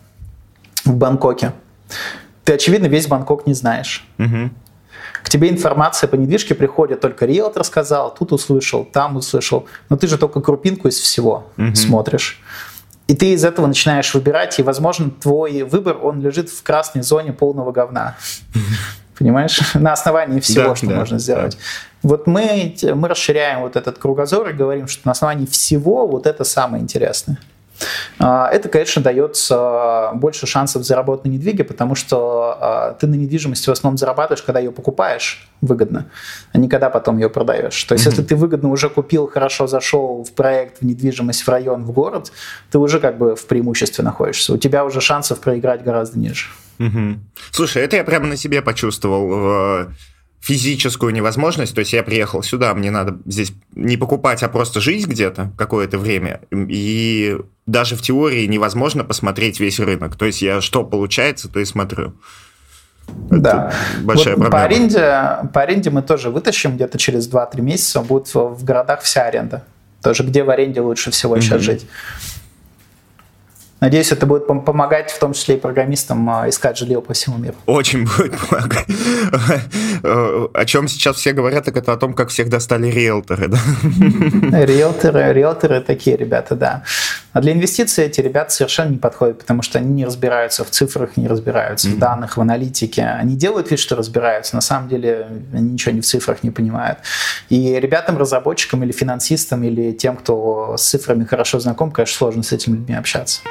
в 0.83 0.95
Бангкоке. 0.95 1.53
Ты, 2.43 2.53
очевидно, 2.53 2.87
весь 2.87 3.07
Бангкок 3.07 3.45
не 3.45 3.53
знаешь. 3.53 4.05
Угу. 4.17 4.49
К 5.23 5.29
тебе 5.29 5.49
информация 5.49 6.07
по 6.07 6.15
недвижке 6.15 6.53
приходит, 6.53 6.99
только 6.99 7.25
риэлтор 7.25 7.63
сказал, 7.63 8.13
тут 8.13 8.33
услышал, 8.33 8.83
там 8.83 9.15
услышал. 9.15 9.65
Но 9.89 9.95
ты 9.95 10.07
же 10.07 10.17
только 10.17 10.41
крупинку 10.41 10.89
из 10.89 10.99
всего 10.99 11.45
угу. 11.57 11.73
смотришь. 11.75 12.41
И 13.07 13.15
ты 13.15 13.33
из 13.33 13.43
этого 13.43 13.67
начинаешь 13.67 14.13
выбирать, 14.13 14.59
и, 14.59 14.63
возможно, 14.63 15.09
твой 15.09 15.63
выбор, 15.63 15.97
он 16.01 16.21
лежит 16.21 16.49
в 16.49 16.61
красной 16.63 17.03
зоне 17.03 17.33
полного 17.33 17.71
говна. 17.71 18.17
Понимаешь? 19.17 19.59
На 19.73 19.93
основании 19.93 20.39
всего, 20.39 20.69
да, 20.69 20.75
что 20.75 20.87
да, 20.87 20.95
можно 20.95 21.19
сделать. 21.19 21.53
Да. 21.53 22.09
Вот 22.09 22.27
мы, 22.27 22.75
мы 22.95 23.07
расширяем 23.07 23.61
вот 23.61 23.75
этот 23.75 23.97
кругозор 23.97 24.49
и 24.49 24.53
говорим, 24.53 24.87
что 24.87 25.07
на 25.07 25.11
основании 25.11 25.45
всего 25.45 26.07
вот 26.07 26.27
это 26.27 26.43
самое 26.43 26.83
интересное. 26.83 27.37
А, 28.19 28.49
это, 28.49 28.69
конечно, 28.69 29.01
дает 29.01 29.37
больше 30.13 30.47
шансов 30.47 30.83
заработать 30.83 31.25
на 31.25 31.29
недвиге, 31.29 31.63
потому 31.63 31.95
что 31.95 32.57
а, 32.59 32.93
ты 32.93 33.07
на 33.07 33.15
недвижимости 33.15 33.69
в 33.69 33.71
основном 33.71 33.97
зарабатываешь, 33.97 34.41
когда 34.41 34.59
ее 34.59 34.71
покупаешь 34.71 35.47
выгодно, 35.61 36.07
а 36.51 36.57
не 36.57 36.69
когда 36.69 36.89
потом 36.89 37.17
ее 37.17 37.29
продаешь. 37.29 37.81
То 37.83 37.93
есть, 37.93 38.05
mm-hmm. 38.05 38.09
если 38.09 38.23
ты 38.23 38.35
выгодно 38.35 38.69
уже 38.69 38.89
купил, 38.89 39.27
хорошо 39.27 39.67
зашел 39.67 40.23
в 40.23 40.31
проект, 40.33 40.79
в 40.79 40.85
недвижимость, 40.85 41.43
в 41.43 41.49
район, 41.49 41.83
в 41.83 41.91
город, 41.91 42.31
ты 42.71 42.79
уже 42.79 42.99
как 42.99 43.17
бы 43.17 43.35
в 43.35 43.45
преимуществе 43.45 44.03
находишься. 44.03 44.53
У 44.53 44.57
тебя 44.57 44.85
уже 44.85 45.01
шансов 45.01 45.39
проиграть 45.39 45.83
гораздо 45.83 46.19
ниже. 46.19 46.47
Угу. 46.79 47.19
Слушай, 47.51 47.83
это 47.83 47.95
я 47.95 48.03
прямо 48.03 48.27
на 48.27 48.37
себе 48.37 48.61
почувствовал 48.61 49.87
физическую 50.43 51.13
невозможность, 51.13 51.73
то 51.73 51.79
есть 51.79 51.93
я 51.93 52.03
приехал 52.03 52.43
сюда, 52.43 52.73
мне 52.73 52.91
надо 52.91 53.17
здесь 53.25 53.53
не 53.75 53.95
покупать, 53.95 54.43
а 54.43 54.49
просто 54.49 54.81
жить 54.81 55.07
где-то 55.07 55.53
какое-то 55.57 55.97
время, 55.97 56.41
и 56.51 57.37
даже 57.65 57.95
в 57.95 58.01
теории 58.01 58.45
невозможно 58.45 59.05
посмотреть 59.05 59.61
весь 59.61 59.79
рынок, 59.79 60.17
то 60.17 60.25
есть 60.25 60.41
я 60.41 60.59
что 60.59 60.83
получается, 60.83 61.47
то 61.47 61.61
и 61.61 61.65
смотрю. 61.65 62.13
Это 63.29 63.39
да. 63.39 63.73
Большая 64.01 64.35
вот 64.35 64.49
проблема. 64.49 64.51
По 64.51 64.63
аренде, 64.63 65.49
по 65.53 65.61
аренде 65.61 65.89
мы 65.91 66.01
тоже 66.01 66.29
вытащим 66.29 66.75
где-то 66.75 66.97
через 66.97 67.31
2-3 67.31 67.61
месяца, 67.61 68.01
будет 68.01 68.33
в 68.33 68.65
городах 68.65 69.01
вся 69.01 69.23
аренда. 69.23 69.63
Тоже 70.01 70.23
где 70.23 70.43
в 70.43 70.49
аренде 70.49 70.81
лучше 70.81 71.11
всего 71.11 71.37
mm-hmm. 71.37 71.41
сейчас 71.41 71.61
жить. 71.61 71.85
Надеюсь, 73.83 74.13
это 74.13 74.25
будет 74.25 74.47
помогать, 74.47 75.11
в 75.11 75.19
том 75.19 75.33
числе 75.33 75.55
и 75.55 75.59
программистам, 75.59 76.29
а, 76.29 76.47
искать 76.47 76.77
жилье 76.77 77.01
по 77.01 77.13
всему 77.13 77.37
миру. 77.37 77.55
Очень 77.65 78.05
будет 78.05 78.33
помогать. 78.37 78.87
О 80.53 80.65
чем 80.65 80.87
сейчас 80.87 81.17
все 81.17 81.33
говорят, 81.33 81.65
так 81.65 81.75
это 81.75 81.91
о 81.91 81.97
том, 81.97 82.13
как 82.13 82.29
всех 82.29 82.47
достали 82.47 82.87
риэлторы. 82.87 83.49
Да? 83.49 83.57
Риэлторы, 84.63 85.33
риэлторы 85.33 85.81
такие 85.81 86.15
ребята, 86.15 86.55
да. 86.55 86.83
А 87.33 87.41
для 87.41 87.51
инвестиций 87.51 88.05
эти 88.05 88.21
ребята 88.21 88.51
совершенно 88.51 88.91
не 88.91 88.99
подходят, 88.99 89.39
потому 89.39 89.63
что 89.63 89.79
они 89.79 89.89
не 89.89 90.05
разбираются 90.05 90.63
в 90.63 90.69
цифрах, 90.69 91.17
не 91.17 91.27
разбираются 91.27 91.89
mm-hmm. 91.89 91.95
в 91.95 91.99
данных, 91.99 92.37
в 92.37 92.41
аналитике. 92.41 93.05
Они 93.05 93.35
делают 93.35 93.71
вид, 93.71 93.79
что 93.79 93.95
разбираются, 93.95 94.55
на 94.55 94.61
самом 94.61 94.87
деле 94.87 95.27
они 95.51 95.71
ничего 95.71 95.93
не 95.95 96.01
в 96.01 96.05
цифрах 96.05 96.43
не 96.43 96.51
понимают. 96.51 96.99
И 97.49 97.79
ребятам, 97.79 98.19
разработчикам 98.19 98.83
или 98.83 98.91
финансистам, 98.91 99.63
или 99.63 99.93
тем, 99.93 100.15
кто 100.15 100.75
с 100.77 100.83
цифрами 100.83 101.23
хорошо 101.23 101.59
знаком, 101.59 101.91
конечно, 101.91 102.17
сложно 102.17 102.43
с 102.43 102.51
этими 102.51 102.75
людьми 102.75 102.95
общаться. 102.95 103.41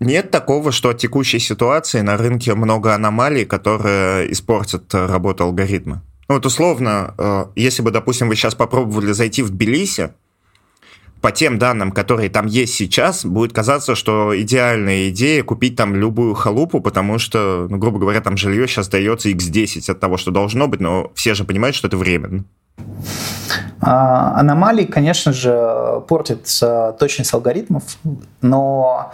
Нет 0.00 0.30
такого, 0.30 0.72
что 0.72 0.88
от 0.88 0.96
текущей 0.96 1.40
ситуации 1.40 2.00
на 2.00 2.16
рынке 2.16 2.54
много 2.54 2.94
аномалий, 2.94 3.44
которые 3.44 4.32
испортят 4.32 4.94
работу 4.94 5.44
алгоритма. 5.44 6.02
Ну 6.30 6.36
вот 6.36 6.46
условно, 6.46 7.12
э, 7.18 7.46
если 7.56 7.82
бы, 7.82 7.90
допустим, 7.90 8.28
вы 8.28 8.36
сейчас 8.36 8.54
попробовали 8.54 9.10
зайти 9.10 9.42
в 9.42 9.50
Тбилиси, 9.50 10.12
по 11.20 11.32
тем 11.32 11.58
данным, 11.58 11.90
которые 11.90 12.30
там 12.30 12.46
есть 12.46 12.72
сейчас, 12.72 13.24
будет 13.24 13.52
казаться, 13.52 13.96
что 13.96 14.40
идеальная 14.40 15.08
идея 15.08 15.42
купить 15.42 15.74
там 15.74 15.96
любую 15.96 16.34
халупу, 16.34 16.80
потому 16.80 17.18
что, 17.18 17.66
ну, 17.68 17.78
грубо 17.78 17.98
говоря, 17.98 18.20
там 18.20 18.36
жилье 18.36 18.68
сейчас 18.68 18.86
дается 18.86 19.28
x10 19.28 19.90
от 19.90 19.98
того, 19.98 20.18
что 20.18 20.30
должно 20.30 20.68
быть, 20.68 20.78
но 20.78 21.10
все 21.16 21.34
же 21.34 21.42
понимают, 21.42 21.74
что 21.74 21.88
это 21.88 21.96
временно. 21.96 22.44
А, 23.80 24.38
аномалии, 24.38 24.84
конечно 24.84 25.32
же, 25.32 26.00
портят 26.06 26.46
точность 27.00 27.34
алгоритмов, 27.34 27.82
но 28.40 29.10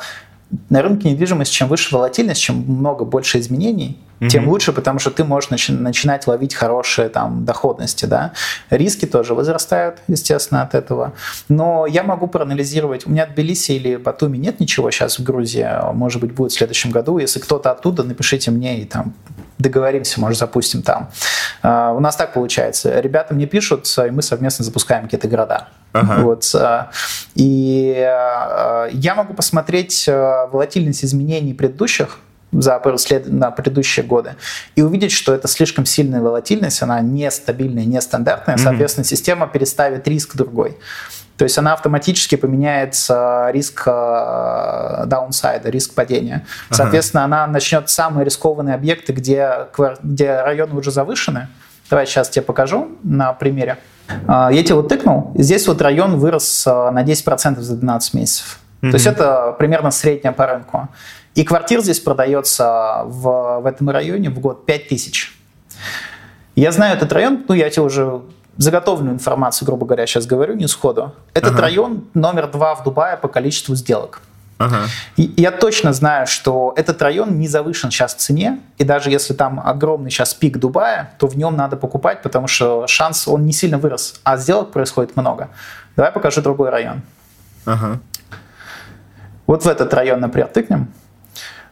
на 0.70 0.82
рынке 0.82 1.10
недвижимости, 1.10 1.52
чем 1.52 1.68
выше 1.68 1.94
волатильность, 1.94 2.40
чем 2.40 2.56
много 2.56 3.04
больше 3.04 3.40
изменений, 3.40 3.98
mm-hmm. 4.20 4.28
тем 4.28 4.48
лучше, 4.48 4.72
потому 4.72 4.98
что 4.98 5.10
ты 5.10 5.24
можешь 5.24 5.50
начи- 5.50 5.76
начинать 5.76 6.26
ловить 6.26 6.54
хорошие 6.54 7.08
там 7.08 7.44
доходности, 7.44 8.06
да. 8.06 8.32
Риски 8.70 9.06
тоже 9.06 9.34
возрастают, 9.34 9.98
естественно, 10.06 10.62
от 10.62 10.74
этого. 10.74 11.12
Но 11.48 11.86
я 11.86 12.02
могу 12.02 12.26
проанализировать. 12.28 13.06
У 13.06 13.10
меня 13.10 13.26
в 13.26 13.30
Тбилиси 13.30 13.72
или 13.72 13.96
Батуми 13.96 14.38
нет 14.38 14.60
ничего 14.60 14.90
сейчас 14.90 15.18
в 15.18 15.24
Грузии, 15.24 15.68
может 15.92 16.20
быть, 16.20 16.32
будет 16.32 16.52
в 16.52 16.56
следующем 16.56 16.90
году. 16.90 17.18
Если 17.18 17.40
кто-то 17.40 17.70
оттуда, 17.72 18.04
напишите 18.04 18.50
мне 18.50 18.80
и 18.80 18.84
там 18.84 19.14
договоримся, 19.58 20.20
может, 20.20 20.38
запустим 20.38 20.82
там. 20.82 21.08
Uh, 21.62 21.96
у 21.96 22.00
нас 22.00 22.14
так 22.14 22.34
получается. 22.34 23.00
Ребята 23.00 23.34
мне 23.34 23.46
пишут, 23.46 23.86
и 23.98 24.10
мы 24.10 24.20
совместно 24.20 24.64
запускаем 24.64 25.04
какие-то 25.04 25.28
города. 25.28 25.68
Ага. 25.92 26.20
Вот. 26.20 26.42
Uh, 26.42 26.86
и 27.34 27.94
я 27.96 29.14
могу 29.16 29.32
посмотреть 29.32 30.06
волатильность 30.44 31.04
изменений 31.04 31.54
предыдущих 31.54 32.18
за 32.52 32.80
на 33.26 33.50
предыдущие 33.50 34.06
годы 34.06 34.36
и 34.76 34.82
увидеть, 34.82 35.12
что 35.12 35.34
это 35.34 35.48
слишком 35.48 35.84
сильная 35.84 36.20
волатильность, 36.20 36.82
она 36.82 37.00
нестабильная, 37.00 37.84
нестандартная, 37.84 38.56
mm-hmm. 38.56 38.62
соответственно, 38.62 39.04
система 39.04 39.46
переставит 39.46 40.06
риск 40.08 40.36
другой. 40.36 40.76
То 41.36 41.44
есть 41.44 41.58
она 41.58 41.74
автоматически 41.74 42.36
поменяется 42.36 43.50
риск 43.52 43.84
даунсайда, 43.84 45.68
риск 45.68 45.94
падения. 45.94 46.46
Соответственно, 46.70 47.24
ага. 47.24 47.34
она 47.34 47.46
начнет 47.46 47.90
самые 47.90 48.24
рискованные 48.24 48.74
объекты, 48.74 49.12
где, 49.12 49.66
где 50.02 50.40
районы 50.40 50.74
уже 50.74 50.90
завышены. 50.90 51.48
Давай 51.90 52.06
сейчас 52.06 52.30
тебе 52.30 52.42
покажу 52.42 52.88
на 53.02 53.34
примере. 53.34 53.76
А, 54.26 54.50
я 54.50 54.62
тебе 54.62 54.76
вот 54.76 54.88
тыкнул. 54.88 55.32
Здесь 55.34 55.68
вот 55.68 55.82
район 55.82 56.18
вырос 56.18 56.64
на 56.64 57.02
10% 57.04 57.60
за 57.60 57.76
12 57.76 58.14
месяцев. 58.14 58.58
Mm-hmm. 58.82 58.90
То 58.90 58.94
есть 58.94 59.06
это 59.06 59.56
примерно 59.58 59.90
средняя 59.90 60.32
по 60.32 60.46
рынку. 60.46 60.88
И 61.34 61.44
квартир 61.44 61.80
здесь 61.80 62.00
продается 62.00 63.02
в, 63.04 63.60
в 63.60 63.66
этом 63.66 63.90
районе 63.90 64.30
в 64.30 64.38
год 64.38 64.66
5 64.66 64.88
тысяч. 64.88 65.38
Я 66.54 66.72
знаю 66.72 66.96
этот 66.96 67.12
район, 67.12 67.44
ну 67.48 67.54
я 67.54 67.68
тебе 67.68 67.82
уже 67.82 68.22
заготовленную 68.56 69.14
информацию, 69.14 69.66
грубо 69.66 69.86
говоря, 69.86 70.06
сейчас 70.06 70.26
говорю, 70.26 70.54
не 70.54 70.66
сходу. 70.66 71.14
Этот 71.34 71.52
ага. 71.52 71.62
район 71.62 72.04
номер 72.14 72.50
два 72.50 72.74
в 72.74 72.84
Дубае 72.84 73.16
по 73.16 73.28
количеству 73.28 73.74
сделок. 73.74 74.22
Ага. 74.58 74.86
И 75.16 75.34
я 75.36 75.50
точно 75.50 75.92
знаю, 75.92 76.26
что 76.26 76.72
этот 76.76 77.02
район 77.02 77.38
не 77.38 77.48
завышен 77.48 77.90
сейчас 77.90 78.14
в 78.14 78.18
цене, 78.18 78.60
и 78.78 78.84
даже 78.84 79.10
если 79.10 79.34
там 79.34 79.60
огромный 79.62 80.10
сейчас 80.10 80.32
пик 80.32 80.56
Дубая, 80.56 81.12
то 81.18 81.26
в 81.26 81.36
нем 81.36 81.56
надо 81.56 81.76
покупать, 81.76 82.22
потому 82.22 82.48
что 82.48 82.86
шанс, 82.86 83.28
он 83.28 83.44
не 83.44 83.52
сильно 83.52 83.76
вырос, 83.76 84.20
а 84.24 84.38
сделок 84.38 84.72
происходит 84.72 85.16
много. 85.16 85.50
Давай 85.94 86.10
покажу 86.10 86.40
другой 86.40 86.70
район. 86.70 87.02
Ага. 87.66 88.00
Вот 89.46 89.64
в 89.64 89.68
этот 89.68 89.92
район, 89.94 90.20
например, 90.20 90.48
тыкнем. 90.48 90.92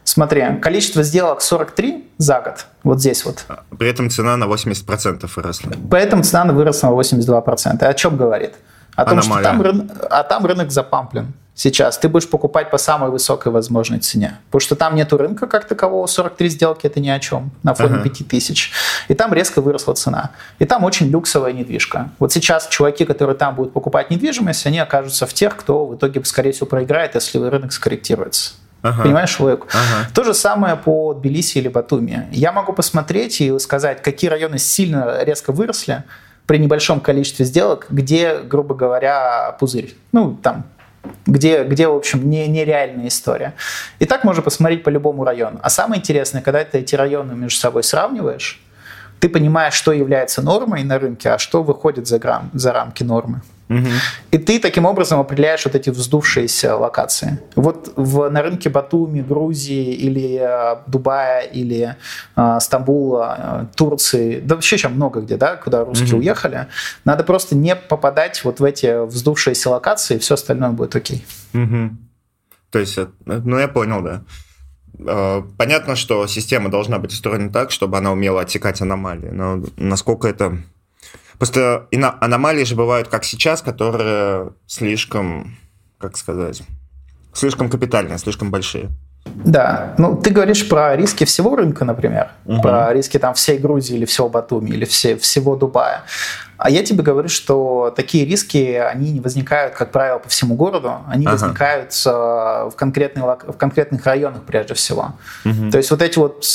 Смотри, 0.03 0.43
количество 0.61 1.01
сделок 1.01 1.41
43 1.41 2.07
за 2.19 2.39
год, 2.39 2.67
вот 2.83 2.99
здесь 2.99 3.25
вот. 3.25 3.45
При 3.77 3.89
этом 3.89 4.09
цена 4.11 4.37
на 4.37 4.45
80% 4.45 5.29
выросла. 5.35 5.71
При 5.89 5.99
этом 5.99 6.23
цена 6.23 6.45
выросла 6.53 6.89
на 6.89 6.93
82%. 6.93 7.83
О 7.83 7.93
чем 7.95 8.15
говорит? 8.15 8.53
О 8.95 9.05
том, 9.05 9.21
что 9.21 9.41
там, 9.41 9.89
а 10.09 10.23
там 10.23 10.45
рынок 10.45 10.71
запамплен 10.71 11.33
сейчас. 11.55 11.97
Ты 11.97 12.09
будешь 12.09 12.29
покупать 12.29 12.69
по 12.69 12.77
самой 12.77 13.09
высокой 13.09 13.51
возможной 13.51 13.99
цене. 13.99 14.37
Потому 14.47 14.59
что 14.59 14.75
там 14.75 14.95
нету 14.95 15.17
рынка 15.17 15.47
как 15.47 15.67
такового, 15.67 16.05
43 16.05 16.49
сделки 16.49 16.85
это 16.85 16.99
ни 16.99 17.09
о 17.09 17.19
чем 17.19 17.51
на 17.63 17.73
фоне 17.73 17.95
ага. 17.95 18.03
5000. 18.03 18.71
И 19.07 19.13
там 19.13 19.33
резко 19.33 19.61
выросла 19.61 19.93
цена. 19.93 20.31
И 20.59 20.65
там 20.65 20.83
очень 20.83 21.09
люксовая 21.09 21.53
недвижка. 21.53 22.09
Вот 22.19 22.31
сейчас 22.31 22.67
чуваки, 22.67 23.05
которые 23.05 23.35
там 23.35 23.55
будут 23.55 23.73
покупать 23.73 24.11
недвижимость, 24.11 24.65
они 24.67 24.79
окажутся 24.79 25.25
в 25.25 25.33
тех, 25.33 25.55
кто 25.55 25.85
в 25.85 25.95
итоге, 25.95 26.23
скорее 26.25 26.51
всего, 26.51 26.67
проиграет, 26.67 27.15
если 27.15 27.39
рынок 27.39 27.71
скорректируется. 27.71 28.53
Ага. 28.81 29.03
Понимаешь 29.03 29.39
логику? 29.39 29.67
Ага. 29.71 30.09
То 30.13 30.23
же 30.23 30.33
самое 30.33 30.75
по 30.75 31.13
Тбилиси 31.13 31.57
или 31.57 31.69
Батуми. 31.69 32.27
Я 32.31 32.51
могу 32.51 32.71
посмотреть 32.71 33.41
и 33.41 33.57
сказать, 33.57 34.03
какие 34.03 34.29
районы 34.29 34.59
сильно 34.59 35.23
резко 35.23 35.51
выросли 35.51 36.03
при 36.45 36.57
небольшом 36.57 36.99
количестве 36.99 37.45
сделок, 37.45 37.87
где, 37.89 38.39
грубо 38.39 38.75
говоря, 38.75 39.55
пузырь. 39.59 39.95
Ну, 40.11 40.37
там, 40.41 40.65
где, 41.25 41.63
где 41.63 41.87
в 41.87 41.95
общем, 41.95 42.29
не, 42.29 42.47
нереальная 42.47 43.07
история. 43.07 43.53
И 43.99 44.05
так 44.05 44.23
можно 44.23 44.41
посмотреть 44.41 44.83
по 44.83 44.89
любому 44.89 45.23
району. 45.23 45.59
А 45.61 45.69
самое 45.69 45.99
интересное, 45.99 46.41
когда 46.41 46.63
ты 46.63 46.79
эти 46.79 46.95
районы 46.95 47.33
между 47.33 47.59
собой 47.59 47.83
сравниваешь, 47.83 48.61
ты 49.19 49.29
понимаешь, 49.29 49.73
что 49.73 49.91
является 49.91 50.41
нормой 50.41 50.83
на 50.83 50.99
рынке, 50.99 51.29
а 51.29 51.37
что 51.37 51.63
выходит 51.63 52.07
за, 52.07 52.19
грамм, 52.19 52.49
за 52.53 52.73
рамки 52.73 53.03
нормы. 53.03 53.41
Угу. 53.69 53.87
И 54.31 54.37
ты 54.37 54.59
таким 54.59 54.85
образом 54.85 55.19
определяешь 55.19 55.65
вот 55.65 55.75
эти 55.75 55.89
вздувшиеся 55.89 56.75
локации. 56.75 57.39
Вот 57.55 57.93
в, 57.95 58.29
на 58.29 58.41
рынке 58.43 58.69
Батуми, 58.69 59.21
Грузии 59.21 59.93
или 59.93 60.39
э, 60.39 60.77
Дубая 60.87 61.41
или 61.41 61.95
э, 62.35 62.57
Стамбула, 62.59 63.37
э, 63.37 63.75
Турции, 63.75 64.39
да 64.39 64.55
вообще 64.55 64.75
еще 64.75 64.89
много 64.89 65.21
где, 65.21 65.37
да, 65.37 65.55
куда 65.55 65.83
русские 65.83 66.13
угу. 66.13 66.19
уехали, 66.19 66.67
надо 67.05 67.23
просто 67.23 67.55
не 67.55 67.75
попадать 67.75 68.43
вот 68.43 68.59
в 68.59 68.63
эти 68.63 69.05
вздувшиеся 69.05 69.71
локации, 69.71 70.15
и 70.15 70.19
все 70.19 70.35
остальное 70.35 70.69
будет 70.69 70.95
окей. 70.95 71.25
Угу. 71.53 71.89
То 72.69 72.79
есть, 72.79 72.97
э, 72.97 73.07
ну 73.25 73.57
я 73.57 73.67
понял, 73.67 74.01
да. 74.01 74.21
Э, 74.99 75.41
понятно, 75.57 75.95
что 75.95 76.27
система 76.27 76.69
должна 76.69 76.99
быть 76.99 77.13
устроена 77.13 77.51
так, 77.51 77.71
чтобы 77.71 77.97
она 77.97 78.11
умела 78.11 78.41
отсекать 78.41 78.81
аномалии, 78.81 79.29
но 79.29 79.63
насколько 79.77 80.27
это 80.27 80.59
Просто 81.37 81.87
аномалии 81.91 82.63
же 82.63 82.75
бывают, 82.75 83.07
как 83.07 83.23
сейчас, 83.23 83.61
которые 83.61 84.51
слишком, 84.67 85.57
как 85.97 86.17
сказать, 86.17 86.61
слишком 87.33 87.69
капитальные, 87.69 88.17
слишком 88.17 88.51
большие. 88.51 88.89
Да, 89.25 89.95
ну 89.97 90.15
ты 90.15 90.29
говоришь 90.29 90.69
про 90.69 90.95
риски 90.95 91.25
всего 91.25 91.55
рынка, 91.55 91.83
например, 91.83 92.29
угу. 92.45 92.61
про 92.61 92.93
риски 92.93 93.17
там 93.17 93.33
всей 93.33 93.57
Грузии 93.57 93.95
или 93.95 94.05
всего 94.05 94.29
Батуми 94.29 94.69
или 94.69 94.85
все, 94.85 95.17
всего 95.17 95.55
Дубая. 95.55 96.03
А 96.57 96.69
я 96.69 96.83
тебе 96.83 97.03
говорю, 97.03 97.27
что 97.29 97.93
такие 97.95 98.25
риски, 98.25 98.73
они 98.73 99.11
не 99.11 99.19
возникают, 99.19 99.75
как 99.75 99.91
правило, 99.91 100.19
по 100.19 100.29
всему 100.29 100.55
городу, 100.55 100.97
они 101.07 101.25
ага. 101.25 101.33
возникают 101.33 101.93
в, 101.93 102.73
конкретных, 102.75 103.23
в 103.47 103.57
конкретных 103.57 104.05
районах 104.05 104.43
прежде 104.43 104.73
всего. 104.73 105.13
Угу. 105.43 105.71
То 105.71 105.77
есть 105.77 105.91
вот 105.91 106.01
эти 106.01 106.17
вот 106.17 106.45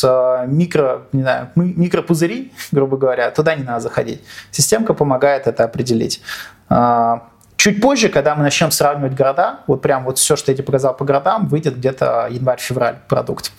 микро, 0.46 1.02
не 1.12 1.22
знаю, 1.22 1.50
микропузыри, 1.54 2.52
грубо 2.72 2.96
говоря, 2.96 3.30
туда 3.30 3.54
не 3.54 3.62
надо 3.62 3.80
заходить. 3.80 4.22
Системка 4.50 4.94
помогает 4.94 5.46
это 5.46 5.64
определить. 5.64 6.22
А, 6.68 7.28
чуть 7.56 7.80
позже, 7.80 8.08
когда 8.08 8.34
мы 8.34 8.42
начнем 8.42 8.70
сравнивать 8.70 9.14
города, 9.14 9.60
вот 9.66 9.82
прям 9.82 10.04
вот 10.04 10.18
все, 10.18 10.36
что 10.36 10.50
я 10.50 10.56
тебе 10.56 10.64
показал 10.64 10.96
по 10.96 11.04
городам, 11.04 11.48
выйдет 11.48 11.76
где-то 11.76 12.28
январь-февраль 12.30 13.00
продукт. 13.08 13.52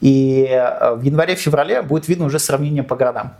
И 0.00 0.46
э, 0.50 0.94
в 0.94 1.02
январе-феврале 1.02 1.82
будет 1.82 2.08
видно 2.08 2.26
уже 2.26 2.38
сравнение 2.38 2.82
по 2.82 2.96
городам. 2.96 3.34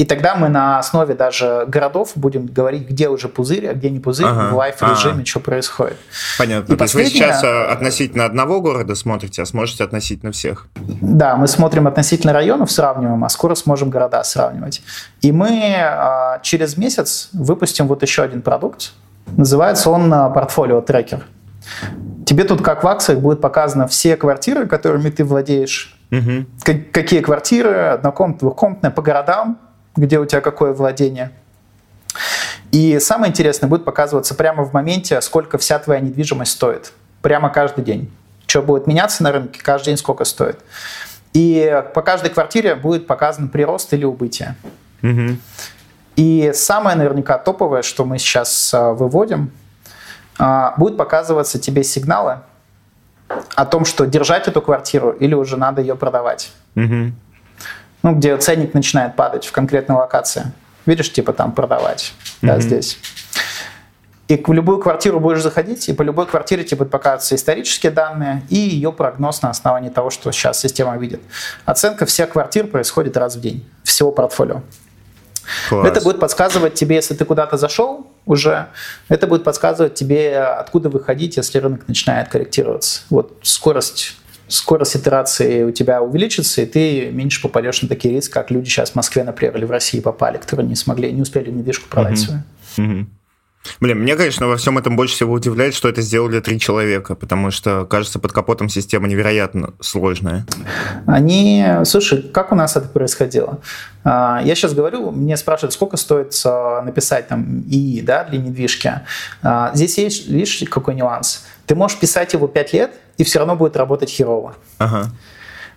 И 0.00 0.06
тогда 0.06 0.34
мы 0.34 0.48
на 0.48 0.78
основе 0.78 1.12
даже 1.14 1.66
городов 1.68 2.12
будем 2.14 2.46
говорить, 2.46 2.88
где 2.88 3.10
уже 3.10 3.28
пузырь, 3.28 3.68
а 3.68 3.74
где 3.74 3.90
не 3.90 4.00
пузырь, 4.00 4.28
ага, 4.28 4.48
в 4.48 4.56
лайф-режиме, 4.56 5.12
ага. 5.16 5.26
что 5.26 5.40
происходит. 5.40 5.98
Понятно. 6.38 6.72
И 6.72 6.76
То 6.78 6.84
есть 6.84 6.94
вы 6.94 7.04
сейчас 7.04 7.44
э, 7.44 7.64
относительно 7.64 8.24
одного 8.24 8.62
города 8.62 8.94
смотрите, 8.94 9.42
а 9.42 9.44
сможете 9.44 9.84
относительно 9.84 10.32
всех? 10.32 10.68
Да, 11.02 11.36
мы 11.36 11.46
смотрим 11.48 11.86
относительно 11.86 12.32
районов, 12.32 12.72
сравниваем, 12.72 13.22
а 13.22 13.28
скоро 13.28 13.54
сможем 13.54 13.90
города 13.90 14.24
сравнивать. 14.24 14.80
И 15.20 15.32
мы 15.32 15.74
а, 15.76 16.38
через 16.42 16.78
месяц 16.78 17.28
выпустим 17.34 17.86
вот 17.86 18.00
еще 18.00 18.22
один 18.22 18.40
продукт. 18.40 18.92
Называется 19.36 19.90
он 19.90 20.10
э, 20.10 20.32
портфолио 20.32 20.80
трекер. 20.80 21.26
Тебе 22.24 22.44
тут, 22.44 22.62
как 22.62 22.84
в 22.84 22.88
акциях, 22.88 23.18
будет 23.18 23.42
показано 23.42 23.86
все 23.86 24.16
квартиры, 24.16 24.66
которыми 24.66 25.10
ты 25.10 25.24
владеешь, 25.24 25.94
угу. 26.10 26.46
какие 26.90 27.20
квартиры, 27.20 27.88
однокомнатные, 27.88 28.40
двухкомнатные, 28.40 28.90
по 28.92 29.02
городам, 29.02 29.58
где 29.96 30.18
у 30.18 30.26
тебя 30.26 30.40
какое 30.40 30.72
владение. 30.72 31.32
И 32.72 32.98
самое 33.00 33.30
интересное 33.30 33.68
будет 33.68 33.84
показываться 33.84 34.34
прямо 34.34 34.64
в 34.64 34.72
моменте, 34.72 35.20
сколько 35.20 35.58
вся 35.58 35.78
твоя 35.78 36.00
недвижимость 36.00 36.52
стоит. 36.52 36.92
Прямо 37.22 37.50
каждый 37.50 37.84
день. 37.84 38.10
Что 38.46 38.62
будет 38.62 38.86
меняться 38.86 39.22
на 39.22 39.32
рынке, 39.32 39.60
каждый 39.62 39.86
день 39.86 39.96
сколько 39.96 40.24
стоит. 40.24 40.58
И 41.32 41.82
по 41.94 42.02
каждой 42.02 42.30
квартире 42.30 42.74
будет 42.74 43.06
показан 43.06 43.48
прирост 43.48 43.92
или 43.92 44.04
убытие. 44.04 44.56
Угу. 45.02 45.36
И 46.16 46.52
самое 46.54 46.96
наверняка 46.96 47.38
топовое, 47.38 47.82
что 47.82 48.04
мы 48.04 48.18
сейчас 48.18 48.74
а, 48.74 48.92
выводим, 48.92 49.52
а, 50.38 50.74
будет 50.76 50.96
показываться 50.96 51.58
тебе 51.58 51.84
сигналы 51.84 52.40
о 53.54 53.64
том, 53.64 53.84
что 53.84 54.06
держать 54.06 54.48
эту 54.48 54.60
квартиру 54.60 55.10
или 55.10 55.34
уже 55.34 55.56
надо 55.56 55.80
ее 55.80 55.94
продавать. 55.94 56.52
Угу 56.74 57.12
ну, 58.02 58.14
где 58.14 58.36
ценник 58.36 58.74
начинает 58.74 59.16
падать 59.16 59.46
в 59.46 59.52
конкретной 59.52 59.96
локации. 59.96 60.52
Видишь, 60.86 61.12
типа 61.12 61.32
там 61.32 61.52
продавать, 61.52 62.12
mm-hmm. 62.42 62.46
да, 62.46 62.60
здесь. 62.60 62.98
И 64.28 64.40
в 64.40 64.52
любую 64.52 64.78
квартиру 64.78 65.18
будешь 65.18 65.42
заходить, 65.42 65.88
и 65.88 65.92
по 65.92 66.02
любой 66.02 66.24
квартире 66.24 66.62
тебе 66.62 66.78
будут 66.78 66.92
показываться 66.92 67.34
исторические 67.34 67.90
данные 67.90 68.42
и 68.48 68.54
ее 68.54 68.92
прогноз 68.92 69.42
на 69.42 69.50
основании 69.50 69.90
того, 69.90 70.10
что 70.10 70.30
сейчас 70.30 70.60
система 70.60 70.96
видит. 70.98 71.20
Оценка 71.64 72.06
всех 72.06 72.30
квартир 72.30 72.68
происходит 72.68 73.16
раз 73.16 73.34
в 73.34 73.40
день, 73.40 73.68
всего 73.82 74.12
портфолио. 74.12 74.62
Класс. 75.68 75.88
Это 75.88 76.00
будет 76.00 76.20
подсказывать 76.20 76.74
тебе, 76.74 76.94
если 76.94 77.14
ты 77.14 77.24
куда-то 77.24 77.56
зашел 77.56 78.06
уже, 78.24 78.68
это 79.08 79.26
будет 79.26 79.42
подсказывать 79.42 79.94
тебе, 79.94 80.38
откуда 80.38 80.90
выходить, 80.90 81.36
если 81.36 81.58
рынок 81.58 81.88
начинает 81.88 82.28
корректироваться. 82.28 83.02
Вот 83.10 83.36
скорость 83.42 84.16
скорость 84.50 84.96
итерации 84.96 85.62
у 85.62 85.70
тебя 85.70 86.02
увеличится, 86.02 86.62
и 86.62 86.66
ты 86.66 87.10
меньше 87.10 87.40
попадешь 87.40 87.82
на 87.82 87.88
такие 87.88 88.14
риски, 88.14 88.32
как 88.32 88.50
люди 88.50 88.68
сейчас 88.68 88.90
в 88.90 88.94
Москве, 88.96 89.24
например, 89.24 89.56
или 89.56 89.64
в 89.64 89.70
России 89.70 90.00
попали, 90.00 90.36
которые 90.38 90.66
не 90.66 90.76
смогли, 90.76 91.10
не 91.12 91.22
успели 91.22 91.50
недвижку 91.50 91.88
продать 91.88 92.18
свою. 92.18 92.42
Uh-huh. 92.76 93.06
Блин, 93.78 94.00
мне, 94.00 94.16
конечно, 94.16 94.46
во 94.46 94.56
всем 94.56 94.78
этом 94.78 94.96
больше 94.96 95.14
всего 95.14 95.34
удивляет, 95.34 95.74
что 95.74 95.88
это 95.88 96.00
сделали 96.00 96.40
три 96.40 96.58
человека, 96.58 97.14
потому 97.14 97.50
что, 97.50 97.84
кажется, 97.84 98.18
под 98.18 98.32
капотом 98.32 98.70
система 98.70 99.06
невероятно 99.06 99.74
сложная. 99.80 100.46
Они... 101.06 101.64
Слушай, 101.84 102.22
как 102.22 102.52
у 102.52 102.54
нас 102.54 102.76
это 102.76 102.88
происходило? 102.88 103.60
А, 104.02 104.40
я 104.42 104.54
сейчас 104.54 104.72
говорю, 104.72 105.10
мне 105.10 105.36
спрашивают, 105.36 105.74
сколько 105.74 105.98
стоит 105.98 106.34
а, 106.44 106.80
написать 106.80 107.28
там 107.28 107.60
ИИ 107.68 108.00
да, 108.00 108.24
для 108.24 108.38
недвижки. 108.38 109.02
А, 109.42 109.72
здесь 109.74 109.98
есть, 109.98 110.28
видишь, 110.28 110.64
какой 110.70 110.94
нюанс? 110.94 111.44
Ты 111.66 111.74
можешь 111.74 111.98
писать 111.98 112.32
его 112.32 112.48
5 112.48 112.72
лет, 112.72 112.92
и 113.20 113.24
все 113.24 113.38
равно 113.38 113.54
будет 113.54 113.76
работать 113.76 114.08
херово. 114.08 114.54
Ага. 114.78 115.10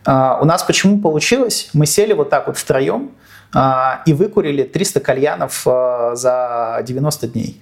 Uh, 0.06 0.42
у 0.42 0.46
нас 0.46 0.64
почему 0.64 1.00
получилось? 1.00 1.70
Мы 1.74 1.86
сели 1.86 2.14
вот 2.14 2.30
так 2.30 2.48
вот 2.48 2.58
втроем 2.58 3.12
uh, 3.54 3.98
и 4.06 4.14
выкурили 4.14 4.64
300 4.64 5.00
кальянов 5.02 5.68
uh, 5.68 6.16
за 6.16 6.82
90 6.84 7.28
дней. 7.28 7.62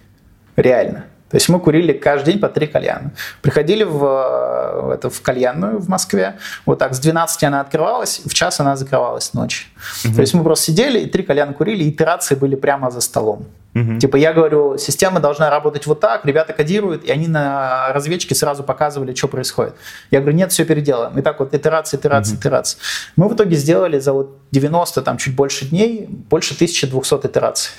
Реально. 0.55 1.05
То 1.31 1.37
есть 1.37 1.49
мы 1.49 1.59
курили 1.59 1.93
каждый 1.93 2.33
день 2.33 2.39
по 2.39 2.49
три 2.49 2.67
кальяна. 2.67 3.11
Приходили 3.41 3.83
в, 3.83 3.99
в, 3.99 4.89
это, 4.93 5.09
в 5.09 5.21
кальянную 5.21 5.79
в 5.79 5.87
Москве, 5.87 6.37
вот 6.65 6.79
так 6.79 6.93
с 6.93 6.99
12 6.99 7.43
она 7.45 7.61
открывалась, 7.61 8.21
в 8.25 8.33
час 8.33 8.59
она 8.59 8.75
закрывалась 8.75 9.33
ночью. 9.33 9.67
Угу. 10.05 10.15
То 10.15 10.21
есть 10.21 10.33
мы 10.33 10.43
просто 10.43 10.65
сидели 10.65 10.99
и 10.99 11.05
три 11.09 11.23
кальяна 11.23 11.53
курили, 11.53 11.85
и 11.85 11.89
итерации 11.89 12.35
были 12.35 12.55
прямо 12.55 12.91
за 12.91 13.01
столом. 13.01 13.47
Угу. 13.73 13.99
Типа 13.99 14.17
я 14.17 14.33
говорю, 14.33 14.77
система 14.77 15.21
должна 15.21 15.49
работать 15.49 15.87
вот 15.87 16.01
так, 16.01 16.25
ребята 16.25 16.51
кодируют, 16.51 17.05
и 17.05 17.11
они 17.11 17.27
на 17.27 17.93
разведчике 17.93 18.35
сразу 18.35 18.63
показывали, 18.63 19.15
что 19.15 19.29
происходит. 19.29 19.75
Я 20.11 20.19
говорю, 20.19 20.35
нет, 20.35 20.51
все 20.51 20.65
переделаем. 20.65 21.17
И 21.17 21.21
так 21.21 21.39
вот 21.39 21.53
итерация, 21.53 21.97
итерация, 21.97 22.33
угу. 22.33 22.41
итерация. 22.41 22.79
Мы 23.15 23.29
в 23.29 23.33
итоге 23.33 23.55
сделали 23.55 23.99
за 23.99 24.11
вот 24.11 24.37
90, 24.51 25.01
там 25.01 25.17
чуть 25.17 25.35
больше 25.35 25.65
дней, 25.65 26.05
больше 26.09 26.53
1200 26.53 27.25
итераций. 27.25 27.71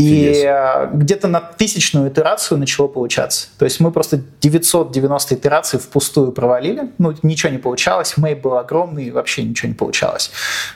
И 0.00 0.32
Фидес. 0.32 0.88
где-то 0.94 1.28
на 1.28 1.40
тысячную 1.40 2.10
итерацию 2.10 2.58
начало 2.58 2.88
получаться. 2.88 3.48
То 3.58 3.64
есть 3.64 3.80
мы 3.80 3.90
просто 3.90 4.20
990 4.40 5.34
итераций 5.34 5.78
впустую 5.78 6.32
провалили, 6.32 6.90
ну, 6.98 7.14
ничего 7.22 7.52
не 7.52 7.58
получалось, 7.58 8.16
мейп 8.16 8.40
был 8.42 8.56
огромный, 8.56 9.10
вообще 9.10 9.42
ничего 9.42 9.68
не 9.68 9.74
получалось. 9.74 10.30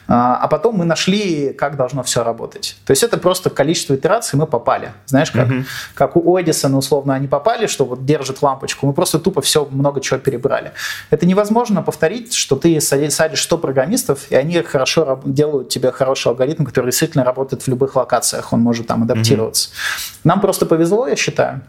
А, 0.09 0.37
а 0.37 0.49
потом 0.49 0.77
мы 0.77 0.85
нашли, 0.85 1.53
как 1.53 1.77
должно 1.77 2.03
все 2.03 2.23
работать. 2.23 2.77
То 2.85 2.91
есть 2.91 3.03
это 3.03 3.17
просто 3.17 3.51
количество 3.51 3.95
итераций 3.95 4.39
мы 4.39 4.47
попали. 4.47 4.93
Знаешь, 5.07 5.31
как, 5.31 5.49
угу. 5.49 5.65
как 5.95 6.17
у 6.17 6.41
Эдисона, 6.41 6.77
условно, 6.77 7.15
они 7.15 7.29
попали, 7.29 7.67
что 7.67 7.85
вот 7.85 8.05
держит 8.05 8.43
лампочку, 8.43 8.87
мы 8.87 8.93
просто 8.93 9.19
тупо 9.19 9.41
все 9.41 9.67
много 9.71 10.01
чего 10.01 10.19
перебрали. 10.19 10.73
Это 11.11 11.27
невозможно 11.27 11.83
повторить, 11.83 12.35
что 12.35 12.57
ты 12.57 12.81
садишь 12.81 13.43
100 13.43 13.59
программистов, 13.59 14.31
и 14.31 14.35
они 14.35 14.61
хорошо 14.63 15.21
делают 15.25 15.69
тебе 15.69 15.91
хороший 15.93 16.29
алгоритм, 16.29 16.65
который 16.65 16.87
действительно 16.87 17.25
работает 17.25 17.63
в 17.63 17.69
любых 17.69 17.97
локациях. 17.97 18.53
Он 18.53 18.61
может 18.61 18.87
там 18.87 19.03
адаптироваться. 19.15 19.71
Mm-hmm. 19.71 20.21
Нам 20.25 20.41
просто 20.41 20.67
повезло, 20.67 21.07
я 21.07 21.17
считаю. 21.17 21.61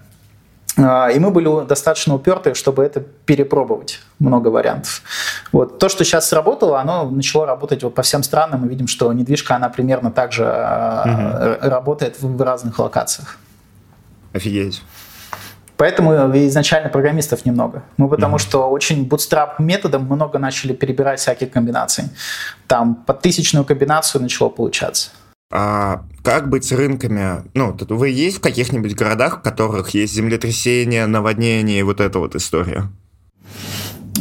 А, 0.78 1.10
и 1.10 1.20
мы 1.20 1.32
были 1.32 1.66
достаточно 1.66 2.16
упертые, 2.16 2.54
чтобы 2.54 2.84
это 2.84 3.00
перепробовать. 3.00 4.02
Много 4.20 4.50
вариантов. 4.50 5.02
Вот. 5.52 5.80
То, 5.80 5.89
что 5.89 6.04
сейчас 6.04 6.28
сработало, 6.28 6.80
оно 6.80 7.10
начало 7.10 7.46
работать 7.46 7.84
вот 7.84 7.96
по 7.96 8.02
всем 8.02 8.24
странам. 8.24 8.62
Мы 8.62 8.68
видим, 8.68 8.88
что 8.88 9.12
недвижка, 9.14 9.56
она 9.56 9.70
примерно 9.70 10.12
так 10.12 10.32
же 10.32 10.43
угу. 10.43 11.70
работает 11.70 12.18
в 12.20 12.41
разных 12.41 12.80
локациях. 12.80 13.38
Офигеть. 14.34 14.82
Поэтому 15.78 16.14
изначально 16.48 16.89
программистов 16.89 17.46
немного. 17.46 17.84
Мы 17.98 18.08
потому 18.08 18.38
mm-hmm. 18.38 18.39
что 18.39 18.70
очень 18.70 19.08
bootstrap 19.08 19.56
методом 19.60 20.04
много 20.04 20.39
начали 20.39 20.74
перебирать 20.74 21.20
всякие 21.20 21.50
комбинации. 21.50 22.10
Там 22.68 22.96
под 22.96 23.22
тысячную 23.22 23.66
комбинацию 23.66 24.22
начало 24.22 24.48
получаться. 24.48 25.10
А 25.52 26.04
как 26.26 26.49
быть 26.49 26.65
с 26.65 26.71
рынками? 26.71 27.43
Ну, 27.53 27.78
вы 27.89 28.09
есть 28.09 28.39
в 28.39 28.41
каких-нибудь 28.41 28.95
городах, 28.95 29.38
в 29.38 29.41
которых 29.41 29.91
есть 29.91 30.13
землетрясения, 30.13 31.05
наводнения 31.05 31.80
и 31.80 31.84
вот 31.84 32.01
эта 32.01 32.17
вот 32.17 32.36
история? 32.36 32.89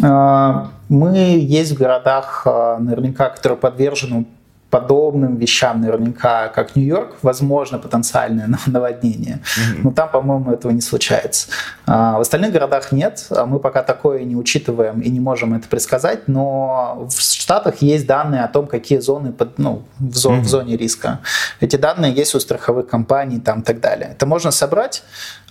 А, 0.03 0.71
мы 0.91 1.17
есть 1.17 1.73
в 1.73 1.79
городах, 1.79 2.43
а, 2.45 2.79
наверняка, 2.79 3.31
которые 3.31 3.57
подвержены 3.57 4.27
подобным 4.75 5.37
вещам 5.37 5.81
наверняка, 5.81 6.49
как 6.49 6.75
Нью-Йорк, 6.75 7.19
возможно 7.23 7.79
потенциальное 7.79 8.49
наводнение. 8.67 9.37
Mm-hmm. 9.37 9.81
Но 9.85 9.91
там, 9.93 10.09
по-моему, 10.09 10.51
этого 10.51 10.73
не 10.73 10.81
случается. 10.81 11.47
А 11.87 12.19
в 12.19 12.23
остальных 12.23 12.53
городах 12.53 12.91
нет. 12.91 13.25
А 13.31 13.47
мы 13.47 13.61
пока 13.61 13.85
такое 13.85 14.25
не 14.25 14.35
учитываем 14.35 15.01
и 15.01 15.11
не 15.11 15.21
можем 15.21 15.55
это 15.55 15.69
предсказать, 15.69 16.27
но 16.27 17.07
в 17.09 17.21
Штатах 17.21 17.83
есть 17.83 18.09
данные 18.09 18.43
о 18.43 18.49
том, 18.49 18.67
какие 18.67 18.99
зоны 18.99 19.33
под, 19.33 19.61
ну, 19.61 19.85
в, 20.01 20.17
зон, 20.17 20.41
mm-hmm. 20.41 20.41
в 20.41 20.49
зоне 20.49 20.77
риска. 20.77 21.21
Эти 21.61 21.77
данные 21.77 22.13
есть 22.13 22.35
у 22.35 22.41
страховых 22.41 22.89
компаний 22.89 23.39
там, 23.39 23.61
и 23.61 23.63
так 23.63 23.79
далее. 23.79 24.09
Это 24.11 24.27
можно 24.27 24.51
собрать, 24.51 25.05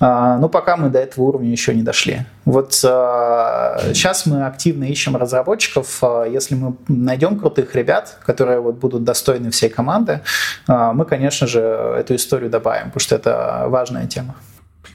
но 0.05 0.49
пока 0.49 0.75
мы 0.75 0.89
до 0.89 0.99
этого 0.99 1.25
уровня 1.25 1.49
еще 1.49 1.73
не 1.73 1.81
дошли. 1.81 2.25
Вот 2.43 2.73
сейчас 2.73 4.25
мы 4.25 4.45
активно 4.45 4.83
ищем 4.83 5.15
разработчиков. 5.15 6.01
Если 6.29 6.55
мы 6.55 6.75
найдем 6.89 7.39
крутых 7.39 7.73
ребят, 7.75 8.17
которые 8.25 8.59
вот 8.59 8.75
будут 8.75 9.03
достойны 9.03 9.49
всей 9.51 9.69
команды, 9.69 10.21
а, 10.67 10.93
мы, 10.93 11.05
конечно 11.05 11.47
же, 11.47 11.59
эту 11.59 12.15
историю 12.15 12.49
добавим, 12.49 12.85
потому 12.85 12.99
что 12.99 13.15
это 13.15 13.65
важная 13.67 14.07
тема. 14.07 14.35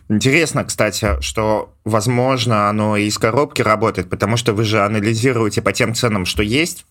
Интересно, 0.08 0.64
кстати, 0.64 1.20
что, 1.20 1.74
возможно, 1.84 2.68
оно 2.68 2.96
и 2.96 3.06
из 3.06 3.18
коробки 3.18 3.62
работает, 3.62 4.08
потому 4.08 4.36
что 4.36 4.54
вы 4.54 4.64
же 4.64 4.82
анализируете 4.82 5.60
по 5.60 5.72
тем 5.72 5.94
ценам, 5.94 6.24
что 6.24 6.42
есть 6.42 6.86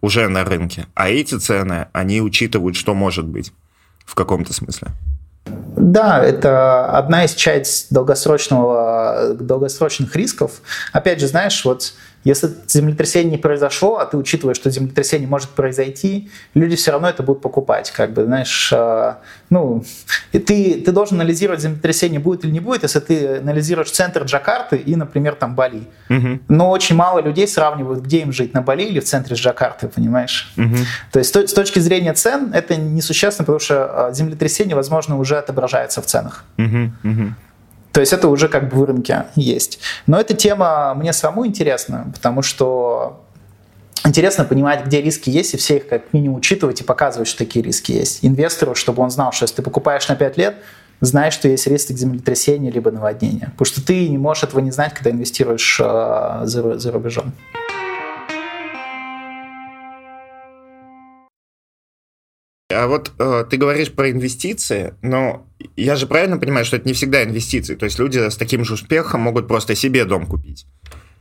уже 0.00 0.28
на 0.28 0.44
рынке, 0.44 0.86
а 0.94 1.08
эти 1.08 1.36
цены, 1.36 1.88
они 1.92 2.20
учитывают, 2.20 2.76
что 2.76 2.94
может 2.94 3.26
быть 3.26 3.52
в 4.04 4.14
каком-то 4.14 4.52
смысле. 4.52 4.88
Да, 5.78 6.24
это 6.24 6.86
одна 6.86 7.24
из 7.24 7.34
часть 7.34 7.92
долгосрочного, 7.92 9.34
долгосрочных 9.38 10.14
рисков. 10.16 10.60
Опять 10.92 11.20
же, 11.20 11.28
знаешь, 11.28 11.64
вот 11.64 11.92
если 12.24 12.50
землетрясение 12.66 13.32
не 13.32 13.38
произошло, 13.38 13.98
а 13.98 14.06
ты 14.06 14.16
учитываешь, 14.16 14.56
что 14.56 14.70
землетрясение 14.70 15.28
может 15.28 15.50
произойти, 15.50 16.30
люди 16.54 16.76
все 16.76 16.90
равно 16.90 17.08
это 17.08 17.22
будут 17.22 17.42
покупать. 17.42 17.90
Как 17.90 18.12
бы, 18.12 18.24
знаешь, 18.24 18.70
э, 18.72 19.14
ну, 19.50 19.84
ты, 20.32 20.40
ты 20.80 20.92
должен 20.92 21.20
анализировать, 21.20 21.60
землетрясение 21.60 22.20
будет 22.20 22.44
или 22.44 22.50
не 22.50 22.60
будет, 22.60 22.82
если 22.82 23.00
ты 23.00 23.38
анализируешь 23.38 23.90
центр 23.90 24.24
Джакарты 24.24 24.76
и, 24.76 24.96
например, 24.96 25.34
там 25.34 25.54
Бали. 25.54 25.84
Угу. 26.10 26.40
Но 26.48 26.70
очень 26.70 26.96
мало 26.96 27.20
людей 27.20 27.46
сравнивают, 27.46 28.04
где 28.04 28.20
им 28.20 28.32
жить, 28.32 28.52
на 28.52 28.62
Бали 28.62 28.82
или 28.82 29.00
в 29.00 29.04
центре 29.04 29.36
Джакарты, 29.36 29.88
понимаешь? 29.88 30.52
Угу. 30.56 30.76
То 31.12 31.18
есть 31.20 31.34
с 31.34 31.52
точки 31.52 31.78
зрения 31.78 32.12
цен 32.14 32.52
это 32.52 32.76
несущественно, 32.76 33.46
потому 33.46 33.60
что 33.60 34.08
э, 34.10 34.14
землетрясение, 34.14 34.74
возможно, 34.74 35.18
уже 35.18 35.38
отображается 35.38 36.02
в 36.02 36.06
ценах. 36.06 36.44
Угу. 36.58 36.90
Угу. 37.04 37.34
То 37.92 38.00
есть 38.00 38.12
это 38.12 38.28
уже 38.28 38.48
как 38.48 38.68
бы 38.68 38.76
в 38.76 38.84
рынке 38.84 39.24
есть. 39.34 39.80
Но 40.06 40.20
эта 40.20 40.34
тема 40.34 40.94
мне 40.94 41.12
самому 41.12 41.46
интересна, 41.46 42.12
потому 42.14 42.42
что 42.42 43.24
интересно 44.04 44.44
понимать, 44.44 44.84
где 44.84 45.00
риски 45.00 45.30
есть, 45.30 45.54
и 45.54 45.56
все 45.56 45.76
их 45.76 45.88
как 45.88 46.12
минимум 46.12 46.38
учитывать 46.38 46.80
и 46.80 46.84
показывать, 46.84 47.28
что 47.28 47.38
такие 47.38 47.64
риски 47.64 47.92
есть. 47.92 48.24
Инвестору, 48.24 48.74
чтобы 48.74 49.02
он 49.02 49.10
знал, 49.10 49.32
что 49.32 49.44
если 49.44 49.56
ты 49.56 49.62
покупаешь 49.62 50.08
на 50.08 50.16
5 50.16 50.36
лет, 50.36 50.56
знаешь, 51.00 51.34
что 51.34 51.48
есть 51.48 51.66
риск 51.66 51.90
землетрясения 51.90 52.70
либо 52.70 52.90
наводнения. 52.90 53.52
Потому 53.56 53.66
что 53.66 53.84
ты 53.84 54.08
не 54.08 54.18
можешь 54.18 54.44
этого 54.44 54.60
не 54.60 54.70
знать, 54.70 54.94
когда 54.94 55.10
инвестируешь 55.10 55.80
э, 55.80 56.40
за, 56.44 56.78
за 56.78 56.92
рубежом. 56.92 57.32
А 62.70 62.86
вот 62.86 63.12
э, 63.18 63.44
ты 63.48 63.56
говоришь 63.56 63.90
про 63.90 64.10
инвестиции, 64.10 64.92
но 65.00 65.46
я 65.74 65.96
же 65.96 66.06
правильно 66.06 66.36
понимаю, 66.36 66.66
что 66.66 66.76
это 66.76 66.86
не 66.86 66.92
всегда 66.92 67.24
инвестиции. 67.24 67.76
То 67.76 67.86
есть 67.86 67.98
люди 67.98 68.18
с 68.18 68.36
таким 68.36 68.62
же 68.62 68.74
успехом 68.74 69.22
могут 69.22 69.48
просто 69.48 69.74
себе 69.74 70.04
дом 70.04 70.26
купить. 70.26 70.66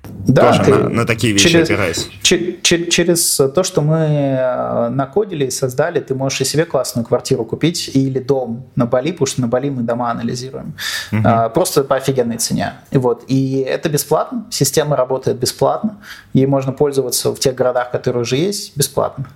Да, 0.04 0.52
Тоже 0.52 0.70
на, 0.70 0.89
на 0.89 1.06
такие 1.06 1.32
вещи 1.32 1.48
через, 1.48 1.70
опираясь. 1.70 2.10
Ч, 2.22 2.58
ч, 2.62 2.88
через 2.89 3.38
то, 3.38 3.64
что 3.64 3.82
мы 3.82 3.98
э, 3.98 4.89
накодили 4.89 5.45
и 5.45 5.50
создали, 5.50 6.02
ты 6.02 6.16
можешь 6.16 6.41
и 6.41 6.43
себе 6.45 6.66
классную 6.66 7.06
квартиру 7.06 7.45
купить 7.45 7.91
или 7.93 8.20
дом 8.20 8.66
на 8.76 8.86
Бали, 8.86 9.12
потому 9.12 9.28
что 9.28 9.41
на 9.41 9.48
Бали 9.48 9.70
мы 9.70 9.84
дома 9.84 10.12
анализируем. 10.12 10.76
Угу. 11.14 11.22
А, 11.24 11.48
просто 11.48 11.86
по 11.86 11.95
офигенной 11.95 12.38
цене. 12.38 12.74
И, 12.91 12.98
вот, 12.98 13.24
и 13.28 13.60
это 13.60 13.88
бесплатно, 13.88 14.45
система 14.50 14.98
работает 14.98 15.39
бесплатно, 15.39 15.98
ей 16.34 16.45
можно 16.45 16.74
пользоваться 16.74 17.32
в 17.34 17.39
тех 17.39 17.56
городах, 17.56 17.91
которые 17.91 18.24
уже 18.24 18.36
есть, 18.36 18.76
бесплатно. 18.76 19.28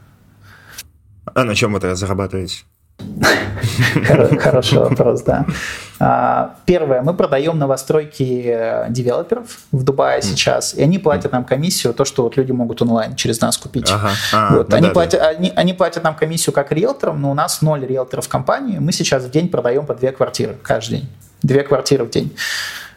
А 1.25 1.43
на 1.43 1.55
чем 1.55 1.75
это 1.75 1.95
зарабатываете? 1.95 2.63
Хороший 4.39 4.79
вопрос, 4.79 5.21
да. 5.23 5.45
А, 5.99 6.55
первое, 6.65 7.01
мы 7.01 7.13
продаем 7.13 7.57
новостройки 7.59 8.43
э, 8.45 8.85
девелоперов 8.89 9.59
в 9.71 9.83
Дубае 9.83 10.21
сейчас, 10.21 10.73
и 10.73 10.81
они 10.81 10.97
платят 10.97 11.31
нам 11.31 11.43
комиссию, 11.43 11.93
то, 11.93 12.05
что 12.05 12.23
вот 12.23 12.37
люди 12.37 12.51
могут 12.51 12.81
онлайн 12.81 13.15
через 13.15 13.41
нас 13.41 13.57
купить. 13.57 13.89
А, 14.33 14.51
ну 14.51 14.91
платят, 14.91 15.21
они 15.55 15.73
платят 15.73 16.03
нам 16.03 16.15
комиссию 16.15 16.53
как 16.53 16.71
риэлторам, 16.71 17.21
но 17.21 17.31
у 17.31 17.33
нас 17.33 17.61
ноль 17.61 17.85
риэлторов 17.85 18.25
в 18.25 18.29
компании. 18.29 18.79
Мы 18.79 18.91
сейчас 18.91 19.23
в 19.23 19.31
день 19.31 19.49
продаем 19.49 19.85
по 19.85 19.93
две 19.93 20.11
квартиры 20.11 20.57
каждый 20.61 20.99
день. 20.99 21.09
Две 21.43 21.63
квартиры 21.63 22.05
в 22.05 22.09
день. 22.09 22.35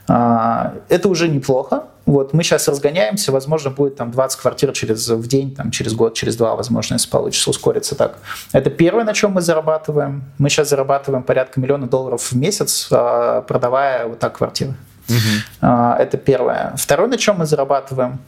А, 0.08 0.74
это 0.88 1.08
уже 1.08 1.28
неплохо. 1.28 1.84
Вот 2.06 2.34
мы 2.34 2.42
сейчас 2.42 2.68
разгоняемся, 2.68 3.32
возможно, 3.32 3.70
будет 3.70 3.96
там 3.96 4.10
20 4.10 4.40
квартир 4.40 4.72
через, 4.72 5.08
в 5.08 5.26
день, 5.26 5.54
там, 5.54 5.70
через 5.70 5.94
год, 5.94 6.14
через 6.14 6.36
два, 6.36 6.54
возможно, 6.54 6.94
если 6.94 7.08
получится 7.08 7.48
ускориться 7.50 7.94
так. 7.94 8.18
Это 8.52 8.68
первое, 8.68 9.04
на 9.04 9.14
чем 9.14 9.32
мы 9.32 9.40
зарабатываем. 9.40 10.24
Мы 10.38 10.50
сейчас 10.50 10.68
зарабатываем 10.68 11.22
порядка 11.22 11.60
миллиона 11.60 11.86
долларов 11.86 12.22
в 12.22 12.36
месяц, 12.36 12.88
а, 12.90 13.40
продавая 13.42 14.06
вот 14.06 14.18
так 14.18 14.36
квартиры. 14.36 14.74
Угу. 15.08 15.66
Это 15.98 16.16
первое. 16.16 16.74
Второе, 16.76 17.08
на 17.08 17.18
чем 17.18 17.38
мы 17.38 17.46
зарабатываем, 17.46 18.20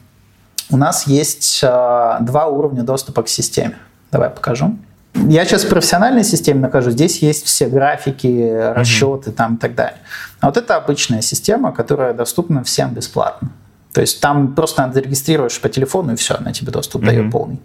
у 0.70 0.76
нас 0.76 1.06
есть 1.06 1.62
два 1.62 2.46
уровня 2.46 2.82
доступа 2.82 3.22
к 3.22 3.28
системе. 3.28 3.78
Давай 4.10 4.30
покажу. 4.30 4.76
Я 5.14 5.44
сейчас 5.46 5.64
в 5.64 5.68
профессиональной 5.68 6.24
системе 6.24 6.60
нахожусь, 6.60 6.92
здесь 6.92 7.22
есть 7.22 7.46
все 7.46 7.68
графики, 7.68 8.72
расчеты 8.74 9.30
mm-hmm. 9.30 9.34
там 9.34 9.54
и 9.54 9.58
так 9.58 9.74
далее. 9.74 9.98
А 10.40 10.46
вот 10.46 10.58
это 10.58 10.76
обычная 10.76 11.22
система, 11.22 11.72
которая 11.72 12.12
доступна 12.12 12.62
всем 12.62 12.92
бесплатно. 12.92 13.50
То 13.92 14.00
есть 14.02 14.20
там 14.20 14.54
просто 14.54 14.82
надо 14.82 14.94
зарегистрируешь 14.94 15.60
по 15.60 15.68
телефону, 15.68 16.12
и 16.12 16.16
все, 16.16 16.34
она 16.34 16.52
тебе 16.52 16.70
доступ 16.70 17.02
mm-hmm. 17.02 17.06
дает 17.06 17.32
полный. 17.32 17.60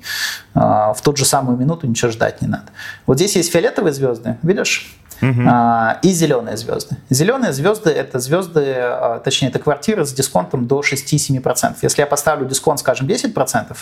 А, 0.53 0.93
в 0.93 1.01
ту 1.01 1.15
же 1.15 1.25
самую 1.25 1.57
минуту 1.57 1.87
ничего 1.87 2.09
ждать 2.09 2.41
не 2.41 2.47
надо. 2.47 2.67
Вот 3.05 3.17
здесь 3.17 3.35
есть 3.35 3.51
фиолетовые 3.51 3.93
звезды, 3.93 4.37
видишь? 4.41 4.95
Uh-huh. 5.21 5.45
А, 5.47 5.99
и 6.01 6.09
зеленые 6.09 6.57
звезды. 6.57 6.97
Зеленые 7.09 7.53
звезды 7.53 7.91
это 7.91 8.17
звезды, 8.19 8.73
а, 8.75 9.19
точнее, 9.19 9.49
это 9.49 9.59
квартиры 9.59 10.05
с 10.05 10.13
дисконтом 10.13 10.67
до 10.67 10.79
6-7%. 10.81 11.75
Если 11.81 12.01
я 12.01 12.07
поставлю 12.07 12.47
дисконт, 12.47 12.79
скажем, 12.79 13.07
10%, 13.07 13.77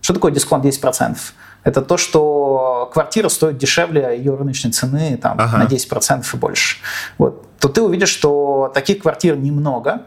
что 0.00 0.14
такое 0.14 0.32
дисконт 0.32 0.64
10%? 0.64 1.18
Это 1.62 1.82
то, 1.82 1.96
что 1.98 2.90
квартира 2.92 3.28
стоит 3.28 3.58
дешевле 3.58 4.16
ее 4.16 4.34
рыночной 4.34 4.72
цены 4.72 5.18
там, 5.18 5.38
ага. 5.38 5.58
на 5.58 5.64
10% 5.64 6.24
и 6.32 6.36
больше. 6.38 6.78
Вот. 7.18 7.46
То 7.58 7.68
ты 7.68 7.82
увидишь, 7.82 8.08
что 8.08 8.70
таких 8.72 9.02
квартир 9.02 9.36
немного, 9.36 10.02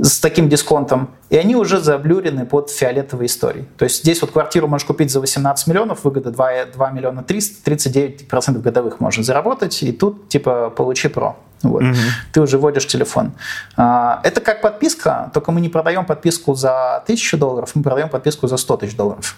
с 0.00 0.20
таким 0.20 0.48
дисконтом, 0.48 1.10
и 1.28 1.36
они 1.36 1.56
уже 1.56 1.80
заблюрены 1.80 2.46
под 2.46 2.70
фиолетовой 2.70 3.26
историей. 3.26 3.66
То 3.76 3.84
есть 3.84 4.02
здесь 4.02 4.20
вот 4.20 4.30
квартиру 4.30 4.68
можешь 4.68 4.86
купить 4.86 5.10
за 5.10 5.20
18 5.20 5.66
миллионов, 5.66 6.04
выгода 6.04 6.30
2, 6.30 6.66
2 6.72 6.90
миллиона 6.90 7.22
300, 7.22 7.70
39% 7.70 8.60
годовых 8.60 9.00
можно 9.00 9.22
заработать, 9.22 9.82
и 9.82 9.92
тут 9.92 10.28
типа 10.28 10.70
получи 10.70 11.08
про. 11.08 11.36
Вот. 11.62 11.82
Угу. 11.82 11.94
Ты 12.32 12.40
уже 12.40 12.58
вводишь 12.58 12.86
телефон. 12.86 13.32
А, 13.76 14.20
это 14.22 14.40
как 14.40 14.60
подписка, 14.60 15.30
только 15.34 15.50
мы 15.50 15.60
не 15.60 15.68
продаем 15.68 16.04
подписку 16.06 16.54
за 16.54 16.98
1000 16.98 17.36
долларов, 17.36 17.72
мы 17.74 17.82
продаем 17.82 18.08
подписку 18.08 18.46
за 18.46 18.56
100 18.56 18.76
тысяч 18.76 18.96
долларов 18.96 19.36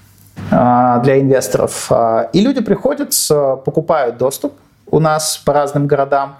а, 0.50 0.98
для 0.98 1.18
инвесторов. 1.20 1.90
А, 1.90 2.28
и 2.32 2.40
люди 2.40 2.60
приходят, 2.60 3.14
покупают 3.64 4.18
доступ 4.18 4.52
у 4.86 4.98
нас 4.98 5.38
по 5.38 5.52
разным 5.52 5.86
городам. 5.86 6.36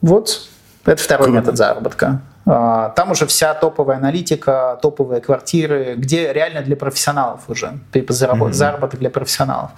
Вот, 0.00 0.48
это 0.84 1.02
второй 1.02 1.26
Круто. 1.26 1.40
метод 1.40 1.56
заработка. 1.56 2.20
А, 2.46 2.90
там 2.90 3.10
уже 3.10 3.26
вся 3.26 3.54
топовая 3.54 3.96
аналитика, 3.96 4.78
топовые 4.82 5.20
квартиры, 5.20 5.94
где 5.96 6.32
реально 6.32 6.62
для 6.62 6.76
профессионалов 6.76 7.48
уже, 7.48 7.78
типа 7.92 8.12
заработ, 8.12 8.50
mm-hmm. 8.50 8.54
заработок 8.54 9.00
для 9.00 9.10
профессионалов. 9.10 9.70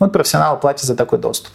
Вот 0.00 0.12
профессионалы 0.12 0.58
платят 0.58 0.84
за 0.84 0.96
такой 0.96 1.18
доступ. 1.18 1.52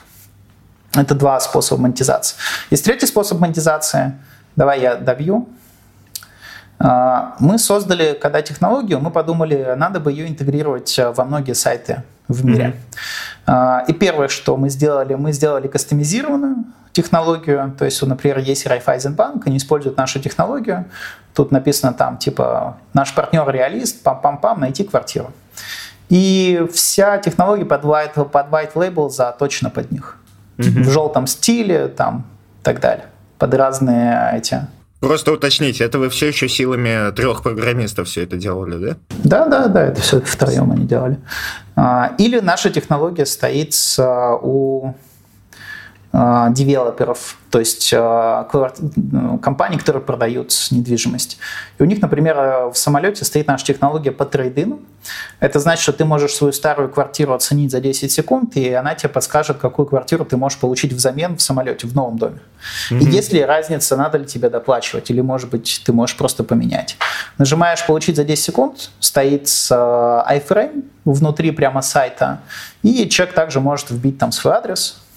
Это 0.93 1.15
два 1.15 1.39
способа 1.39 1.81
монетизации. 1.81 2.35
Есть 2.69 2.85
третий 2.85 3.07
способ 3.07 3.39
монетизации. 3.39 4.13
Давай 4.55 4.81
я 4.81 4.95
добью. 4.95 5.49
А, 6.77 7.35
мы 7.39 7.57
создали, 7.57 8.13
когда 8.13 8.43
технологию, 8.43 8.99
мы 8.99 9.09
подумали, 9.09 9.73
надо 9.75 9.99
бы 9.99 10.11
ее 10.11 10.27
интегрировать 10.27 10.99
во 11.15 11.25
многие 11.25 11.53
сайты 11.53 12.03
в 12.27 12.45
мире. 12.45 12.75
Mm-hmm. 13.47 13.85
И 13.87 13.93
первое, 13.93 14.27
что 14.27 14.55
мы 14.55 14.69
сделали, 14.69 15.15
мы 15.15 15.31
сделали 15.31 15.67
кастомизированную 15.67 16.65
технологию, 17.01 17.73
то 17.77 17.85
есть, 17.85 18.01
например, 18.01 18.39
есть 18.39 18.65
Райфайзенбанк, 18.65 19.47
они 19.47 19.57
используют 19.57 19.97
нашу 19.97 20.19
технологию, 20.19 20.85
тут 21.33 21.51
написано 21.51 21.93
там, 21.93 22.17
типа, 22.17 22.77
наш 22.93 23.15
партнер 23.15 23.49
реалист, 23.49 24.03
пам-пам-пам, 24.05 24.59
найти 24.59 24.83
квартиру. 24.83 25.31
И 26.09 26.65
вся 26.73 27.17
технология 27.19 27.65
под 27.65 27.83
white, 27.83 28.25
под 28.25 28.47
white 28.47 28.73
label 28.73 29.09
заточена 29.09 29.69
под 29.69 29.91
них. 29.91 30.17
Mm-hmm. 30.57 30.83
В 30.83 30.89
желтом 30.89 31.27
стиле, 31.27 31.87
там, 31.87 32.25
и 32.61 32.63
так 32.63 32.81
далее. 32.81 33.05
Под 33.37 33.53
разные 33.53 34.31
эти 34.33 34.67
Просто 34.99 35.31
уточните, 35.31 35.85
это 35.85 35.97
вы 35.97 36.09
все 36.09 36.27
еще 36.27 36.49
силами 36.49 37.11
трех 37.11 37.41
программистов 37.41 38.09
все 38.09 38.23
это 38.23 38.35
делали, 38.35 38.77
да? 38.77 38.95
Да, 39.23 39.45
да, 39.45 39.67
да, 39.67 39.83
это 39.83 40.01
все 40.01 40.19
втроем 40.19 40.71
они 40.73 40.85
делали. 40.85 41.17
А, 41.77 42.11
или 42.17 42.41
наша 42.41 42.69
технология 42.69 43.25
стоит 43.25 43.73
у 43.97 44.87
а, 44.87 44.93
девелоперов, 46.11 47.37
то 47.51 47.59
есть 47.59 47.93
а, 47.95 48.47
ну, 48.95 49.37
компаний, 49.37 49.77
которые 49.77 50.01
продают 50.01 50.51
недвижимость. 50.71 51.37
И 51.77 51.83
у 51.83 51.85
них, 51.85 52.01
например, 52.01 52.69
в 52.71 52.73
самолете 52.73 53.25
стоит 53.25 53.45
наша 53.47 53.65
технология 53.65 54.11
по 54.11 54.25
трейдину. 54.25 54.79
Это 55.39 55.59
значит, 55.59 55.83
что 55.83 55.93
ты 55.93 56.05
можешь 56.05 56.33
свою 56.33 56.51
старую 56.51 56.89
квартиру 56.89 57.33
оценить 57.33 57.69
за 57.69 57.79
10 57.79 58.11
секунд, 58.11 58.57
и 58.57 58.73
она 58.73 58.95
тебе 58.95 59.09
подскажет, 59.09 59.59
какую 59.59 59.85
квартиру 59.85 60.25
ты 60.25 60.35
можешь 60.35 60.57
получить 60.57 60.93
взамен 60.93 61.37
в 61.37 61.41
самолете, 61.43 61.85
в 61.85 61.93
новом 61.93 62.17
доме. 62.17 62.39
Mm-hmm. 62.91 62.99
И 62.99 63.05
если 63.11 63.39
разница, 63.41 63.95
надо 63.95 64.17
ли 64.17 64.25
тебе 64.25 64.49
доплачивать, 64.49 65.11
или, 65.11 65.21
может 65.21 65.49
быть, 65.49 65.81
ты 65.85 65.93
можешь 65.93 66.17
просто 66.17 66.43
поменять. 66.43 66.97
Нажимаешь 67.37 67.85
«Получить 67.85 68.15
за 68.15 68.23
10 68.23 68.43
секунд», 68.43 68.89
стоит 68.99 69.45
iFrame 69.45 70.85
внутри 71.05 71.51
прямо 71.51 71.81
сайта, 71.81 72.41
и 72.83 73.07
человек 73.09 73.35
также 73.35 73.59
может 73.59 73.91
вбить 73.91 74.17
там 74.17 74.31
свой 74.31 74.53
адрес, 74.53 74.97
э, 74.97 75.08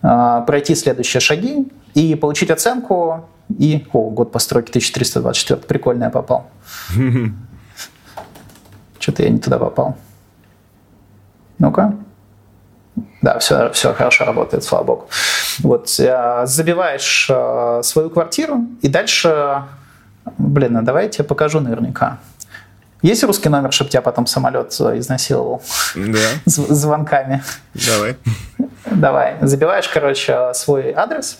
пройти 0.00 0.74
следующие 0.74 1.20
шаги 1.20 1.68
и 1.94 2.14
получить 2.14 2.50
оценку. 2.50 3.28
И, 3.58 3.86
о, 3.92 4.10
год 4.10 4.30
постройки 4.30 4.70
1324, 4.70 5.60
прикольно 5.62 6.04
я 6.04 6.10
попал. 6.10 6.50
Что-то 8.98 9.22
я 9.22 9.30
не 9.30 9.38
туда 9.38 9.58
попал. 9.58 9.96
Ну-ка. 11.58 11.94
Да, 13.22 13.38
все, 13.38 13.70
все 13.72 13.94
хорошо 13.94 14.24
работает, 14.24 14.64
слава 14.64 14.84
богу. 14.84 15.08
Вот, 15.60 15.88
э, 15.98 16.42
забиваешь 16.44 17.28
э, 17.30 17.80
свою 17.82 18.10
квартиру, 18.10 18.66
и 18.80 18.88
дальше, 18.88 19.62
блин, 20.38 20.76
а 20.76 20.82
давай 20.82 21.04
я 21.04 21.08
тебе 21.10 21.24
покажу 21.24 21.60
наверняка. 21.60 22.18
Есть 23.02 23.22
русский 23.24 23.48
номер, 23.48 23.72
чтобы 23.72 23.90
тебя 23.90 24.02
потом 24.02 24.26
самолет 24.26 24.76
э, 24.80 24.98
изнасиловал? 24.98 25.62
Да. 25.94 26.18
З- 26.46 26.74
звонками. 26.74 27.42
Давай. 27.74 28.16
Давай. 28.86 29.36
Забиваешь, 29.42 29.88
короче, 29.88 30.52
свой 30.54 30.92
адрес, 30.92 31.38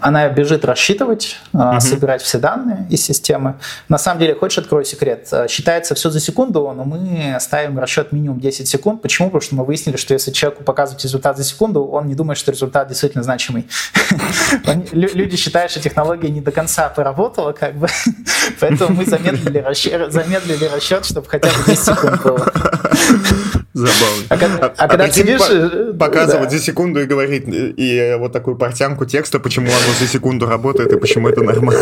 она 0.00 0.28
бежит 0.28 0.64
рассчитывать, 0.64 1.36
угу. 1.52 1.80
собирать 1.80 2.22
все 2.22 2.38
данные 2.38 2.86
из 2.90 3.02
системы. 3.04 3.56
На 3.88 3.98
самом 3.98 4.20
деле, 4.20 4.34
хочешь 4.34 4.58
открою 4.58 4.84
секрет? 4.84 5.28
Э, 5.32 5.48
считается 5.48 5.94
все 5.94 6.10
за 6.10 6.20
секунду, 6.20 6.72
но 6.74 6.84
мы 6.84 7.36
ставим 7.40 7.78
расчет 7.78 8.12
минимум 8.12 8.38
10 8.40 8.68
секунд. 8.68 9.02
Почему? 9.02 9.28
Потому 9.28 9.40
что 9.42 9.54
мы 9.56 9.64
выяснили, 9.64 9.96
что 9.96 10.14
если 10.14 10.30
человеку 10.30 10.62
показывать 10.62 11.02
результат 11.02 11.36
за 11.36 11.44
секунду, 11.44 11.84
он 11.84 12.06
не 12.06 12.14
думает, 12.14 12.38
что 12.38 12.52
результат 12.52 12.88
действительно 12.88 13.24
значимый. 13.24 13.68
Люди 14.92 15.36
считают, 15.36 15.72
что 15.72 15.80
технология 15.80 16.30
не 16.30 16.40
до 16.40 16.52
конца 16.52 16.88
поработала, 16.88 17.52
как 17.52 17.74
бы. 17.74 17.88
Поэтому 18.60 18.94
мы 18.94 19.04
замедлили 19.04 19.58
расчет, 19.58 21.04
чтобы 21.04 21.28
хотя 21.28 21.48
бы 21.48 21.64
10 21.66 21.84
секунд 21.84 22.22
было. 22.22 22.52
Забавно. 23.72 24.24
А, 24.28 24.34
а, 24.34 24.74
а 24.76 24.88
когда 24.88 25.10
сидишь... 25.10 25.40
По 25.40 26.10
показывать 26.10 26.50
да. 26.50 26.56
за 26.56 26.58
секунду 26.58 27.00
и 27.00 27.06
говорить, 27.06 27.44
и 27.46 28.16
вот 28.18 28.32
такую 28.32 28.56
портянку 28.56 29.04
текста, 29.04 29.38
почему 29.38 29.66
оно 29.66 29.94
за 29.98 30.06
секунду 30.06 30.46
работает 30.46 30.92
и 30.92 30.98
почему 30.98 31.28
это 31.28 31.42
нормально. 31.42 31.80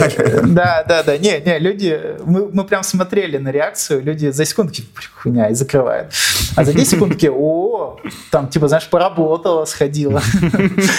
Да, 0.49 0.84
да, 0.86 1.03
да. 1.03 1.16
Не, 1.16 1.41
не, 1.41 1.59
люди... 1.59 1.99
Мы, 2.24 2.49
мы 2.53 2.64
прям 2.64 2.82
смотрели 2.82 3.39
на 3.39 3.49
реакцию, 3.51 4.03
люди 4.03 4.30
за 4.30 4.45
секунду 4.45 4.72
такие, 4.72 4.89
хуйня, 5.14 5.49
и 5.49 5.55
закрывают. 5.55 6.12
А 6.57 6.64
за 6.64 6.72
10 6.72 6.91
секунд 6.91 7.12
такие, 7.12 7.32
о, 7.32 7.99
там, 8.30 8.49
типа, 8.49 8.68
знаешь, 8.68 8.89
поработала, 8.89 9.64
сходила. 9.64 10.20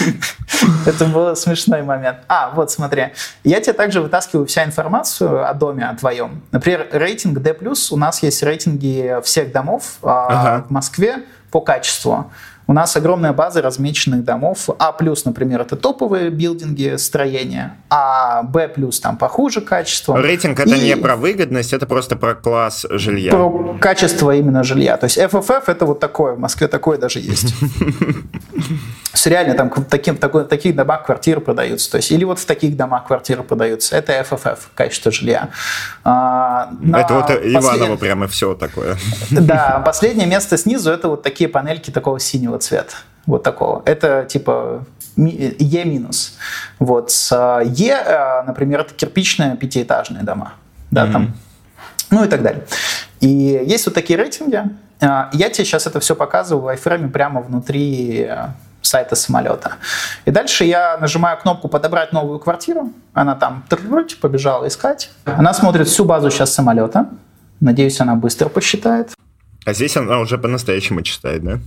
Это 0.86 1.04
был 1.04 1.36
смешной 1.36 1.82
момент. 1.82 2.18
А, 2.28 2.50
вот, 2.54 2.70
смотри. 2.70 3.08
Я 3.44 3.60
тебе 3.60 3.74
также 3.74 4.00
вытаскиваю 4.00 4.46
вся 4.46 4.64
информацию 4.64 5.48
о 5.48 5.54
доме, 5.54 5.84
о 5.84 5.94
твоем. 5.94 6.42
Например, 6.50 6.88
рейтинг 6.92 7.38
D+, 7.38 7.54
у 7.90 7.96
нас 7.96 8.22
есть 8.22 8.42
рейтинги 8.42 9.16
всех 9.22 9.52
домов 9.52 9.98
а, 10.02 10.64
в 10.68 10.72
Москве 10.80 11.24
по 11.50 11.60
качеству. 11.60 12.32
У 12.66 12.72
нас 12.72 12.96
огромная 12.96 13.32
база 13.32 13.60
размеченных 13.60 14.24
домов. 14.24 14.70
А+, 14.78 14.96
например, 15.24 15.60
это 15.60 15.76
топовые 15.76 16.30
билдинги, 16.30 16.96
строения, 16.96 17.76
а 17.90 18.42
Б+, 18.44 18.70
там 19.02 19.18
похуже 19.18 19.60
качество. 19.60 20.16
Рейтинг 20.16 20.58
это 20.58 20.74
и... 20.74 20.80
не 20.80 20.96
про 20.96 21.16
выгодность, 21.16 21.74
это 21.74 21.86
просто 21.86 22.16
про 22.16 22.34
класс 22.34 22.86
жилья. 22.88 23.32
Про 23.32 23.76
качество 23.78 24.34
именно 24.34 24.62
жилья. 24.62 24.96
То 24.96 25.04
есть 25.04 25.18
FFF 25.18 25.64
это 25.66 25.84
вот 25.84 26.00
такое, 26.00 26.34
в 26.34 26.38
Москве 26.38 26.66
такое 26.68 26.96
даже 26.96 27.18
есть. 27.18 27.54
Реально 29.24 29.54
там 29.54 29.70
таким, 29.70 30.16
такой, 30.16 30.44
таких 30.44 30.76
домах 30.76 31.04
квартиры 31.04 31.40
продаются. 31.40 31.90
То 31.90 31.96
есть, 31.96 32.12
или 32.12 32.24
вот 32.24 32.38
в 32.38 32.44
таких 32.46 32.76
домах 32.76 33.06
квартиры 33.06 33.42
продаются. 33.42 33.96
Это 33.96 34.12
FFF, 34.20 34.58
качество 34.74 35.10
жилья. 35.10 35.48
А, 36.04 36.70
это 36.94 37.14
вот 37.14 37.30
Иваново 37.30 37.96
прямо 37.96 38.28
все 38.28 38.54
такое. 38.54 38.96
Да, 39.30 39.82
последнее 39.84 40.26
место 40.26 40.56
снизу 40.56 40.90
это 40.90 41.08
вот 41.08 41.22
такие 41.22 41.48
панельки 41.48 41.90
такого 41.90 42.20
синего 42.20 42.58
цвета. 42.58 42.94
Вот 43.26 43.42
такого. 43.42 43.82
Это 43.84 44.24
типа 44.24 44.84
Е 45.16 45.84
минус. 45.84 46.38
Вот. 46.78 47.10
Е, 47.64 47.92
э, 47.92 48.42
например, 48.46 48.80
это 48.80 48.94
кирпичные 48.94 49.56
пятиэтажные 49.56 50.22
дома. 50.22 50.54
Да, 50.90 51.06
mm-hmm. 51.06 51.12
там. 51.12 51.34
Ну 52.10 52.24
и 52.24 52.28
так 52.28 52.42
далее. 52.42 52.64
И 53.20 53.28
есть 53.28 53.86
вот 53.86 53.94
такие 53.94 54.18
рейтинги. 54.18 54.62
Э, 55.00 55.24
я 55.32 55.50
тебе 55.50 55.64
сейчас 55.64 55.86
это 55.86 56.00
все 56.00 56.14
показываю 56.14 56.64
в 56.64 56.78
iFrame 56.78 57.10
прямо 57.10 57.40
внутри 57.40 58.28
сайта 58.82 59.16
самолета. 59.16 59.72
И 60.24 60.30
дальше 60.30 60.64
я 60.64 60.98
нажимаю 60.98 61.38
кнопку 61.38 61.68
«Подобрать 61.68 62.12
новую 62.12 62.38
квартиру». 62.38 62.92
Она 63.12 63.34
там 63.34 63.64
побежала 64.20 64.66
искать. 64.66 65.10
Она 65.24 65.52
смотрит 65.54 65.88
всю 65.88 66.04
базу 66.04 66.30
сейчас 66.30 66.52
самолета. 66.52 67.08
Надеюсь, 67.60 68.00
она 68.00 68.14
быстро 68.14 68.48
посчитает. 68.48 69.12
А 69.66 69.72
здесь 69.72 69.96
она 69.96 70.18
уже 70.18 70.38
по-настоящему 70.38 71.02
читает, 71.02 71.44
да? 71.44 71.58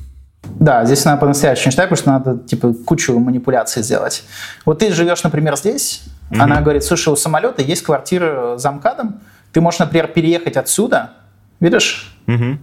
Да, 0.44 0.86
здесь 0.86 1.06
она 1.06 1.18
по-настоящему 1.18 1.72
считает, 1.72 1.90
потому 1.90 2.02
что 2.02 2.12
надо 2.12 2.48
типа 2.48 2.74
кучу 2.74 3.18
манипуляций 3.18 3.82
сделать. 3.84 4.24
Вот 4.66 4.80
ты 4.80 4.92
живешь, 4.92 5.24
например, 5.24 5.56
здесь, 5.56 6.04
mm-hmm. 6.30 6.40
она 6.40 6.62
говорит, 6.62 6.84
слушай, 6.84 7.10
у 7.10 7.16
самолета 7.16 7.62
есть 7.62 7.84
квартира 7.84 8.58
за 8.58 8.72
МКАДом, 8.72 9.22
ты 9.54 9.62
можешь, 9.62 9.80
например, 9.80 10.08
переехать 10.08 10.58
отсюда, 10.58 11.12
видишь? 11.60 12.18
Mm-hmm. 12.28 12.58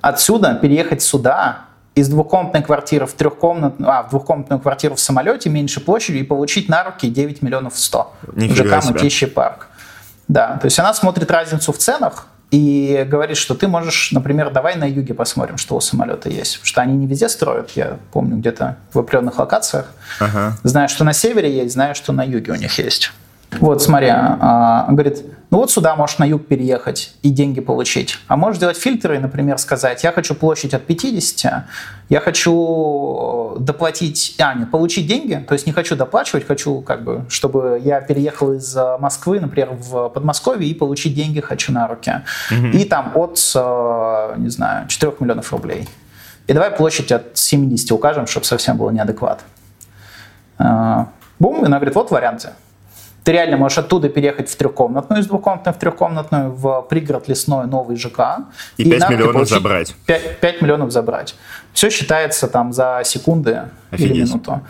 Отсюда 0.00 0.58
переехать 0.60 1.02
сюда, 1.02 1.60
из 1.94 2.08
двухкомнатной 2.08 2.62
квартиры 2.62 3.06
в 3.06 3.12
трехкомнатную, 3.12 3.90
а, 3.90 4.02
в 4.04 4.10
двухкомнатную 4.10 4.60
квартиру 4.60 4.94
в 4.94 5.00
самолете 5.00 5.50
меньше 5.50 5.80
площадью 5.80 6.20
и 6.20 6.24
получить 6.24 6.68
на 6.68 6.84
руки 6.84 7.08
9 7.08 7.42
миллионов 7.42 7.78
100. 7.78 8.12
Нифига 8.34 8.80
ЖК 8.80 8.90
Мытищий 8.90 9.26
парк. 9.26 9.68
Да, 10.28 10.58
то 10.58 10.66
есть 10.66 10.78
она 10.78 10.94
смотрит 10.94 11.30
разницу 11.30 11.72
в 11.72 11.78
ценах, 11.78 12.26
и 12.50 13.06
говорит, 13.08 13.36
что 13.36 13.54
ты 13.54 13.68
можешь, 13.68 14.10
например, 14.10 14.50
давай 14.50 14.74
на 14.74 14.84
юге 14.84 15.14
посмотрим, 15.14 15.56
что 15.56 15.76
у 15.76 15.80
самолета 15.80 16.28
есть. 16.28 16.54
Потому 16.54 16.66
что 16.66 16.80
они 16.80 16.96
не 16.96 17.06
везде 17.06 17.28
строят, 17.28 17.70
я 17.76 17.98
помню, 18.12 18.36
где-то 18.36 18.76
в 18.92 18.98
определенных 18.98 19.38
локациях. 19.38 19.86
Ага. 20.18 20.56
Знаю, 20.64 20.88
что 20.88 21.04
на 21.04 21.12
севере 21.12 21.54
есть, 21.54 21.74
знаю, 21.74 21.94
что 21.94 22.12
на 22.12 22.24
юге 22.24 22.52
у 22.52 22.56
них 22.56 22.76
есть. 22.78 23.12
Вот, 23.60 23.82
смотри, 23.82 24.08
а, 24.10 24.86
говорит, 24.88 25.24
ну 25.50 25.58
вот 25.58 25.70
сюда 25.70 25.96
можешь 25.96 26.18
на 26.18 26.24
юг 26.24 26.46
переехать 26.46 27.14
и 27.22 27.30
деньги 27.30 27.60
получить. 27.60 28.18
А 28.28 28.36
можешь 28.36 28.58
сделать 28.58 28.76
фильтры, 28.76 29.18
например, 29.18 29.58
сказать, 29.58 30.04
я 30.04 30.12
хочу 30.12 30.34
площадь 30.34 30.74
от 30.74 30.86
50, 30.86 31.64
я 32.08 32.20
хочу 32.20 33.56
доплатить, 33.58 34.36
а, 34.38 34.54
нет, 34.54 34.70
получить 34.70 35.08
деньги, 35.08 35.44
то 35.46 35.54
есть 35.54 35.66
не 35.66 35.72
хочу 35.72 35.96
доплачивать, 35.96 36.46
хочу, 36.46 36.82
как 36.82 37.02
бы, 37.02 37.24
чтобы 37.28 37.80
я 37.82 38.00
переехал 38.00 38.52
из 38.52 38.76
Москвы, 39.00 39.40
например, 39.40 39.70
в 39.72 40.08
Подмосковье 40.10 40.68
и 40.68 40.74
получить 40.74 41.14
деньги 41.14 41.40
хочу 41.40 41.72
на 41.72 41.88
руки. 41.88 42.22
Угу. 42.50 42.68
И 42.68 42.84
там 42.84 43.12
от, 43.16 43.38
э, 43.54 44.34
не 44.36 44.50
знаю, 44.50 44.86
4 44.86 45.14
миллионов 45.18 45.52
рублей. 45.52 45.88
И 46.46 46.52
давай 46.52 46.70
площадь 46.70 47.10
от 47.10 47.36
70 47.36 47.90
укажем, 47.92 48.26
чтобы 48.26 48.46
совсем 48.46 48.76
было 48.76 48.90
неадекват. 48.90 49.40
Э, 50.58 51.06
бум, 51.40 51.62
и 51.62 51.66
она 51.66 51.78
говорит, 51.78 51.94
вот 51.96 52.10
варианты. 52.10 52.50
Ты 53.24 53.32
реально 53.32 53.56
можешь 53.56 53.78
оттуда 53.78 54.08
переехать 54.08 54.48
в 54.48 54.56
трехкомнатную, 54.56 55.20
из 55.20 55.26
двухкомнатной 55.26 55.72
в 55.72 55.76
трехкомнатную, 55.76 56.50
в 56.52 56.86
пригород 56.88 57.28
лесной 57.28 57.66
новый 57.66 57.96
ЖК. 57.96 58.46
И, 58.76 58.82
и 58.82 58.90
5 58.90 59.10
миллионов 59.10 59.48
забрать. 59.48 59.94
5, 60.06 60.40
5 60.40 60.62
миллионов 60.62 60.90
забрать. 60.90 61.34
Все 61.72 61.90
считается 61.90 62.48
там 62.48 62.72
за 62.72 63.02
секунды 63.04 63.64
Офигеть. 63.90 64.16
или 64.16 64.24
минуту. 64.24 64.60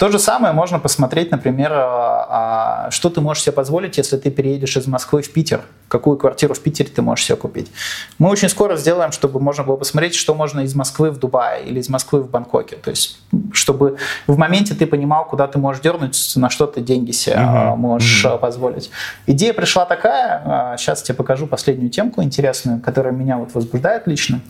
То 0.00 0.08
же 0.08 0.18
самое 0.18 0.54
можно 0.54 0.78
посмотреть, 0.78 1.30
например, 1.30 1.72
а, 1.74 2.86
а, 2.86 2.90
что 2.90 3.10
ты 3.10 3.20
можешь 3.20 3.42
себе 3.42 3.52
позволить, 3.52 3.98
если 3.98 4.16
ты 4.16 4.30
переедешь 4.30 4.78
из 4.78 4.86
Москвы 4.86 5.20
в 5.20 5.30
Питер. 5.30 5.60
Какую 5.88 6.16
квартиру 6.16 6.54
в 6.54 6.60
Питере 6.60 6.88
ты 6.88 7.02
можешь 7.02 7.26
себе 7.26 7.36
купить. 7.36 7.70
Мы 8.18 8.30
очень 8.30 8.48
скоро 8.48 8.76
сделаем, 8.76 9.12
чтобы 9.12 9.40
можно 9.40 9.62
было 9.62 9.76
посмотреть, 9.76 10.14
что 10.14 10.34
можно 10.34 10.60
из 10.60 10.74
Москвы 10.74 11.10
в 11.10 11.18
Дубае 11.18 11.66
или 11.66 11.80
из 11.80 11.90
Москвы 11.90 12.22
в 12.22 12.30
Бангкоке. 12.30 12.76
То 12.76 12.88
есть, 12.88 13.20
чтобы 13.52 13.98
в 14.26 14.38
моменте 14.38 14.74
ты 14.74 14.86
понимал, 14.86 15.26
куда 15.26 15.46
ты 15.46 15.58
можешь 15.58 15.82
дернуть, 15.82 16.32
на 16.34 16.48
что 16.48 16.66
ты 16.66 16.80
деньги 16.80 17.10
себе 17.10 17.36
uh-huh. 17.36 17.76
можешь 17.76 18.24
uh-huh. 18.24 18.38
позволить. 18.38 18.90
Идея 19.26 19.52
пришла 19.52 19.84
такая, 19.84 20.78
сейчас 20.78 21.02
тебе 21.02 21.16
покажу 21.16 21.46
последнюю 21.46 21.90
темку 21.90 22.22
интересную, 22.22 22.80
которая 22.80 23.12
меня 23.12 23.36
вот 23.36 23.52
возбуждает 23.52 24.06
лично. 24.06 24.40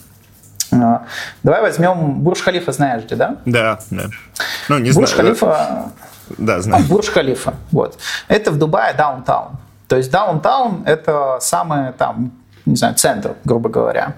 А, 0.73 1.07
давай 1.43 1.63
возьмем 1.63 2.21
Бурж-Халифа, 2.21 2.73
знаешь 2.73 3.05
где, 3.05 3.17
да? 3.17 3.37
Да, 3.45 3.81
да. 3.91 4.05
Ну, 4.69 4.79
не 4.79 4.93
Бурж-Халифа... 4.93 5.93
Да, 6.39 6.61
знаю. 6.61 6.85
Бурж-Халифа, 6.85 7.55
вот. 7.73 7.99
Это 8.29 8.51
в 8.53 8.59
Дубае 8.59 8.95
даунтаун. 8.95 9.57
То 9.89 9.97
есть 9.97 10.11
downtown– 10.11 10.85
это 10.87 11.39
самый 11.41 11.93
там, 11.93 12.33
не 12.67 12.77
знаю, 12.77 12.95
центр, 12.95 13.35
грубо 13.45 13.69
говоря. 13.69 14.15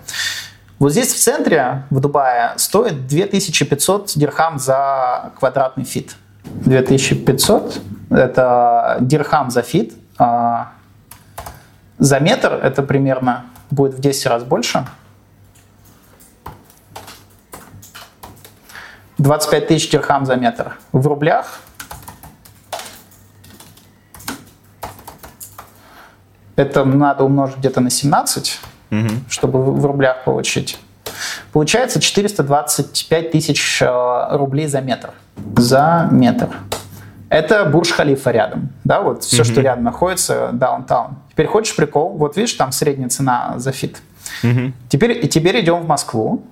Вот 0.78 0.92
здесь 0.92 1.14
в 1.14 1.18
центре, 1.18 1.84
в 1.88 2.00
Дубае, 2.00 2.52
стоит 2.56 3.06
2500 3.06 4.12
дирхам 4.16 4.58
за 4.58 5.32
квадратный 5.38 5.84
feet. 5.84 6.16
2500– 6.44 7.80
это 8.10 8.98
дирхам 9.00 9.50
за 9.50 9.62
feet. 9.62 9.94
А 10.18 10.72
за 11.98 12.20
метр 12.20 12.52
это 12.52 12.82
примерно 12.82 13.46
будет 13.70 13.94
в 13.94 14.00
10 14.00 14.26
раз 14.26 14.44
больше– 14.44 14.84
25 19.22 19.66
тысяч 19.68 19.90
дирхам 19.90 20.26
за 20.26 20.36
метр. 20.36 20.78
В 20.92 21.06
рублях 21.06 21.60
это 26.56 26.84
надо 26.84 27.24
умножить 27.24 27.58
где-то 27.58 27.80
на 27.80 27.90
17, 27.90 28.60
угу. 28.90 28.98
чтобы 29.28 29.62
в 29.62 29.86
рублях 29.86 30.24
получить. 30.24 30.78
Получается 31.52 32.00
425 32.00 33.30
тысяч 33.30 33.82
э, 33.82 34.36
рублей 34.36 34.66
за 34.66 34.80
метр. 34.80 35.10
За 35.56 36.08
метр. 36.10 36.48
Это 37.28 37.64
Бурж-Халифа 37.64 38.30
рядом, 38.30 38.70
да, 38.84 39.00
вот 39.00 39.24
все, 39.24 39.40
mm-hmm. 39.40 39.44
что 39.52 39.60
рядом 39.62 39.84
находится, 39.84 40.50
downtown. 40.52 41.16
Теперь 41.30 41.46
хочешь 41.46 41.74
прикол? 41.74 42.10
Вот 42.10 42.36
видишь, 42.36 42.52
там 42.54 42.72
средняя 42.72 43.08
цена 43.08 43.54
за 43.56 43.72
feet. 43.72 44.02
Mm-hmm. 44.42 44.72
Теперь, 44.90 45.28
теперь 45.28 45.60
идем 45.60 45.80
в 45.80 45.86
Москву 45.86 46.42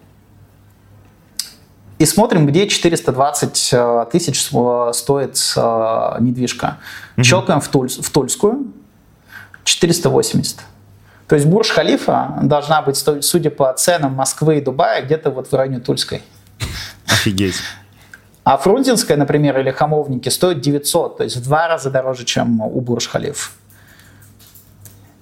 и 2.01 2.07
смотрим, 2.07 2.47
где 2.47 2.67
420 2.67 3.71
э, 3.75 4.07
тысяч 4.11 4.41
стоит 4.43 5.37
э, 5.55 6.17
недвижка. 6.21 6.79
Mm-hmm. 7.17 7.23
Щелкаем 7.23 7.61
в, 7.61 7.69
Туль, 7.69 7.91
в 7.91 8.11
Тульскую, 8.11 8.73
480. 9.65 10.61
То 11.29 11.35
есть 11.35 11.47
Бурж-Халифа 11.47 12.39
должна 12.43 12.81
быть, 12.81 12.97
судя 12.97 13.51
по 13.51 13.71
ценам 13.75 14.15
Москвы 14.15 14.57
и 14.57 14.61
Дубая, 14.63 15.03
где-то 15.03 15.31
вот 15.31 15.53
в 15.53 15.55
районе 15.55 15.81
Тульской. 15.81 16.23
Офигеть. 17.07 17.57
А 18.45 18.57
Фрунзенская, 18.57 19.19
например, 19.19 19.61
или 19.61 19.71
Хамовники 19.71 20.31
стоят 20.31 20.63
900, 20.63 21.19
то 21.19 21.25
есть 21.25 21.37
в 21.37 21.45
два 21.45 21.69
раза 21.69 21.91
дороже, 21.91 22.25
чем 22.25 22.63
у 22.63 22.81
Бурж-Халиф. 22.81 23.53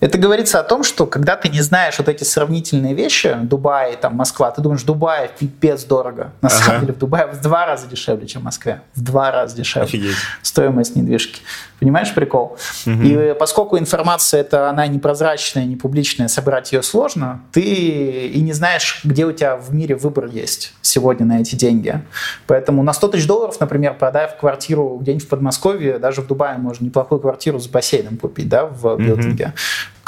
Это 0.01 0.17
говорится 0.17 0.61
о 0.61 0.63
том, 0.63 0.85
что 0.85 1.07
когда 1.07 1.35
ты 1.35 1.49
не 1.49 1.61
знаешь 1.61 1.99
вот 1.99 2.09
эти 2.09 2.23
сравнительные 2.23 2.95
вещи, 2.95 3.37
Дубай, 3.43 3.97
там, 3.97 4.15
Москва, 4.15 4.51
ты 4.53 4.61
думаешь, 4.61 4.83
Дубай 4.83 5.31
пипец 5.37 5.85
дорого. 5.85 6.33
На 6.41 6.49
ага. 6.49 6.57
самом 6.57 6.81
деле 6.83 6.93
в 6.93 6.99
Дубае 6.99 7.27
в 7.27 7.41
два 7.41 7.67
раза 7.67 7.89
дешевле, 7.89 8.27
чем 8.27 8.43
в 8.43 8.45
Москве. 8.45 8.83
В 8.95 9.03
два 9.03 9.33
раза 9.33 9.57
дешевле. 9.57 9.89
Офигеть. 9.89 10.17
Стоимость 10.43 10.95
недвижки. 10.95 11.41
Понимаешь 11.81 12.13
прикол? 12.15 12.59
Угу. 12.87 13.03
И 13.03 13.35
поскольку 13.39 13.79
информация 13.79 14.41
это 14.41 14.69
она 14.69 14.87
непрозрачная, 14.87 15.65
не 15.65 15.77
публичная, 15.77 16.29
собирать 16.29 16.73
ее 16.73 16.83
сложно, 16.83 17.43
ты 17.53 17.61
и 17.63 18.41
не 18.41 18.53
знаешь, 18.53 19.01
где 19.05 19.27
у 19.27 19.33
тебя 19.33 19.57
в 19.57 19.73
мире 19.73 19.97
выбор 19.97 20.27
есть 20.27 20.75
сегодня 20.83 21.27
на 21.27 21.41
эти 21.41 21.55
деньги. 21.55 22.03
Поэтому 22.47 22.83
на 22.83 22.93
100 22.93 23.09
тысяч 23.09 23.27
долларов, 23.27 23.59
например, 23.61 23.95
продав 23.95 24.37
квартиру 24.39 24.99
где-нибудь 25.01 25.27
в 25.27 25.29
Подмосковье, 25.29 25.99
даже 25.99 26.23
в 26.23 26.27
Дубае 26.27 26.59
можно 26.59 26.85
неплохую 26.85 27.21
квартиру 27.21 27.59
с 27.61 27.69
бассейном 27.69 28.17
купить, 28.17 28.49
да, 28.49 28.67
в 28.67 28.97
билдинге. 28.97 29.47
Угу. 29.47 29.53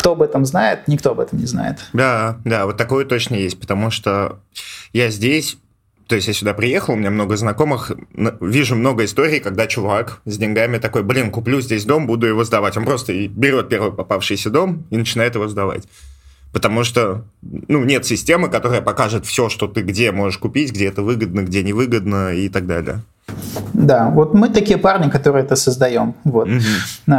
Кто 0.01 0.12
об 0.12 0.22
этом 0.22 0.46
знает? 0.46 0.88
Никто 0.88 1.11
об 1.11 1.20
этом 1.20 1.38
не 1.38 1.44
знает. 1.44 1.76
Да, 1.92 2.38
да, 2.46 2.64
вот 2.64 2.78
такое 2.78 3.05
точно 3.05 3.34
есть, 3.34 3.61
потому 3.61 3.90
что 3.90 4.40
я 4.94 5.11
здесь 5.11 5.59
то 6.07 6.16
есть 6.16 6.26
я 6.26 6.34
сюда 6.34 6.55
приехал, 6.55 6.94
у 6.94 6.96
меня 6.96 7.11
много 7.11 7.36
знакомых, 7.36 7.92
вижу 8.40 8.74
много 8.74 9.05
историй, 9.05 9.38
когда 9.38 9.68
чувак 9.68 10.22
с 10.24 10.38
деньгами 10.38 10.78
такой, 10.78 11.05
блин, 11.05 11.30
куплю 11.30 11.61
здесь 11.61 11.84
дом, 11.84 12.09
буду 12.09 12.26
его 12.26 12.42
сдавать. 12.42 12.76
Он 12.76 12.84
просто 12.84 13.12
берет 13.28 13.68
первый 13.68 13.92
попавшийся 13.92 14.51
дом 14.51 14.84
и 14.90 14.96
начинает 14.96 15.36
его 15.36 15.46
сдавать. 15.46 15.84
Потому 16.53 16.82
что 16.82 17.24
ну, 17.42 17.84
нет 17.84 18.07
системы, 18.07 18.48
которая 18.48 18.82
покажет 18.82 19.24
все, 19.24 19.48
что 19.48 19.68
ты 19.68 19.82
где 19.82 20.11
можешь 20.11 20.38
купить, 20.38 20.72
где 20.72 20.86
это 20.86 21.03
выгодно, 21.03 21.42
где 21.42 21.62
невыгодно 21.62 22.34
и 22.34 22.48
так 22.48 22.66
далее. 22.66 23.03
Да, 23.72 24.10
вот 24.10 24.34
мы 24.34 24.48
такие 24.48 24.78
парни, 24.78 25.10
которые 25.10 25.44
это 25.44 25.56
создаем. 25.56 26.14
Вот. 26.24 26.48
Угу. 26.48 27.16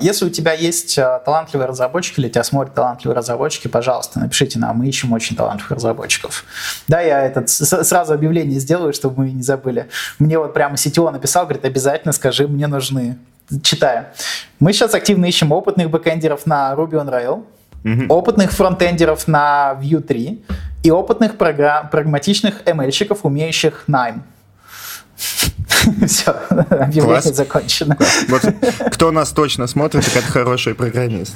Если 0.00 0.24
у 0.26 0.30
тебя 0.30 0.52
есть 0.52 0.98
а, 0.98 1.20
талантливые 1.20 1.66
разработчики 1.68 2.20
или 2.20 2.28
тебя 2.28 2.44
смотрят 2.44 2.74
талантливые 2.74 3.16
разработчики, 3.16 3.68
пожалуйста, 3.68 4.20
напишите 4.20 4.58
нам, 4.58 4.78
мы 4.78 4.88
ищем 4.88 5.12
очень 5.12 5.36
талантливых 5.36 5.72
разработчиков. 5.72 6.44
Да, 6.88 7.00
я 7.00 7.24
этот 7.24 7.48
сразу 7.48 8.12
объявление 8.12 8.60
сделаю, 8.60 8.92
чтобы 8.92 9.22
мы 9.22 9.32
не 9.32 9.42
забыли. 9.42 9.88
Мне 10.18 10.38
вот 10.38 10.54
прямо 10.54 10.74
CTO 10.74 11.10
написал, 11.10 11.44
говорит, 11.44 11.64
обязательно 11.64 12.12
скажи, 12.12 12.46
мне 12.46 12.66
нужны. 12.66 13.18
Читаю. 13.62 14.06
Мы 14.60 14.72
сейчас 14.72 14.94
активно 14.94 15.26
ищем 15.26 15.52
опытных 15.52 15.90
бэкэндеров 15.90 16.46
на 16.46 16.72
Ruby 16.74 16.92
on 16.92 17.10
Rails, 17.10 17.44
угу. 17.84 18.14
опытных 18.14 18.52
фронтендеров 18.52 19.28
на 19.28 19.78
Vue 19.80 20.00
3 20.00 20.44
и 20.82 20.90
опытных 20.90 21.36
прагматичных 21.36 22.62
ML-щиков, 22.64 23.20
умеющих 23.22 23.84
Nime. 23.88 24.20
Все, 26.06 26.30
объявление 26.70 27.32
закончено. 27.34 27.96
Вот 28.28 28.42
кто 28.90 29.10
нас 29.10 29.30
точно 29.30 29.66
смотрит, 29.66 30.06
это 30.14 30.26
хороший 30.26 30.74
программист. 30.74 31.34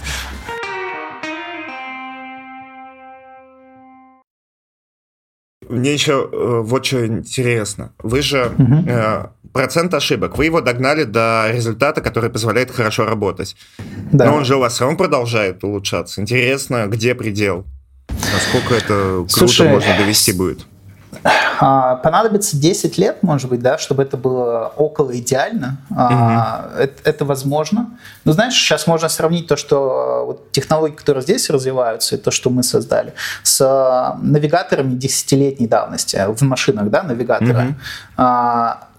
Мне 5.68 5.92
еще 5.92 6.28
э, 6.30 6.60
вот 6.62 6.86
что 6.86 7.06
интересно. 7.06 7.92
Вы 7.98 8.22
же 8.22 8.52
угу. 8.56 8.88
э, 8.88 9.26
процент 9.52 9.94
ошибок, 9.94 10.38
вы 10.38 10.44
его 10.44 10.60
догнали 10.60 11.04
до 11.04 11.48
результата, 11.50 12.00
который 12.00 12.30
позволяет 12.30 12.70
хорошо 12.70 13.04
работать. 13.04 13.56
Да. 14.12 14.26
Но 14.26 14.36
он 14.36 14.44
же 14.44 14.56
у 14.56 14.60
вас 14.60 14.74
все 14.74 14.84
равно 14.84 14.96
продолжает 14.96 15.64
улучшаться. 15.64 16.20
Интересно, 16.20 16.86
где 16.86 17.14
предел? 17.14 17.64
Насколько 18.08 18.74
это 18.74 18.94
круто 19.18 19.26
Слушай, 19.28 19.68
можно 19.68 19.96
довести 19.96 20.32
будет? 20.32 20.66
А, 21.60 21.96
понадобится 21.96 22.56
10 22.56 22.98
лет, 22.98 23.22
может 23.22 23.48
быть, 23.48 23.60
да, 23.60 23.78
чтобы 23.78 24.02
это 24.02 24.16
было 24.16 24.72
около 24.76 25.16
идеально. 25.16 25.78
Угу. 25.90 26.82
Это, 26.82 26.94
это 27.04 27.24
возможно. 27.24 27.90
Но 28.24 28.32
знаешь, 28.32 28.54
сейчас 28.54 28.86
можно 28.86 29.08
сравнить 29.08 29.46
то, 29.46 29.56
что 29.56 30.24
вот, 30.26 30.52
технологии, 30.52 30.94
которые 30.94 31.22
здесь 31.22 31.48
развиваются, 31.50 32.16
и 32.16 32.18
то, 32.18 32.30
что 32.30 32.50
мы 32.50 32.62
создали, 32.62 33.14
с 33.42 34.16
навигаторами 34.20 34.94
десятилетней 34.94 35.66
давности 35.66 36.22
в 36.28 36.42
машинах, 36.42 36.90
да, 36.90 37.02
навигаторы. 37.02 37.74
Угу. 38.16 38.24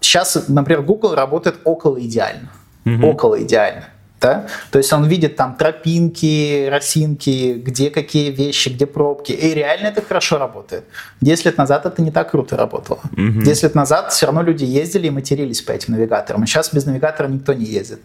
Сейчас, 0.02 0.48
например, 0.48 0.82
Google 0.82 1.16
работает 1.16 1.60
около 1.64 2.00
идеально. 2.00 2.50
Угу. 2.86 3.08
Около 3.08 3.42
идеально. 3.42 3.86
Да? 4.20 4.48
То 4.72 4.80
есть 4.80 4.92
он 4.94 5.06
видит 5.06 5.36
там 5.36 5.56
тропинки, 5.56 6.68
росинки, 6.70 7.54
где 7.54 7.92
какие 7.92 8.32
вещи, 8.32 8.70
где 8.70 8.88
пробки. 8.88 9.32
И 9.32 9.54
реально 9.54 9.88
это 9.88 10.02
хорошо 10.02 10.40
работает. 10.40 10.86
Десять 11.22 11.46
лет 11.46 11.58
назад 11.58 11.86
это 11.86 12.02
не 12.02 12.12
так 12.12 12.32
круто 12.32 12.58
работало. 12.58 13.00
Угу. 13.12 13.42
лет 13.42 13.76
назад 13.76 14.12
все 14.12 14.26
равно 14.26 14.42
люди 14.42 14.64
ездили 14.64 15.08
и 15.08 15.10
матерились 15.12 15.62
по 15.62 15.72
этим 15.72 15.94
навигаторам. 15.94 16.44
А 16.44 16.48
сейчас 16.48 16.74
без 16.74 16.86
навигатора 16.86 17.28
никто 17.28 17.54
не 17.54 17.66
ездит. 17.66 18.00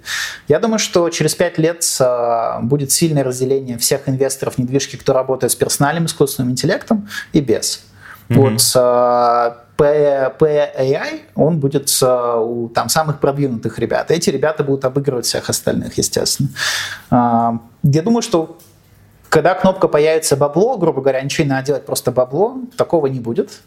Я 0.49 0.59
думаю, 0.59 0.79
что 0.79 1.09
через 1.09 1.35
пять 1.35 1.57
лет 1.59 1.83
а, 2.01 2.61
будет 2.61 2.93
сильное 2.93 3.25
разделение 3.25 3.79
всех 3.79 4.09
инвесторов 4.09 4.59
недвижки, 4.59 4.97
кто 4.97 5.15
работает 5.15 5.53
с 5.53 5.57
персональным 5.57 6.07
искусственным 6.07 6.53
интеллектом 6.53 7.09
и 7.33 7.41
без. 7.41 7.85
Вот 8.37 8.61
а, 8.77 9.65
PAI, 9.79 11.21
он 11.35 11.59
будет 11.59 11.91
у 12.03 12.69
там, 12.69 12.89
самых 12.89 13.21
продвинутых 13.21 13.79
ребят. 13.79 14.11
Эти 14.11 14.31
ребята 14.31 14.65
будут 14.65 14.85
обыгрывать 14.85 15.27
всех 15.27 15.49
остальных, 15.49 15.99
естественно. 15.99 16.51
А, 17.11 17.59
я 17.83 18.03
думаю, 18.03 18.23
что 18.23 18.59
когда 19.33 19.55
кнопка 19.55 19.89
появится 19.89 20.37
бабло, 20.37 20.77
грубо 20.77 21.01
говоря, 21.01 21.23
ничего 21.23 21.45
не 21.45 21.51
надо 21.51 21.69
делать, 21.69 21.87
просто 21.87 22.13
бабло, 22.13 22.59
такого 22.77 23.07
не 23.07 23.19
будет. 23.19 23.63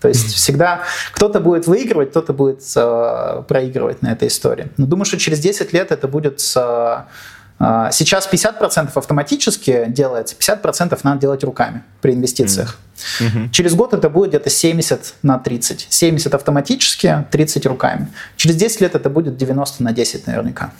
То 0.00 0.06
есть 0.06 0.34
всегда 0.34 0.82
кто-то 1.12 1.40
будет 1.40 1.66
выигрывать, 1.66 2.10
кто-то 2.10 2.32
будет 2.32 2.62
э, 2.76 3.42
проигрывать 3.48 4.02
на 4.02 4.12
этой 4.12 4.28
истории. 4.28 4.68
Но 4.76 4.86
думаю, 4.86 5.04
что 5.04 5.18
через 5.18 5.40
10 5.40 5.72
лет 5.72 5.90
это 5.90 6.06
будет 6.06 6.40
э, 6.54 6.96
сейчас 7.92 8.28
50% 8.30 8.90
автоматически 8.94 9.84
делается, 9.88 10.34
50% 10.34 10.98
надо 11.02 11.20
делать 11.20 11.44
руками 11.44 11.82
при 12.00 12.14
инвестициях. 12.14 12.78
Mm-hmm. 13.20 13.50
Через 13.50 13.74
год 13.74 13.92
это 13.92 14.08
будет 14.08 14.30
где-то 14.30 14.50
70 14.50 15.14
на 15.22 15.38
30. 15.38 15.86
70 15.90 16.34
автоматически, 16.34 17.26
30 17.30 17.66
руками. 17.66 18.08
Через 18.36 18.56
10 18.56 18.80
лет 18.80 18.94
это 18.94 19.10
будет 19.10 19.36
90 19.36 19.82
на 19.82 19.92
10 19.92 20.26
наверняка. 20.26 20.72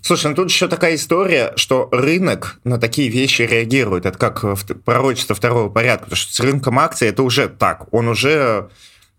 Слушай, 0.00 0.28
ну 0.28 0.34
тут 0.36 0.48
еще 0.48 0.68
такая 0.68 0.94
история, 0.94 1.52
что 1.56 1.88
рынок 1.90 2.60
на 2.64 2.78
такие 2.78 3.08
вещи 3.08 3.42
реагирует. 3.42 4.06
Это 4.06 4.16
как 4.16 4.44
пророчество 4.84 5.34
второго 5.34 5.68
порядка. 5.68 6.04
Потому 6.04 6.16
что 6.16 6.34
с 6.34 6.40
рынком 6.40 6.78
акций 6.78 7.08
это 7.08 7.22
уже 7.22 7.48
так. 7.48 7.92
Он 7.92 8.08
уже 8.08 8.68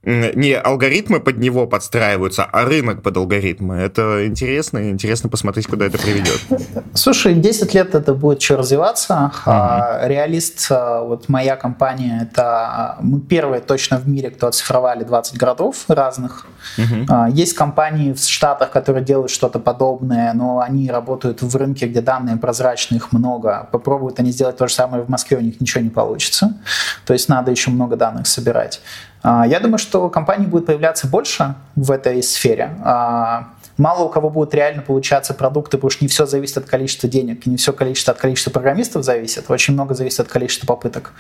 не 0.04 0.54
алгоритмы 0.54 1.20
под 1.20 1.40
него 1.40 1.68
подстраиваются, 1.68 2.46
а 2.46 2.64
рынок 2.64 3.02
под 3.02 3.18
алгоритмы. 3.18 3.76
Это 3.76 4.26
интересно, 4.26 4.90
интересно 4.90 5.30
посмотреть, 5.30 5.68
куда 5.68 5.86
это 5.86 5.98
приведет. 5.98 6.40
Слушай, 6.94 7.34
10 7.34 7.74
лет 7.74 7.94
это 7.94 8.14
будет 8.14 8.40
еще 8.40 8.56
развиваться. 8.56 9.32
Uh-huh. 9.46 10.08
Реалист, 10.08 10.68
а, 10.72 11.04
вот 11.04 11.28
моя 11.28 11.58
компания, 11.58 12.30
это 12.32 12.44
а, 12.44 12.98
мы 13.02 13.20
первые 13.20 13.62
точно 13.62 13.98
в 13.98 14.08
мире, 14.08 14.30
кто 14.30 14.48
оцифровали 14.48 15.04
20 15.04 15.38
городов 15.38 15.84
разных. 15.90 16.48
Uh-huh. 16.78 17.32
Есть 17.32 17.54
компании 17.54 18.14
в 18.14 18.20
Штатах, 18.24 18.72
которые 18.72 19.04
делают 19.04 19.32
что-то 19.32 19.60
подобное, 19.60 20.34
но 20.34 20.62
они 20.62 20.90
работают 20.90 21.42
в 21.42 21.56
рынке, 21.58 21.88
где 21.88 22.02
данные 22.02 22.38
прозрачные, 22.38 23.00
их 23.00 23.12
много. 23.12 23.68
Попробуют 23.72 24.20
они 24.20 24.32
сделать 24.32 24.56
то 24.56 24.68
же 24.68 24.74
самое 24.74 25.04
в 25.04 25.10
Москве, 25.10 25.38
у 25.38 25.42
них 25.42 25.60
ничего 25.60 25.84
не 25.84 25.90
получится. 25.90 26.58
То 27.06 27.12
есть 27.12 27.28
надо 27.28 27.52
еще 27.52 27.70
много 27.70 27.98
данных 27.98 28.28
собирать. 28.28 28.82
А, 29.22 29.46
я 29.48 29.60
думаю, 29.60 29.78
что 29.78 30.10
компаний 30.10 30.46
будет 30.46 30.66
появляться 30.66 31.08
больше 31.08 31.56
в 31.76 31.92
этой 31.92 32.22
сфере. 32.24 32.76
А, 32.84 33.50
мало 33.78 34.04
у 34.04 34.10
кого 34.10 34.30
будут 34.30 34.54
реально 34.54 34.82
получаться 34.82 35.34
продукты, 35.34 35.78
потому 35.78 35.92
что 35.92 36.04
не 36.04 36.10
все 36.10 36.26
зависит 36.26 36.58
от 36.58 36.66
количества 36.66 37.10
денег, 37.10 37.46
не 37.46 37.58
все 37.58 37.74
количество 37.74 38.14
от 38.14 38.20
количества 38.20 38.52
программистов 38.52 39.04
зависит, 39.04 39.46
очень 39.50 39.74
много 39.74 39.94
зависит 39.94 40.22
от 40.22 40.28
количества 40.28 40.68
попыток. 40.68 41.14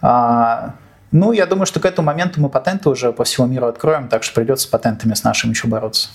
А, 0.00 0.74
ну, 1.12 1.32
я 1.32 1.46
думаю, 1.46 1.66
что 1.66 1.80
к 1.80 1.84
этому 1.84 2.06
моменту 2.06 2.40
мы 2.40 2.48
патенты 2.48 2.88
уже 2.88 3.12
по 3.12 3.24
всему 3.24 3.46
миру 3.46 3.66
откроем, 3.66 4.08
так 4.08 4.22
что 4.22 4.34
придется 4.34 4.66
с 4.66 4.70
патентами 4.70 5.14
с 5.14 5.24
нашими 5.24 5.50
еще 5.50 5.66
бороться. 5.66 6.08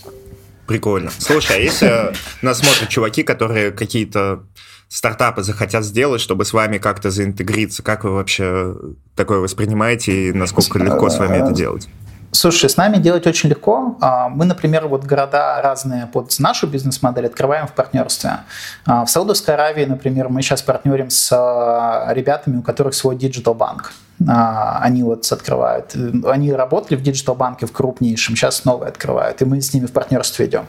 Прикольно. 0.68 1.12
Слушай, 1.20 1.58
а 1.58 1.60
если 1.60 2.14
нас 2.42 2.60
смотрят 2.60 2.90
чуваки, 2.90 3.24
которые 3.24 3.72
какие-то 3.72 4.44
стартапы 4.90 5.44
захотят 5.44 5.84
сделать, 5.84 6.22
чтобы 6.22 6.46
с 6.46 6.54
вами 6.54 6.78
как-то 6.78 7.12
заинтегриться, 7.12 7.84
как 7.84 8.04
вы 8.04 8.12
вообще 8.12 8.76
такое 9.16 9.40
воспринимаете 9.40 10.30
и 10.30 10.34
насколько 10.34 10.80
легко 10.80 11.10
с 11.10 11.18
вами 11.18 11.38
это 11.38 11.52
делать? 11.52 11.88
Слушай, 12.36 12.70
с 12.70 12.76
нами 12.76 12.98
делать 12.98 13.26
очень 13.28 13.50
легко. 13.50 13.98
А, 14.02 14.28
мы, 14.28 14.44
например, 14.44 14.88
вот 14.88 15.06
города 15.06 15.62
разные 15.62 16.06
под 16.08 16.38
нашу 16.40 16.68
бизнес-модель 16.68 17.28
открываем 17.28 17.66
в 17.66 17.72
партнерстве. 17.72 18.40
А, 18.86 19.06
в 19.06 19.10
Саудовской 19.10 19.54
Аравии, 19.54 19.86
например, 19.86 20.28
мы 20.28 20.42
сейчас 20.42 20.62
партнерим 20.62 21.10
с 21.10 21.32
а, 21.32 22.12
ребятами, 22.14 22.58
у 22.58 22.62
которых 22.62 22.94
свой 22.94 23.16
digital-банк. 23.16 23.94
Они 24.28 25.04
вот 25.04 25.30
открывают. 25.32 25.96
Они 26.26 26.54
работали 26.54 26.98
в 26.98 27.02
digital-банке 27.02 27.66
в 27.66 27.72
крупнейшем, 27.72 28.36
сейчас 28.36 28.64
новые 28.64 28.90
открывают, 28.90 29.42
и 29.42 29.46
мы 29.46 29.60
с 29.60 29.74
ними 29.74 29.88
в 29.88 29.92
партнерстве 29.92 30.46
идем. 30.46 30.66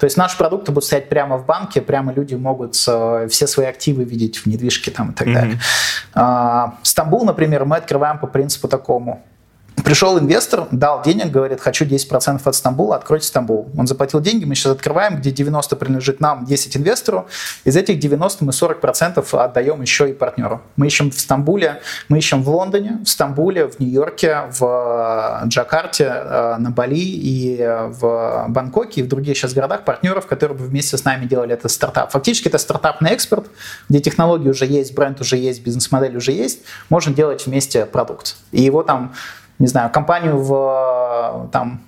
То 0.00 0.04
есть 0.04 0.16
наши 0.16 0.36
продукты 0.36 0.72
будут 0.72 0.84
стоять 0.84 1.08
прямо 1.08 1.36
в 1.36 1.46
банке, 1.46 1.80
прямо 1.80 2.12
люди 2.12 2.34
могут 2.34 2.74
все 2.74 3.28
свои 3.28 3.66
активы 3.66 4.04
видеть 4.04 4.38
в 4.38 4.46
недвижке 4.46 4.90
там 4.90 5.12
и 5.12 5.14
так 5.14 5.28
mm-hmm. 5.28 5.58
далее. 6.14 6.72
Стамбул, 6.82 7.24
например, 7.24 7.64
мы 7.64 7.76
открываем 7.76 8.18
по 8.18 8.26
принципу 8.26 8.66
такому 8.66 9.22
Пришел 9.84 10.18
инвестор, 10.18 10.66
дал 10.70 11.02
денег, 11.02 11.30
говорит, 11.30 11.60
хочу 11.60 11.84
10% 11.84 12.40
от 12.44 12.54
Стамбула, 12.54 12.96
откройте 12.96 13.26
Стамбул. 13.26 13.70
Он 13.76 13.86
заплатил 13.86 14.20
деньги, 14.20 14.44
мы 14.44 14.54
сейчас 14.54 14.72
открываем, 14.72 15.16
где 15.16 15.30
90 15.30 15.76
принадлежит 15.76 16.20
нам, 16.20 16.44
10 16.44 16.76
инвестору. 16.78 17.26
Из 17.64 17.76
этих 17.76 17.98
90 17.98 18.44
мы 18.44 18.52
40% 18.52 19.38
отдаем 19.38 19.80
еще 19.82 20.10
и 20.10 20.12
партнеру. 20.12 20.62
Мы 20.76 20.86
ищем 20.86 21.10
в 21.10 21.18
Стамбуле, 21.18 21.80
мы 22.08 22.18
ищем 22.18 22.42
в 22.42 22.48
Лондоне, 22.48 23.00
в 23.04 23.08
Стамбуле, 23.08 23.68
в 23.68 23.78
Нью-Йорке, 23.78 24.44
в 24.50 25.42
э, 25.44 25.48
Джакарте, 25.48 26.04
э, 26.04 26.56
на 26.58 26.70
Бали 26.70 26.96
и 26.96 27.58
э, 27.58 27.86
в 27.86 28.46
Бангкоке 28.48 29.02
и 29.02 29.04
в 29.04 29.08
других 29.08 29.36
сейчас 29.36 29.52
городах 29.52 29.84
партнеров, 29.84 30.26
которые 30.26 30.56
бы 30.56 30.64
вместе 30.64 30.96
с 30.96 31.04
нами 31.04 31.26
делали 31.26 31.52
этот 31.52 31.70
стартап. 31.70 32.10
Фактически 32.12 32.48
это 32.48 32.58
стартап 32.58 33.00
на 33.00 33.08
экспорт, 33.08 33.46
где 33.88 34.00
технологии 34.00 34.48
уже 34.48 34.66
есть, 34.66 34.94
бренд 34.94 35.20
уже 35.20 35.36
есть, 35.36 35.62
бизнес-модель 35.62 36.16
уже 36.16 36.32
есть, 36.32 36.60
можно 36.88 37.14
делать 37.14 37.46
вместе 37.46 37.86
продукт. 37.86 38.36
И 38.50 38.62
его 38.62 38.82
там 38.82 39.12
не 39.58 39.66
знаю, 39.66 39.90
компанию 39.90 40.38
в 40.38 41.48
там, 41.52 41.80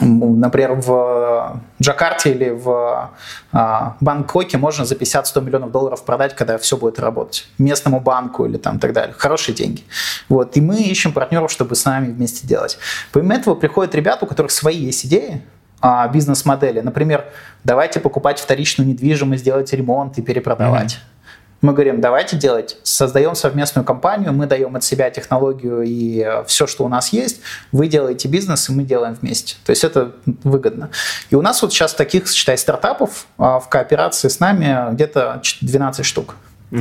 например, 0.00 0.74
в 0.74 1.60
Джакарте 1.80 2.32
или 2.32 2.50
в 2.50 3.10
а, 3.52 3.96
Бангкоке 4.00 4.58
можно 4.58 4.84
за 4.84 4.94
50-100 4.94 5.42
миллионов 5.42 5.70
долларов 5.70 6.04
продать, 6.04 6.34
когда 6.34 6.58
все 6.58 6.76
будет 6.76 6.98
работать. 6.98 7.48
Местному 7.58 8.00
банку 8.00 8.44
или 8.46 8.56
там 8.56 8.78
так 8.78 8.92
далее. 8.92 9.14
Хорошие 9.16 9.54
деньги. 9.54 9.84
Вот. 10.28 10.56
И 10.56 10.60
мы 10.60 10.80
ищем 10.80 11.12
партнеров, 11.12 11.50
чтобы 11.50 11.74
с 11.74 11.84
нами 11.84 12.12
вместе 12.12 12.46
делать. 12.46 12.78
Помимо 13.12 13.34
этого 13.34 13.54
приходят 13.54 13.94
ребята, 13.94 14.24
у 14.24 14.28
которых 14.28 14.50
свои 14.50 14.76
есть 14.76 15.06
идеи, 15.06 15.42
а, 15.80 16.08
бизнес-модели. 16.08 16.80
Например, 16.80 17.24
давайте 17.64 18.00
покупать 18.00 18.38
вторичную 18.38 18.88
недвижимость, 18.88 19.44
делать 19.44 19.72
ремонт 19.72 20.18
и 20.18 20.22
перепродавать. 20.22 20.94
Mm-hmm. 20.94 21.15
Мы 21.62 21.72
говорим, 21.72 22.00
давайте 22.00 22.36
делать, 22.36 22.76
создаем 22.82 23.34
совместную 23.34 23.84
компанию, 23.84 24.32
мы 24.32 24.46
даем 24.46 24.76
от 24.76 24.84
себя 24.84 25.10
технологию 25.10 25.82
и 25.82 26.20
э, 26.20 26.44
все, 26.44 26.66
что 26.66 26.84
у 26.84 26.88
нас 26.88 27.12
есть, 27.12 27.40
вы 27.72 27.88
делаете 27.88 28.28
бизнес, 28.28 28.68
и 28.68 28.72
мы 28.72 28.84
делаем 28.84 29.14
вместе. 29.14 29.56
То 29.64 29.70
есть 29.70 29.82
это 29.82 30.12
выгодно. 30.44 30.90
И 31.30 31.34
у 31.34 31.42
нас 31.42 31.62
вот 31.62 31.72
сейчас 31.72 31.94
таких, 31.94 32.28
считай, 32.28 32.58
стартапов 32.58 33.26
а, 33.38 33.58
в 33.58 33.68
кооперации 33.68 34.28
с 34.28 34.38
нами 34.38 34.92
где-то 34.92 35.40
12 35.62 36.04
штук. 36.04 36.36
Угу. 36.70 36.80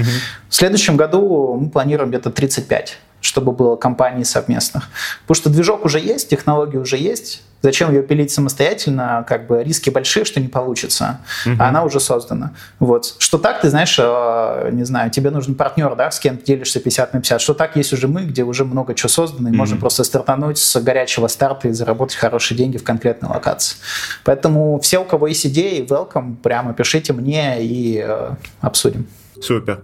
В 0.50 0.56
следующем 0.56 0.98
году 0.98 1.58
мы 1.60 1.70
планируем 1.70 2.10
где-то 2.10 2.32
35 2.32 2.98
чтобы 3.26 3.52
было 3.52 3.76
компаний 3.76 4.24
совместных. 4.24 4.90
Потому 5.22 5.36
что 5.36 5.50
движок 5.50 5.84
уже 5.84 6.00
есть, 6.00 6.30
технология 6.30 6.78
уже 6.78 6.98
есть. 6.98 7.42
Зачем 7.62 7.92
ее 7.92 8.04
пилить 8.04 8.30
самостоятельно? 8.30 9.26
Как 9.28 9.48
бы 9.48 9.64
риски 9.64 9.90
большие, 9.90 10.24
что 10.24 10.40
не 10.40 10.48
получится. 10.48 11.22
Угу. 11.48 11.56
А 11.58 11.70
она 11.70 11.84
уже 11.84 12.00
создана. 12.00 12.52
Вот. 12.78 13.16
Что 13.18 13.40
так, 13.40 13.62
ты 13.62 13.72
знаешь, 13.72 13.98
э, 13.98 14.70
не 14.72 14.84
знаю, 14.84 15.10
тебе 15.10 15.32
нужен 15.32 15.56
партнер, 15.56 15.96
да, 15.96 16.12
с 16.12 16.20
кем 16.20 16.38
ты 16.38 16.46
делишься 16.46 16.80
50 16.80 17.14
на 17.14 17.22
50. 17.22 17.42
Что 17.42 17.56
так, 17.56 17.76
есть 17.76 17.92
уже 17.92 18.08
мы, 18.08 18.26
где 18.26 18.44
уже 18.44 18.66
много 18.66 18.94
чего 18.94 19.10
создано, 19.10 19.48
и 19.48 19.52
угу. 19.52 19.58
можем 19.58 19.80
просто 19.80 20.04
стартануть 20.04 20.60
с 20.60 20.80
горячего 20.80 21.28
старта 21.28 21.68
и 21.68 21.72
заработать 21.72 22.18
хорошие 22.18 22.56
деньги 22.56 22.78
в 22.78 22.84
конкретной 22.84 23.30
локации. 23.30 23.78
Поэтому 24.24 24.80
все, 24.82 25.00
у 25.00 25.06
кого 25.06 25.26
есть 25.26 25.48
идеи, 25.48 25.84
welcome, 25.84 26.36
прямо 26.36 26.74
пишите 26.76 27.14
мне 27.14 27.64
и 27.64 28.04
э, 28.06 28.36
обсудим. 28.62 29.08
Супер. 29.42 29.82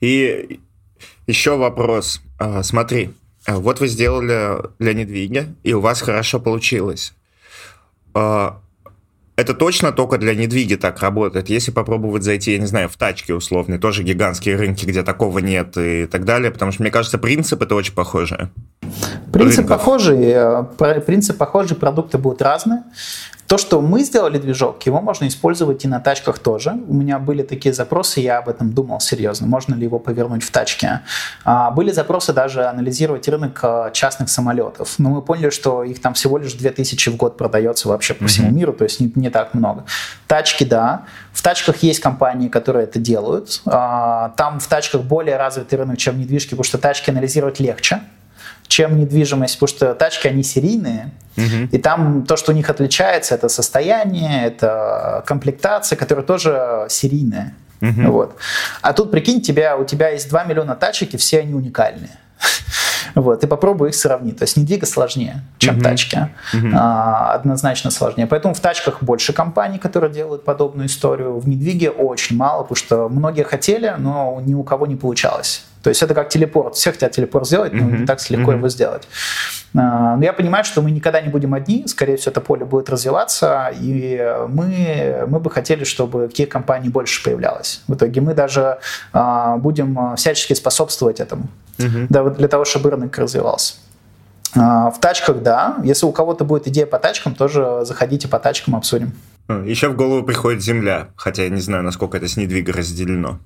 И 0.00 0.60
еще 1.26 1.56
вопрос. 1.56 2.20
А, 2.38 2.62
смотри, 2.62 3.10
а, 3.46 3.58
вот 3.58 3.80
вы 3.80 3.88
сделали 3.88 4.58
для 4.78 4.94
недвиги, 4.94 5.54
и 5.62 5.72
у 5.72 5.80
вас 5.80 6.00
хорошо 6.00 6.40
получилось. 6.40 7.14
А, 8.14 8.60
это 9.36 9.52
точно 9.52 9.90
только 9.90 10.18
для 10.18 10.34
недвиги 10.34 10.76
так 10.76 11.00
работает. 11.00 11.48
Если 11.48 11.72
попробовать 11.72 12.22
зайти, 12.22 12.52
я 12.52 12.58
не 12.58 12.66
знаю, 12.66 12.88
в 12.88 12.96
тачки 12.96 13.32
условные, 13.32 13.80
тоже 13.80 14.04
гигантские 14.04 14.56
рынки, 14.56 14.86
где 14.86 15.02
такого 15.02 15.40
нет 15.40 15.76
и 15.76 16.06
так 16.06 16.24
далее, 16.24 16.52
потому 16.52 16.70
что, 16.70 16.82
мне 16.82 16.92
кажется, 16.92 17.18
принцип 17.18 17.60
это 17.60 17.74
очень 17.74 17.94
похожий. 17.94 18.48
Принцип 19.34 19.58
рынков. 19.58 19.78
похожий, 19.78 20.20
э, 20.22 21.00
принцип 21.00 21.36
похожий, 21.36 21.76
продукты 21.76 22.18
будут 22.18 22.40
разные. 22.40 22.82
То, 23.46 23.58
что 23.58 23.82
мы 23.82 24.02
сделали 24.04 24.38
движок, 24.38 24.82
его 24.86 25.00
можно 25.00 25.28
использовать 25.28 25.84
и 25.84 25.88
на 25.88 26.00
тачках 26.00 26.38
тоже. 26.38 26.72
У 26.88 26.94
меня 26.94 27.18
были 27.18 27.42
такие 27.42 27.74
запросы, 27.74 28.20
я 28.20 28.38
об 28.38 28.48
этом 28.48 28.72
думал 28.72 29.00
серьезно, 29.00 29.46
можно 29.46 29.74
ли 29.74 29.84
его 29.84 29.98
повернуть 29.98 30.42
в 30.42 30.50
тачке. 30.50 31.00
А, 31.44 31.70
были 31.70 31.90
запросы 31.92 32.32
даже 32.32 32.64
анализировать 32.64 33.28
рынок 33.28 33.60
а, 33.62 33.90
частных 33.90 34.30
самолетов. 34.30 34.94
Но 34.98 35.10
мы 35.10 35.22
поняли, 35.22 35.50
что 35.50 35.84
их 35.84 36.00
там 36.00 36.14
всего 36.14 36.38
лишь 36.38 36.54
2000 36.54 37.10
в 37.10 37.16
год 37.16 37.36
продается 37.36 37.88
вообще 37.88 38.14
по 38.14 38.26
всему 38.26 38.50
миру, 38.50 38.72
то 38.72 38.84
есть 38.84 39.00
не, 39.00 39.12
не 39.14 39.28
так 39.28 39.52
много. 39.52 39.84
Тачки, 40.26 40.64
да. 40.64 41.04
В 41.32 41.42
тачках 41.42 41.82
есть 41.82 42.00
компании, 42.00 42.48
которые 42.48 42.84
это 42.84 42.98
делают. 42.98 43.60
А, 43.66 44.30
там 44.36 44.58
в 44.58 44.66
тачках 44.66 45.02
более 45.02 45.36
развитый 45.36 45.78
рынок, 45.78 45.98
чем 45.98 46.18
недвижки, 46.18 46.50
потому 46.50 46.64
что 46.64 46.78
тачки 46.78 47.10
анализировать 47.10 47.60
легче 47.60 48.00
чем 48.68 48.98
недвижимость, 48.98 49.58
потому 49.58 49.76
что 49.76 49.94
тачки, 49.94 50.28
они 50.28 50.42
серийные, 50.42 51.10
угу. 51.36 51.68
и 51.70 51.78
там 51.78 52.24
то, 52.24 52.36
что 52.36 52.52
у 52.52 52.54
них 52.54 52.70
отличается, 52.70 53.34
это 53.34 53.48
состояние, 53.48 54.46
это 54.46 55.22
комплектация, 55.26 55.96
которая 55.96 56.24
тоже 56.24 56.86
серийная. 56.88 57.54
Угу. 57.80 58.12
Вот. 58.12 58.36
А 58.82 58.92
тут, 58.92 59.10
прикинь, 59.10 59.40
тебя, 59.42 59.76
у 59.76 59.84
тебя 59.84 60.10
есть 60.10 60.28
2 60.28 60.44
миллиона 60.44 60.74
тачек, 60.74 61.14
и 61.14 61.16
все 61.16 61.40
они 61.40 61.54
уникальные. 61.54 62.10
Вот, 63.14 63.44
и 63.44 63.46
попробуй 63.46 63.90
их 63.90 63.94
сравнить. 63.94 64.38
То 64.38 64.42
есть 64.44 64.56
недвига 64.56 64.86
сложнее, 64.86 65.44
чем 65.58 65.76
uh-huh. 65.76 65.82
тачки. 65.82 66.16
Uh-huh. 66.52 66.72
А, 66.74 67.34
однозначно 67.34 67.92
сложнее. 67.92 68.26
Поэтому 68.26 68.54
в 68.54 68.60
тачках 68.60 69.04
больше 69.04 69.32
компаний, 69.32 69.78
которые 69.78 70.12
делают 70.12 70.44
подобную 70.44 70.88
историю. 70.88 71.38
В 71.38 71.48
недвиге 71.48 71.90
очень 71.90 72.36
мало, 72.36 72.62
потому 72.62 72.76
что 72.76 73.08
многие 73.08 73.44
хотели, 73.44 73.94
но 73.98 74.42
ни 74.44 74.54
у 74.54 74.64
кого 74.64 74.88
не 74.88 74.96
получалось. 74.96 75.64
То 75.84 75.90
есть 75.90 76.02
это 76.02 76.14
как 76.14 76.30
телепорт. 76.30 76.76
Все 76.76 76.92
хотят 76.92 77.12
телепорт 77.12 77.46
сделать, 77.46 77.74
но 77.74 77.80
mm-hmm. 77.80 77.98
не 77.98 78.06
так 78.06 78.18
легко 78.30 78.52
mm-hmm. 78.52 78.56
его 78.56 78.68
сделать. 78.70 79.06
А, 79.76 80.16
но 80.16 80.24
я 80.24 80.32
понимаю, 80.32 80.64
что 80.64 80.80
мы 80.80 80.90
никогда 80.90 81.20
не 81.20 81.28
будем 81.28 81.52
одни. 81.52 81.84
Скорее 81.86 82.16
всего, 82.16 82.30
это 82.30 82.40
поле 82.40 82.64
будет 82.64 82.88
развиваться. 82.88 83.70
И 83.78 84.18
мы, 84.48 85.26
мы 85.28 85.40
бы 85.40 85.50
хотели, 85.50 85.84
чтобы 85.84 86.28
таких 86.28 86.48
компаний 86.48 86.88
больше 86.88 87.22
появлялось. 87.22 87.82
В 87.86 87.94
итоге 87.94 88.22
мы 88.22 88.32
даже 88.32 88.78
а, 89.12 89.58
будем 89.58 90.16
всячески 90.16 90.54
способствовать 90.54 91.20
этому. 91.20 91.48
Mm-hmm. 91.76 92.36
Для 92.38 92.48
того, 92.48 92.64
чтобы 92.64 92.90
рынок 92.90 93.18
развивался. 93.18 93.74
А, 94.56 94.90
в 94.90 94.98
тачках, 95.00 95.42
да. 95.42 95.76
Если 95.84 96.06
у 96.06 96.12
кого-то 96.12 96.46
будет 96.46 96.66
идея 96.66 96.86
по 96.86 96.98
тачкам, 96.98 97.34
тоже 97.34 97.80
заходите 97.82 98.26
по 98.26 98.38
тачкам, 98.38 98.74
обсудим. 98.74 99.12
Еще 99.66 99.88
в 99.88 99.96
голову 99.96 100.22
приходит 100.22 100.62
земля, 100.62 101.08
хотя 101.14 101.42
я 101.42 101.50
не 101.50 101.60
знаю, 101.60 101.82
насколько 101.82 102.16
это 102.16 102.26
с 102.26 102.38
недвига 102.38 102.72
разделено. 102.72 103.38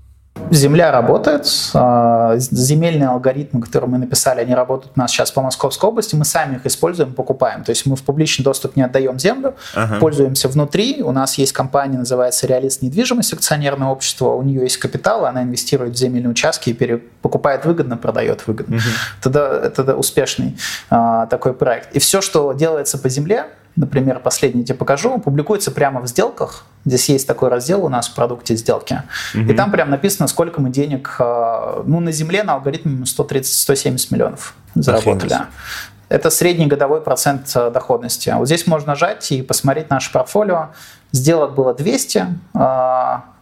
Земля 0.51 0.91
работает. 0.91 1.47
А, 1.75 2.37
земельные 2.39 3.09
алгоритмы, 3.09 3.61
которые 3.61 3.91
мы 3.91 3.99
написали, 3.99 4.41
они 4.41 4.55
работают 4.55 4.93
у 4.97 5.01
нас 5.01 5.11
сейчас 5.11 5.31
по 5.31 5.43
Московской 5.43 5.89
области. 5.89 6.15
Мы 6.15 6.25
сами 6.25 6.57
их 6.57 6.67
используем, 6.67 7.13
покупаем. 7.13 7.65
То 7.65 7.71
есть 7.71 7.87
мы 7.87 7.97
в 7.97 8.03
публичный 8.03 8.45
доступ 8.45 8.77
не 8.77 8.83
отдаем 8.83 9.19
землю, 9.19 9.55
ага. 9.75 9.99
пользуемся 10.01 10.49
внутри. 10.49 11.03
У 11.03 11.13
нас 11.13 11.39
есть 11.39 11.53
компания, 11.53 11.99
называется 11.99 12.47
«Реалист 12.47 12.83
недвижимость», 12.83 13.33
акционерное 13.33 13.89
общество. 13.89 14.35
У 14.35 14.43
нее 14.43 14.63
есть 14.63 14.79
капитал, 14.79 15.27
она 15.27 15.43
инвестирует 15.43 15.95
в 15.95 15.99
земельные 15.99 16.31
участки 16.31 16.71
и 16.71 16.73
пере... 16.73 16.99
покупает 16.99 17.65
выгодно, 17.65 17.97
продает 17.97 18.47
выгодно. 18.47 18.77
Угу. 18.77 19.31
Это, 19.31 19.73
это 19.77 19.97
успешный 19.97 20.57
а, 20.91 21.27
такой 21.27 21.55
проект. 21.55 21.95
И 21.95 21.99
все, 21.99 22.21
что 22.21 22.53
делается 22.53 22.99
по 22.99 23.09
земле, 23.09 23.47
например, 23.79 24.21
последний 24.21 24.65
тебе 24.65 24.77
покажу, 24.77 25.19
публикуется 25.19 25.71
прямо 25.71 26.01
в 26.01 26.07
сделках. 26.09 26.65
Здесь 26.85 27.09
есть 27.09 27.27
такой 27.27 27.49
раздел 27.49 27.85
у 27.85 27.89
нас 27.89 28.09
в 28.09 28.15
продукте 28.15 28.57
сделки. 28.57 29.03
Угу. 29.35 29.45
И 29.45 29.55
там 29.55 29.71
прям 29.71 29.91
написано, 29.91 30.27
сколько 30.27 30.61
мы 30.61 30.71
денег, 30.71 31.17
э, 31.19 31.83
ну, 31.87 32.01
на 32.01 32.13
земле 32.13 32.43
на 32.43 32.55
алгоритме 32.55 33.05
130-170 33.05 34.09
миллионов 34.11 34.55
заработали. 34.75 35.33
Охренеть. 35.33 35.49
Это 36.09 36.31
средний 36.31 36.67
годовой 36.67 37.01
процент 37.01 37.51
э, 37.55 37.71
доходности. 37.71 38.35
Вот 38.37 38.47
здесь 38.47 38.67
можно 38.67 38.89
нажать 38.89 39.31
и 39.31 39.43
посмотреть 39.43 39.91
наше 39.91 40.11
портфолио. 40.13 40.71
Сделок 41.13 41.55
было 41.55 41.73
200, 41.73 42.27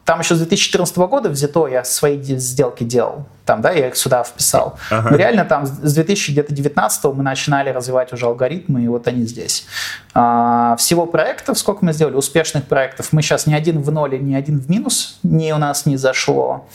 там 0.06 0.20
еще 0.20 0.36
с 0.36 0.38
2014 0.38 0.96
года 0.98 1.28
взято 1.28 1.66
я 1.66 1.84
свои 1.84 2.22
сделки 2.22 2.84
делал. 2.84 3.26
Там, 3.44 3.60
да, 3.60 3.72
я 3.72 3.88
их 3.88 3.96
сюда 3.96 4.22
вписал. 4.22 4.78
Ага. 4.88 5.10
Но 5.10 5.16
реально 5.16 5.44
там 5.44 5.66
с 5.66 5.94
2019 5.94 7.04
мы 7.06 7.24
начинали 7.24 7.70
развивать 7.70 8.12
уже 8.12 8.26
алгоритмы, 8.26 8.84
и 8.84 8.88
вот 8.88 9.08
они 9.08 9.24
здесь. 9.24 9.66
А, 10.14 10.76
всего 10.76 11.06
проектов, 11.06 11.58
сколько 11.58 11.84
мы 11.84 11.92
сделали, 11.92 12.14
успешных 12.14 12.64
проектов, 12.64 13.08
мы 13.12 13.20
сейчас 13.20 13.46
ни 13.46 13.54
один 13.54 13.82
в 13.82 13.90
ноле, 13.90 14.18
ни 14.18 14.34
один 14.34 14.60
в 14.60 14.70
минус 14.70 15.18
не 15.24 15.52
у 15.52 15.58
нас 15.58 15.86
не 15.86 15.96
зашло. 15.96 16.66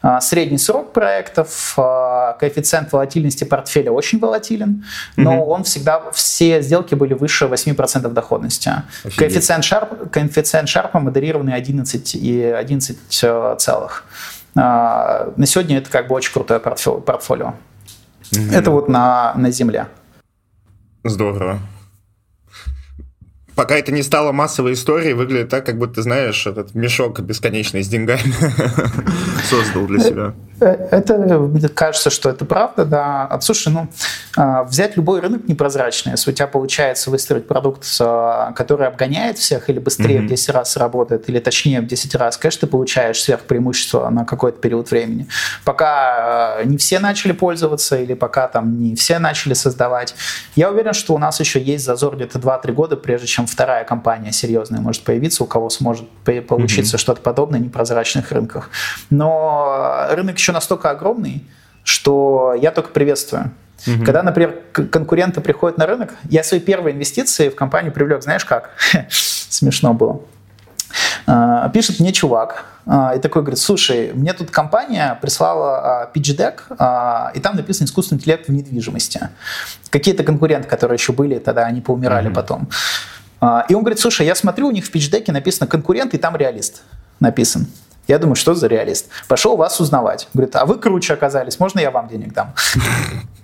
А, 0.00 0.20
средний 0.20 0.58
срок 0.58 0.92
проектов, 0.92 1.74
а, 1.76 2.34
коэффициент 2.34 2.92
волатильности 2.92 3.44
портфеля 3.44 3.90
очень 3.90 4.18
волатилен, 4.18 4.84
но 5.16 5.34
mm-hmm. 5.34 5.46
он 5.46 5.64
всегда, 5.64 6.10
все 6.12 6.62
сделки 6.62 6.94
были 6.94 7.14
выше 7.14 7.46
8% 7.46 8.08
доходности. 8.08 8.70
Коэффициент, 9.16 9.64
шарп, 9.64 10.10
коэффициент 10.10 10.68
шарпа 10.68 11.00
модерированный 11.00 11.54
11 11.54 12.14
и 12.14 12.42
11 12.42 12.98
э, 13.22 13.56
целых. 13.58 14.04
А, 14.54 15.32
на 15.36 15.46
сегодня 15.46 15.78
это 15.78 15.90
как 15.90 16.08
бы 16.08 16.14
очень 16.14 16.32
крутое 16.32 16.60
портфолио. 16.60 17.54
Mm-hmm. 18.32 18.54
Это 18.54 18.70
вот 18.70 18.88
на, 18.88 19.32
на 19.34 19.50
земле. 19.50 19.88
Здорово 21.04 21.58
пока 23.58 23.76
это 23.76 23.90
не 23.90 24.04
стало 24.04 24.30
массовой 24.30 24.74
историей, 24.74 25.14
выглядит 25.14 25.48
так, 25.48 25.66
как 25.66 25.78
будто, 25.78 26.00
знаешь, 26.00 26.46
этот 26.46 26.76
мешок 26.76 27.18
бесконечный 27.18 27.82
с 27.82 27.88
деньгами 27.88 28.32
создал 29.50 29.84
для 29.86 29.98
себя. 29.98 30.34
Э, 30.60 30.88
это, 30.92 31.50
кажется, 31.74 32.10
что 32.10 32.30
это 32.30 32.44
правда, 32.44 32.84
да. 32.84 33.38
Слушай, 33.40 33.72
ну, 33.72 33.88
а, 34.36 34.62
взять 34.62 34.96
любой 34.96 35.18
рынок 35.18 35.48
непрозрачный, 35.48 36.12
если 36.12 36.30
у 36.30 36.34
тебя 36.34 36.46
получается 36.46 37.10
выстроить 37.10 37.48
продукт, 37.48 37.84
а, 38.00 38.52
который 38.52 38.86
обгоняет 38.86 39.38
всех 39.38 39.68
или 39.70 39.80
быстрее 39.80 40.20
mm-hmm. 40.20 40.26
в 40.26 40.28
10 40.28 40.48
раз 40.50 40.76
работает, 40.76 41.28
или 41.28 41.40
точнее 41.40 41.80
в 41.80 41.86
10 41.86 42.14
раз, 42.14 42.36
конечно, 42.36 42.60
ты 42.60 42.66
получаешь 42.68 43.20
сверхпреимущество 43.20 44.08
на 44.08 44.24
какой-то 44.24 44.60
период 44.60 44.88
времени. 44.92 45.26
Пока 45.64 46.58
а, 46.58 46.64
не 46.64 46.76
все 46.76 47.00
начали 47.00 47.32
пользоваться 47.32 47.96
или 47.96 48.14
пока 48.14 48.46
там 48.46 48.80
не 48.80 48.94
все 48.94 49.18
начали 49.18 49.54
создавать, 49.54 50.14
я 50.54 50.70
уверен, 50.70 50.92
что 50.92 51.14
у 51.14 51.18
нас 51.18 51.40
еще 51.40 51.60
есть 51.60 51.84
зазор 51.84 52.14
где-то 52.14 52.38
2-3 52.38 52.72
года, 52.72 52.96
прежде 52.96 53.26
чем 53.26 53.47
вторая 53.48 53.84
компания 53.84 54.32
серьезная 54.32 54.80
может 54.80 55.02
появиться, 55.04 55.44
у 55.44 55.46
кого 55.46 55.70
сможет 55.70 56.08
получиться 56.46 56.96
mm-hmm. 56.96 57.00
что-то 57.00 57.20
подобное 57.20 57.58
на 57.60 57.64
непрозрачных 57.64 58.30
рынках. 58.32 58.70
Но 59.10 60.06
рынок 60.10 60.36
еще 60.36 60.52
настолько 60.52 60.90
огромный, 60.90 61.44
что 61.82 62.54
я 62.60 62.70
только 62.70 62.90
приветствую. 62.90 63.52
Угу. 63.86 64.04
Когда, 64.04 64.22
например, 64.22 64.56
конкуренты 64.72 65.40
приходят 65.40 65.78
на 65.78 65.86
рынок, 65.86 66.14
я 66.24 66.42
свои 66.42 66.60
первые 66.60 66.94
инвестиции 66.94 67.48
в 67.48 67.54
компанию 67.54 67.92
привлек, 67.92 68.22
знаешь 68.22 68.44
как? 68.44 68.70
Смешно 69.08 69.94
было. 69.94 70.20
А, 71.26 71.68
пишет 71.68 72.00
мне 72.00 72.12
чувак, 72.12 72.64
а, 72.86 73.14
и 73.14 73.20
такой 73.20 73.42
говорит, 73.42 73.58
слушай, 73.58 74.12
мне 74.14 74.32
тут 74.32 74.50
компания 74.50 75.18
прислала 75.20 76.10
pitch 76.14 76.36
deck, 76.36 77.32
и 77.34 77.40
там 77.40 77.56
написан 77.56 77.86
искусственный 77.86 78.18
интеллект 78.18 78.48
в 78.48 78.52
недвижимости. 78.52 79.28
Какие-то 79.90 80.24
конкуренты, 80.24 80.68
которые 80.68 80.96
еще 80.96 81.12
были 81.12 81.38
тогда, 81.38 81.66
они 81.66 81.80
поумирали 81.80 82.30
mm 82.30 82.34
потом. 82.34 82.68
А, 83.40 83.64
и 83.68 83.74
он 83.74 83.82
говорит, 83.82 84.00
слушай, 84.00 84.26
я 84.26 84.34
смотрю, 84.34 84.68
у 84.68 84.70
них 84.70 84.84
в 84.84 84.90
пичдеке 84.90 85.32
написано 85.32 85.66
конкурент, 85.66 86.14
и 86.14 86.18
там 86.18 86.36
реалист 86.36 86.82
написан. 87.20 87.66
Я 88.08 88.18
думаю, 88.18 88.36
что 88.36 88.54
за 88.54 88.68
реалист? 88.68 89.08
Пошел 89.28 89.56
вас 89.56 89.80
узнавать. 89.80 90.28
Говорит, 90.32 90.56
а 90.56 90.64
вы 90.64 90.78
круче 90.78 91.12
оказались, 91.12 91.60
можно 91.60 91.78
я 91.78 91.90
вам 91.90 92.08
денег 92.08 92.32
дам? 92.32 92.54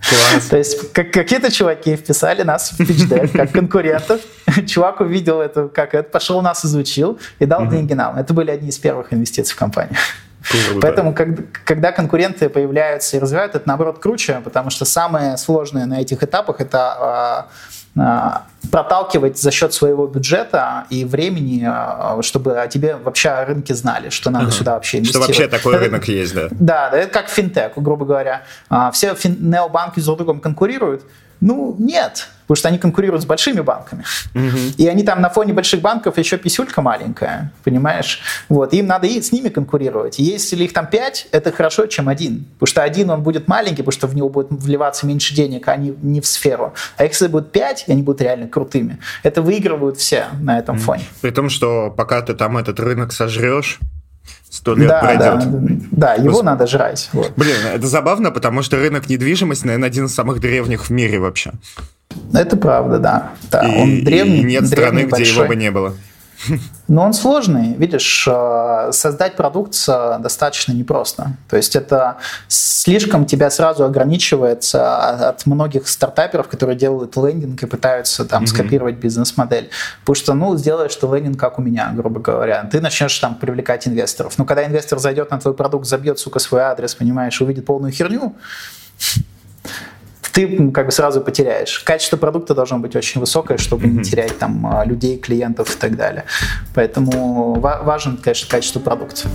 Класс. 0.09 0.47
То 0.49 0.57
есть 0.57 0.93
как, 0.93 1.13
какие-то 1.13 1.53
чуваки 1.53 1.97
вписали 1.97 2.43
нас 2.43 2.73
в 2.73 2.77
пичдек 2.79 3.33
как 3.33 3.53
конкурентов. 3.53 4.21
Чувак 4.67 5.01
увидел 5.01 5.41
это, 5.41 5.69
как 5.69 5.95
это, 5.95 6.09
пошел 6.09 6.41
нас 6.41 6.65
изучил 6.65 7.19
и 7.39 7.47
дал 7.47 7.67
деньги 7.69 7.93
нам. 7.93 8.17
Это 8.17 8.33
были 8.33 8.51
одни 8.51 8.71
из 8.71 8.79
первых 8.79 9.13
инвестиций 9.13 9.55
в 9.55 9.59
компанию. 9.59 9.97
Поэтому, 10.81 11.15
когда 11.65 11.93
конкуренты 11.93 12.49
появляются 12.49 13.17
и 13.17 13.21
развивают, 13.21 13.55
это 13.55 13.67
наоборот 13.67 13.99
круче, 13.99 14.41
потому 14.45 14.71
что 14.71 14.85
самое 14.85 15.37
сложное 15.37 15.87
на 15.87 16.01
этих 16.01 16.23
этапах 16.23 16.61
это 16.61 16.97
а, 16.99 17.47
проталкивать 18.71 19.39
за 19.39 19.51
счет 19.51 19.73
своего 19.73 20.07
бюджета 20.07 20.87
и 20.91 21.05
времени, 21.05 21.65
а, 21.65 22.19
чтобы 22.23 22.59
о 22.59 22.67
тебе 22.67 22.97
вообще 22.97 23.29
о 23.29 23.45
рынке 23.45 23.75
знали, 23.75 24.09
что 24.09 24.31
надо 24.31 24.47
uh-huh. 24.47 24.51
сюда 24.51 24.75
вообще 24.75 24.99
инвестировать. 24.99 25.33
Что 25.33 25.43
вообще 25.43 25.57
такой 25.57 25.77
это, 25.77 25.85
рынок 25.85 26.09
есть, 26.09 26.35
да? 26.35 26.49
Да, 26.51 26.91
да, 26.91 26.99
это 26.99 27.13
как 27.13 27.29
финтех, 27.29 27.73
грубо 27.77 28.05
говоря. 28.05 28.43
А, 28.69 28.91
все 28.91 29.15
фин- 29.15 29.37
необанки 29.39 30.01
друг 30.01 30.17
с 30.17 30.19
другом 30.19 30.41
конкурируют, 30.41 31.05
ну, 31.45 31.77
нет, 31.79 32.29
потому 32.47 32.57
что 32.57 32.69
они 32.69 32.79
конкурируют 32.79 33.23
с 33.23 33.27
большими 33.27 33.61
банками. 33.61 34.03
Угу. 34.35 34.59
И 34.79 34.87
они 34.87 35.03
там 35.03 35.21
на 35.21 35.29
фоне 35.29 35.53
больших 35.53 35.83
банков 35.83 36.17
еще 36.17 36.39
писюлька 36.39 36.81
маленькая, 36.81 37.53
понимаешь? 37.65 38.23
Вот, 38.49 38.73
им 38.73 38.87
надо 38.87 39.07
и 39.07 39.21
с 39.21 39.31
ними 39.31 39.51
конкурировать. 39.51 40.19
И 40.19 40.23
если 40.23 40.65
их 40.65 40.73
там 40.73 40.87
пять, 40.87 41.29
это 41.33 41.53
хорошо, 41.53 41.85
чем 41.85 42.09
один. 42.09 42.47
Потому 42.55 42.67
что 42.67 42.83
один, 42.83 43.11
он 43.11 43.23
будет 43.23 43.47
маленький, 43.47 43.83
потому 43.83 43.93
что 43.93 44.07
в 44.07 44.17
него 44.17 44.31
будет 44.31 44.47
вливаться 44.53 45.07
меньше 45.07 45.35
денег, 45.35 45.69
а 45.69 45.77
не, 45.77 45.95
не 46.01 46.23
в 46.23 46.27
сферу. 46.27 46.73
А 46.97 47.05
если 47.05 47.27
будет 47.27 47.53
пять, 47.53 47.85
и 47.87 47.93
они 47.93 48.03
будут 48.03 48.23
реально 48.23 48.49
крутыми, 48.49 48.99
это 49.23 49.43
выигрывают 49.43 49.99
все 49.99 50.29
на 50.41 50.59
этом 50.59 50.79
фоне. 50.79 51.05
При 51.21 51.31
том, 51.31 51.51
что 51.51 51.91
пока 51.91 52.23
ты 52.23 52.33
там 52.33 52.57
этот 52.57 52.81
рынок 52.81 53.13
сожрешь, 53.13 53.81
сто 54.55 54.75
лет 54.75 54.89
да, 54.89 55.01
пройдет. 55.01 55.51
Да, 55.91 56.15
да 56.15 56.15
его 56.15 56.37
Пос... 56.37 56.43
надо 56.43 56.67
жрать. 56.67 57.11
Вот. 57.13 57.33
Блин, 57.37 57.57
это 57.75 57.87
забавно, 57.87 58.31
потому 58.31 58.63
что 58.63 58.77
рынок 58.77 59.09
недвижимости, 59.09 59.67
наверное, 59.67 59.89
один 59.89 60.07
из 60.07 60.15
самых 60.15 60.41
древних 60.41 60.87
в 60.87 60.91
мире 60.91 61.19
вообще. 61.19 61.53
Это 62.33 62.57
правда, 62.57 62.99
да. 62.99 63.31
да 63.51 63.67
и, 63.67 63.77
он 63.77 64.05
древний, 64.05 64.41
и 64.41 64.45
нет 64.45 64.69
древний, 64.69 65.03
страны, 65.03 65.07
большой. 65.09 65.25
где 65.25 65.39
его 65.41 65.49
бы 65.49 65.57
не 65.57 65.71
было. 65.71 65.95
Но 66.89 67.03
он 67.03 67.13
сложный. 67.13 67.75
Видишь, 67.75 68.27
э, 68.31 68.91
создать 68.93 69.37
продукт 69.37 69.75
достаточно 69.87 70.73
непросто. 70.73 71.37
То 71.49 71.57
есть 71.57 71.77
это 71.77 72.19
слишком 72.49 73.25
тебя 73.25 73.51
сразу 73.51 73.85
ограничивается 73.85 75.29
от 75.29 75.47
многих 75.47 75.89
стартаперов, 75.89 76.49
которые 76.49 76.77
делают 76.77 77.17
лендинг 77.17 77.63
и 77.63 77.67
пытаются 77.67 78.25
там 78.25 78.45
mm-hmm. 78.45 78.47
скопировать 78.47 78.97
бизнес-модель. 78.97 79.71
Потому 80.01 80.15
что, 80.15 80.35
ну, 80.35 80.57
сделаешь 80.57 80.95
ты 80.95 81.07
лендинг, 81.07 81.39
как 81.39 81.59
у 81.59 81.63
меня, 81.63 81.93
грубо 81.95 82.21
говоря. 82.21 82.69
Ты 82.71 82.81
начнешь 82.81 83.19
там 83.19 83.37
привлекать 83.37 83.89
инвесторов. 83.89 84.39
Но 84.39 84.45
когда 84.45 84.65
инвестор 84.67 84.99
зайдет 84.99 85.31
на 85.31 85.41
твой 85.41 85.55
продукт, 85.55 85.87
забьет, 85.87 86.19
сука, 86.19 86.39
свой 86.39 86.63
адрес, 86.63 86.95
понимаешь, 86.95 87.41
увидит 87.41 87.65
полную 87.65 87.93
херню, 87.93 88.35
ты 90.35 90.70
как 90.72 90.87
бы 90.87 90.93
сразу 90.93 91.20
потеряешь. 91.20 91.78
Качество 91.78 92.16
продукта 92.16 92.55
должно 92.55 92.78
быть 92.78 92.97
очень 92.97 93.20
высокое, 93.20 93.57
чтобы 93.57 93.87
не 93.87 94.03
терять 94.03 94.37
там 94.37 94.66
а, 94.66 94.85
людей, 94.85 95.16
клиентов 95.16 95.76
и 95.76 95.78
так 95.78 95.97
далее. 95.97 96.24
Поэтому 96.74 97.55
важен, 97.61 98.16
конечно, 98.16 98.49
качество 98.51 98.80
продукта. 98.80 99.28